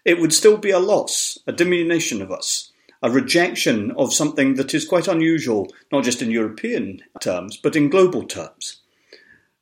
it 0.04 0.20
would 0.20 0.32
still 0.32 0.56
be 0.56 0.70
a 0.70 0.78
loss, 0.78 1.38
a 1.46 1.52
diminution 1.52 2.22
of 2.22 2.32
us, 2.32 2.70
a 3.02 3.10
rejection 3.10 3.90
of 3.92 4.14
something 4.14 4.54
that 4.54 4.72
is 4.72 4.84
quite 4.84 5.08
unusual, 5.08 5.68
not 5.92 6.04
just 6.04 6.22
in 6.22 6.30
European 6.30 7.02
terms, 7.20 7.56
but 7.56 7.76
in 7.76 7.90
global 7.90 8.22
terms. 8.22 8.80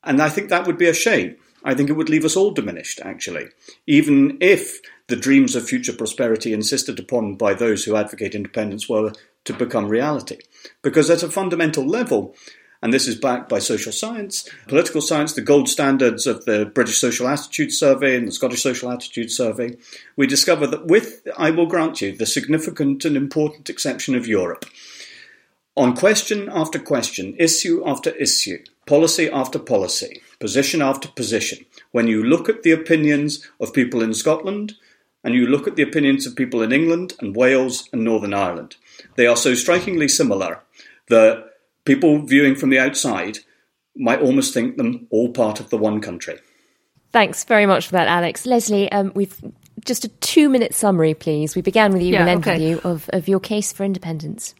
And 0.03 0.21
I 0.21 0.29
think 0.29 0.49
that 0.49 0.67
would 0.67 0.77
be 0.77 0.87
a 0.87 0.93
shame. 0.93 1.35
I 1.65 1.73
think 1.73 1.89
it 1.89 1.93
would 1.93 2.09
leave 2.09 2.23
us 2.23 2.37
all 2.37 2.51
diminished, 2.51 3.01
actually, 3.03 3.47
even 3.87 4.37
if 4.39 4.79
the 5.07 5.15
dreams 5.15 5.55
of 5.55 5.67
future 5.67 5.93
prosperity 5.93 6.53
insisted 6.53 6.99
upon 6.99 7.35
by 7.35 7.55
those 7.55 7.83
who 7.83 7.95
advocate 7.95 8.35
independence 8.35 8.87
were 8.87 9.13
to 9.45 9.53
become 9.53 9.87
reality. 9.89 10.37
Because 10.83 11.09
at 11.09 11.23
a 11.23 11.29
fundamental 11.29 11.85
level, 11.85 12.35
and 12.83 12.93
this 12.93 13.07
is 13.07 13.15
backed 13.15 13.49
by 13.49 13.57
social 13.57 13.91
science, 13.91 14.47
political 14.67 15.01
science, 15.01 15.33
the 15.33 15.41
gold 15.41 15.67
standards 15.67 16.27
of 16.27 16.45
the 16.45 16.67
British 16.67 16.99
Social 16.99 17.27
Attitude 17.27 17.71
Survey 17.71 18.15
and 18.15 18.27
the 18.27 18.31
Scottish 18.31 18.61
Social 18.61 18.91
Attitude 18.91 19.31
Survey, 19.31 19.75
we 20.15 20.27
discover 20.27 20.67
that 20.67 20.85
with, 20.85 21.27
I 21.35 21.49
will 21.49 21.65
grant 21.65 21.99
you, 21.99 22.15
the 22.15 22.27
significant 22.27 23.05
and 23.05 23.17
important 23.17 23.71
exception 23.71 24.13
of 24.13 24.27
Europe, 24.27 24.65
on 25.75 25.95
question 25.95 26.47
after 26.53 26.77
question, 26.77 27.35
issue 27.39 27.83
after 27.85 28.11
issue, 28.11 28.59
policy 28.85 29.29
after 29.31 29.57
policy, 29.57 30.21
position 30.39 30.81
after 30.81 31.07
position, 31.07 31.65
when 31.91 32.07
you 32.07 32.23
look 32.23 32.49
at 32.49 32.63
the 32.63 32.71
opinions 32.71 33.47
of 33.59 33.73
people 33.73 34.01
in 34.01 34.13
Scotland 34.13 34.73
and 35.23 35.33
you 35.33 35.47
look 35.47 35.67
at 35.67 35.75
the 35.75 35.83
opinions 35.83 36.25
of 36.25 36.35
people 36.35 36.61
in 36.61 36.71
England 36.71 37.13
and 37.19 37.35
Wales 37.35 37.89
and 37.91 38.03
Northern 38.03 38.33
Ireland, 38.33 38.75
they 39.15 39.27
are 39.27 39.37
so 39.37 39.53
strikingly 39.53 40.07
similar 40.07 40.61
that 41.09 41.45
people 41.85 42.19
viewing 42.19 42.55
from 42.55 42.69
the 42.69 42.79
outside 42.79 43.39
might 43.95 44.21
almost 44.21 44.53
think 44.53 44.77
them 44.77 45.07
all 45.09 45.29
part 45.29 45.59
of 45.59 45.69
the 45.69 45.77
one 45.77 46.01
country. 46.01 46.39
Thanks 47.11 47.45
very 47.45 47.65
much 47.65 47.87
for 47.87 47.93
that, 47.93 48.07
Alex. 48.07 48.45
Lesley, 48.45 48.91
um, 48.91 49.11
we've 49.15 49.39
just 49.85 50.03
a 50.03 50.09
two 50.09 50.49
minute 50.49 50.75
summary, 50.75 51.13
please. 51.13 51.55
We 51.55 51.61
began 51.61 51.93
with 51.93 52.01
you 52.01 52.13
yeah, 52.13 52.21
and 52.21 52.29
ended 52.29 52.47
okay. 52.47 52.59
with 52.59 52.69
you 52.69 52.89
of, 52.89 53.09
of 53.13 53.27
your 53.27 53.39
case 53.39 53.71
for 53.71 53.83
independence. 53.83 54.53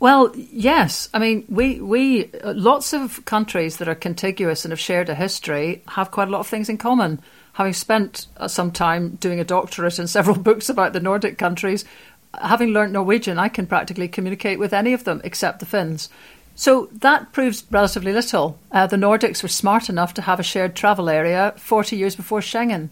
Well, 0.00 0.32
yes. 0.34 1.10
I 1.12 1.18
mean, 1.18 1.44
we 1.50 1.78
we 1.78 2.30
lots 2.42 2.94
of 2.94 3.22
countries 3.26 3.76
that 3.76 3.88
are 3.88 3.94
contiguous 3.94 4.64
and 4.64 4.72
have 4.72 4.80
shared 4.80 5.10
a 5.10 5.14
history 5.14 5.82
have 5.88 6.10
quite 6.10 6.28
a 6.28 6.30
lot 6.30 6.40
of 6.40 6.46
things 6.46 6.70
in 6.70 6.78
common. 6.78 7.20
Having 7.52 7.72
spent 7.74 8.26
uh, 8.38 8.48
some 8.48 8.72
time 8.72 9.16
doing 9.16 9.40
a 9.40 9.44
doctorate 9.44 9.98
and 9.98 10.08
several 10.08 10.38
books 10.48 10.70
about 10.70 10.94
the 10.94 11.00
Nordic 11.00 11.36
countries, 11.36 11.84
having 12.32 12.70
learned 12.70 12.94
Norwegian, 12.94 13.38
I 13.38 13.50
can 13.50 13.66
practically 13.66 14.08
communicate 14.08 14.58
with 14.58 14.72
any 14.72 14.94
of 14.94 15.04
them 15.04 15.20
except 15.22 15.60
the 15.60 15.66
Finns. 15.66 16.08
So 16.54 16.88
that 16.92 17.32
proves 17.32 17.64
relatively 17.70 18.12
little. 18.14 18.58
Uh, 18.72 18.86
the 18.86 18.96
Nordics 18.96 19.42
were 19.42 19.48
smart 19.48 19.90
enough 19.90 20.14
to 20.14 20.22
have 20.22 20.40
a 20.40 20.44
shared 20.44 20.74
travel 20.74 21.10
area 21.10 21.52
40 21.58 21.96
years 21.96 22.16
before 22.16 22.40
Schengen. 22.40 22.88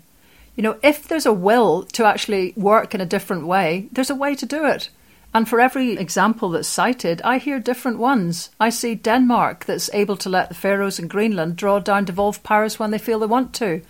You 0.56 0.62
know, 0.62 0.78
if 0.82 1.08
there's 1.08 1.26
a 1.26 1.32
will 1.32 1.84
to 1.84 2.04
actually 2.04 2.52
work 2.54 2.94
in 2.94 3.00
a 3.00 3.06
different 3.06 3.46
way, 3.46 3.88
there's 3.92 4.10
a 4.10 4.14
way 4.14 4.34
to 4.34 4.44
do 4.44 4.66
it. 4.66 4.90
And 5.34 5.48
for 5.48 5.60
every 5.60 5.92
example 5.92 6.50
that's 6.50 6.68
cited, 6.68 7.20
I 7.22 7.38
hear 7.38 7.60
different 7.60 7.98
ones. 7.98 8.50
I 8.58 8.70
see 8.70 8.94
Denmark 8.94 9.66
that's 9.66 9.90
able 9.92 10.16
to 10.18 10.28
let 10.28 10.48
the 10.48 10.54
Faroes 10.54 10.98
and 10.98 11.10
Greenland 11.10 11.56
draw 11.56 11.78
down 11.78 12.06
devolved 12.06 12.42
powers 12.42 12.78
when 12.78 12.90
they 12.90 12.98
feel 12.98 13.18
they 13.18 13.26
want 13.26 13.52
to. 13.54 13.82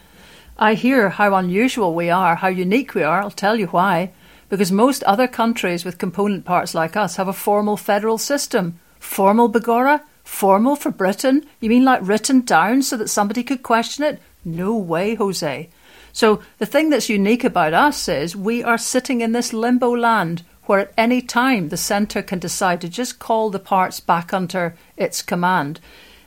I 0.59 0.75
hear 0.75 1.11
how 1.11 1.35
unusual 1.35 1.95
we 1.95 2.11
are, 2.11 2.35
how 2.37 2.49
unique 2.49 2.95
we 2.95 3.05
are. 3.05 3.23
I'll 3.23 3.31
tell 3.31 3.57
you 3.57 3.69
why. 3.69 4.13
Because 4.49 4.73
most 4.73 5.05
other 5.05 5.29
countries 5.29 5.85
with 5.85 5.99
component 5.99 6.45
parts 6.45 6.75
like 6.75 6.97
us 6.97 7.17
have 7.17 7.29
a 7.29 7.33
formal 7.33 7.77
federal 7.77 8.19
system 8.19 8.81
Formal, 8.99 9.51
Begorra? 9.51 10.03
Formal 10.25 10.77
for 10.77 10.91
Britain? 10.91 11.47
You 11.61 11.71
mean 11.71 11.85
like 11.85 12.01
written 12.03 12.41
down 12.41 12.83
so 12.83 12.97
that 12.97 13.09
somebody 13.09 13.43
could 13.43 13.63
question 13.63 14.05
it? 14.05 14.21
No 14.45 14.77
way, 14.77 15.15
Jose. 15.15 15.71
So 16.19 16.41
the 16.59 16.67
thing 16.67 16.91
that's 16.91 17.09
unique 17.09 17.45
about 17.45 17.75
us 17.75 18.09
is 18.09 18.35
we 18.35 18.65
are 18.65 18.77
sitting 18.77 19.21
in 19.21 19.31
this 19.31 19.53
limbo 19.53 19.95
land 19.95 20.43
where 20.65 20.81
at 20.81 20.93
any 20.97 21.23
time 21.23 21.69
the 21.69 21.77
centre 21.77 22.23
can 22.23 22.41
decide 22.41 22.81
to 22.81 22.89
just 22.89 23.21
call 23.21 23.51
the 23.51 23.61
parts 23.61 24.01
back 24.01 24.33
under 24.33 24.75
its 24.97 25.23
command. 25.23 25.79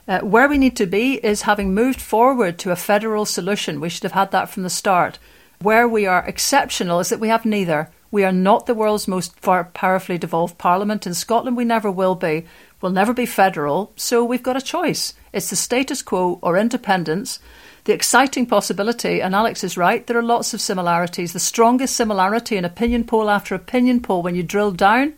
Uh, 0.08 0.20
where 0.20 0.48
we 0.48 0.56
need 0.56 0.76
to 0.76 0.86
be 0.86 1.16
is 1.22 1.42
having 1.42 1.74
moved 1.74 2.00
forward 2.00 2.58
to 2.60 2.70
a 2.70 2.86
federal 2.90 3.26
solution. 3.26 3.82
We 3.82 3.90
should 3.90 4.04
have 4.04 4.12
had 4.12 4.30
that 4.30 4.48
from 4.48 4.62
the 4.62 4.70
start. 4.70 5.18
Where 5.60 5.86
we 5.86 6.06
are 6.06 6.24
exceptional 6.26 7.00
is 7.00 7.10
that 7.10 7.20
we 7.20 7.28
have 7.28 7.44
neither. 7.44 7.90
We 8.10 8.24
are 8.24 8.32
not 8.32 8.64
the 8.64 8.74
world's 8.74 9.06
most 9.06 9.38
far 9.40 9.64
powerfully 9.64 10.16
devolved 10.16 10.56
parliament. 10.56 11.06
In 11.06 11.12
Scotland, 11.12 11.58
we 11.58 11.66
never 11.66 11.90
will 11.90 12.14
be. 12.14 12.46
We'll 12.80 12.92
never 12.92 13.12
be 13.12 13.26
federal, 13.26 13.92
so 13.96 14.24
we've 14.24 14.42
got 14.42 14.56
a 14.56 14.62
choice. 14.62 15.12
It's 15.34 15.50
the 15.50 15.56
status 15.56 16.00
quo 16.00 16.38
or 16.40 16.56
independence. 16.56 17.40
The 17.84 17.92
exciting 17.92 18.46
possibility, 18.46 19.20
and 19.20 19.34
Alex 19.34 19.64
is 19.64 19.76
right, 19.76 20.06
there 20.06 20.16
are 20.16 20.22
lots 20.22 20.54
of 20.54 20.60
similarities. 20.60 21.32
The 21.32 21.40
strongest 21.40 21.96
similarity 21.96 22.56
in 22.56 22.64
opinion 22.64 23.02
poll 23.02 23.28
after 23.28 23.56
opinion 23.56 24.00
poll, 24.00 24.22
when 24.22 24.36
you 24.36 24.44
drill 24.44 24.70
down, 24.70 25.14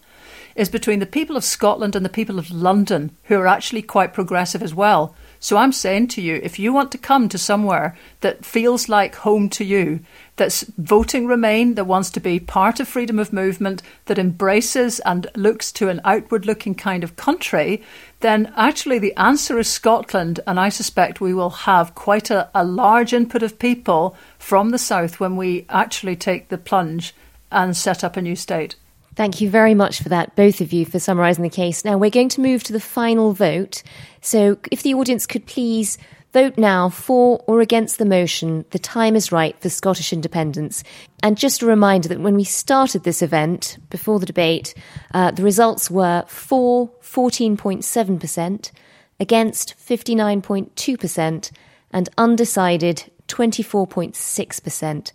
is 0.56 0.70
between 0.70 0.98
the 0.98 1.04
people 1.04 1.36
of 1.36 1.44
Scotland 1.44 1.94
and 1.94 2.06
the 2.06 2.08
people 2.08 2.38
of 2.38 2.50
London, 2.50 3.14
who 3.24 3.36
are 3.36 3.46
actually 3.46 3.82
quite 3.82 4.14
progressive 4.14 4.62
as 4.62 4.74
well. 4.74 5.14
So 5.44 5.58
I'm 5.58 5.72
saying 5.72 6.08
to 6.08 6.22
you, 6.22 6.40
if 6.42 6.58
you 6.58 6.72
want 6.72 6.90
to 6.92 6.96
come 6.96 7.28
to 7.28 7.36
somewhere 7.36 7.94
that 8.22 8.46
feels 8.46 8.88
like 8.88 9.14
home 9.16 9.50
to 9.50 9.62
you, 9.62 10.00
that's 10.36 10.62
voting 10.78 11.26
Remain, 11.26 11.74
that 11.74 11.84
wants 11.84 12.08
to 12.12 12.20
be 12.20 12.40
part 12.40 12.80
of 12.80 12.88
freedom 12.88 13.18
of 13.18 13.30
movement, 13.30 13.82
that 14.06 14.18
embraces 14.18 15.00
and 15.00 15.26
looks 15.36 15.70
to 15.72 15.90
an 15.90 16.00
outward 16.02 16.46
looking 16.46 16.74
kind 16.74 17.04
of 17.04 17.16
country, 17.16 17.82
then 18.20 18.54
actually 18.56 18.98
the 18.98 19.14
answer 19.16 19.58
is 19.58 19.68
Scotland. 19.68 20.40
And 20.46 20.58
I 20.58 20.70
suspect 20.70 21.20
we 21.20 21.34
will 21.34 21.50
have 21.50 21.94
quite 21.94 22.30
a, 22.30 22.48
a 22.54 22.64
large 22.64 23.12
input 23.12 23.42
of 23.42 23.58
people 23.58 24.16
from 24.38 24.70
the 24.70 24.78
south 24.78 25.20
when 25.20 25.36
we 25.36 25.66
actually 25.68 26.16
take 26.16 26.48
the 26.48 26.56
plunge 26.56 27.14
and 27.52 27.76
set 27.76 28.02
up 28.02 28.16
a 28.16 28.22
new 28.22 28.34
state. 28.34 28.76
Thank 29.16 29.40
you 29.40 29.48
very 29.48 29.74
much 29.74 30.02
for 30.02 30.08
that, 30.08 30.34
both 30.34 30.60
of 30.60 30.72
you, 30.72 30.84
for 30.84 30.98
summarising 30.98 31.44
the 31.44 31.50
case. 31.50 31.84
Now 31.84 31.96
we're 31.96 32.10
going 32.10 32.28
to 32.30 32.40
move 32.40 32.64
to 32.64 32.72
the 32.72 32.80
final 32.80 33.32
vote. 33.32 33.82
So 34.20 34.58
if 34.72 34.82
the 34.82 34.94
audience 34.94 35.26
could 35.26 35.46
please 35.46 35.98
vote 36.32 36.58
now 36.58 36.88
for 36.88 37.42
or 37.46 37.60
against 37.60 37.98
the 37.98 38.04
motion, 38.04 38.64
the 38.70 38.78
time 38.78 39.14
is 39.14 39.30
right 39.30 39.58
for 39.60 39.68
Scottish 39.68 40.12
independence. 40.12 40.82
And 41.22 41.38
just 41.38 41.62
a 41.62 41.66
reminder 41.66 42.08
that 42.08 42.20
when 42.20 42.34
we 42.34 42.42
started 42.42 43.04
this 43.04 43.22
event, 43.22 43.78
before 43.88 44.18
the 44.18 44.26
debate, 44.26 44.74
uh, 45.14 45.30
the 45.30 45.44
results 45.44 45.88
were 45.88 46.24
for 46.26 46.90
14.7%, 47.00 48.72
against 49.20 49.74
59.2%, 49.78 51.52
and 51.92 52.08
undecided 52.18 53.04
24.6%. 53.28 55.12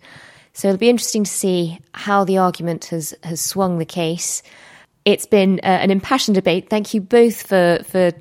So 0.52 0.68
it'll 0.68 0.78
be 0.78 0.90
interesting 0.90 1.24
to 1.24 1.30
see 1.30 1.78
how 1.92 2.24
the 2.24 2.38
argument 2.38 2.86
has, 2.86 3.14
has 3.22 3.40
swung 3.40 3.78
the 3.78 3.84
case. 3.84 4.42
It's 5.04 5.26
been 5.26 5.60
uh, 5.62 5.66
an 5.66 5.90
impassioned 5.90 6.34
debate. 6.34 6.68
Thank 6.68 6.92
you 6.92 7.00
both 7.00 7.46
for, 7.46 7.78
for 7.84 8.12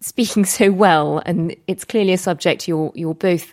speaking 0.00 0.44
so 0.46 0.70
well, 0.72 1.22
and 1.26 1.54
it's 1.66 1.84
clearly 1.84 2.12
a 2.12 2.18
subject 2.18 2.68
you're, 2.68 2.92
you're 2.94 3.14
both 3.14 3.52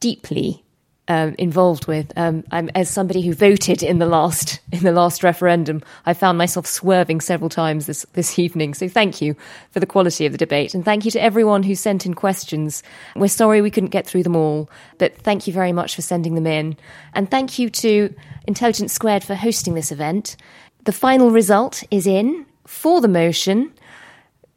deeply 0.00 0.62
um, 1.08 1.34
involved 1.38 1.86
with. 1.86 2.12
Um, 2.16 2.44
as 2.52 2.88
somebody 2.88 3.22
who 3.22 3.34
voted 3.34 3.82
in 3.82 3.98
the 3.98 4.06
last 4.06 4.60
in 4.72 4.80
the 4.80 4.92
last 4.92 5.22
referendum, 5.22 5.82
I 6.06 6.14
found 6.14 6.38
myself 6.38 6.66
swerving 6.66 7.20
several 7.20 7.48
times 7.48 7.86
this 7.86 8.06
this 8.12 8.38
evening. 8.38 8.74
So 8.74 8.88
thank 8.88 9.20
you 9.20 9.34
for 9.70 9.80
the 9.80 9.86
quality 9.86 10.26
of 10.26 10.32
the 10.32 10.38
debate, 10.38 10.74
and 10.74 10.84
thank 10.84 11.04
you 11.04 11.10
to 11.12 11.22
everyone 11.22 11.62
who 11.62 11.74
sent 11.74 12.06
in 12.06 12.14
questions. 12.14 12.82
We're 13.16 13.28
sorry 13.28 13.60
we 13.60 13.70
couldn't 13.70 13.90
get 13.90 14.06
through 14.06 14.22
them 14.22 14.36
all, 14.36 14.70
but 14.98 15.16
thank 15.16 15.46
you 15.46 15.52
very 15.52 15.72
much 15.72 15.94
for 15.94 16.02
sending 16.02 16.34
them 16.34 16.46
in, 16.46 16.76
and 17.14 17.30
thank 17.30 17.58
you 17.58 17.70
to 17.70 18.14
Intelligence 18.46 18.92
Squared 18.92 19.24
for 19.24 19.34
hosting 19.34 19.74
this 19.74 19.90
event. 19.90 20.36
The 20.84 20.92
final 20.92 21.30
result 21.30 21.82
is 21.90 22.06
in 22.06 22.46
for 22.66 23.00
the 23.00 23.08
motion. 23.08 23.72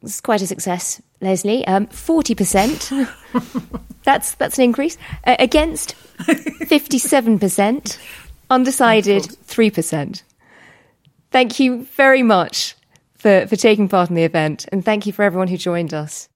It's 0.02 0.20
quite 0.20 0.42
a 0.42 0.46
success, 0.46 1.00
Lesley. 1.22 1.66
Um, 1.66 1.86
forty 1.86 2.34
percent. 2.34 2.90
that's 4.04 4.34
that's 4.34 4.58
an 4.58 4.64
increase 4.64 4.98
uh, 5.24 5.36
against 5.38 5.94
fifty-seven 5.94 7.38
percent, 7.38 7.98
undecided 8.50 9.24
three 9.44 9.70
percent. 9.70 10.24
Thank 11.30 11.58
you 11.58 11.84
very 11.84 12.22
much 12.22 12.76
for 13.16 13.46
for 13.46 13.56
taking 13.56 13.88
part 13.88 14.10
in 14.10 14.16
the 14.16 14.24
event, 14.24 14.66
and 14.72 14.84
thank 14.84 15.06
you 15.06 15.12
for 15.12 15.22
everyone 15.22 15.48
who 15.48 15.56
joined 15.56 15.94
us. 15.94 16.28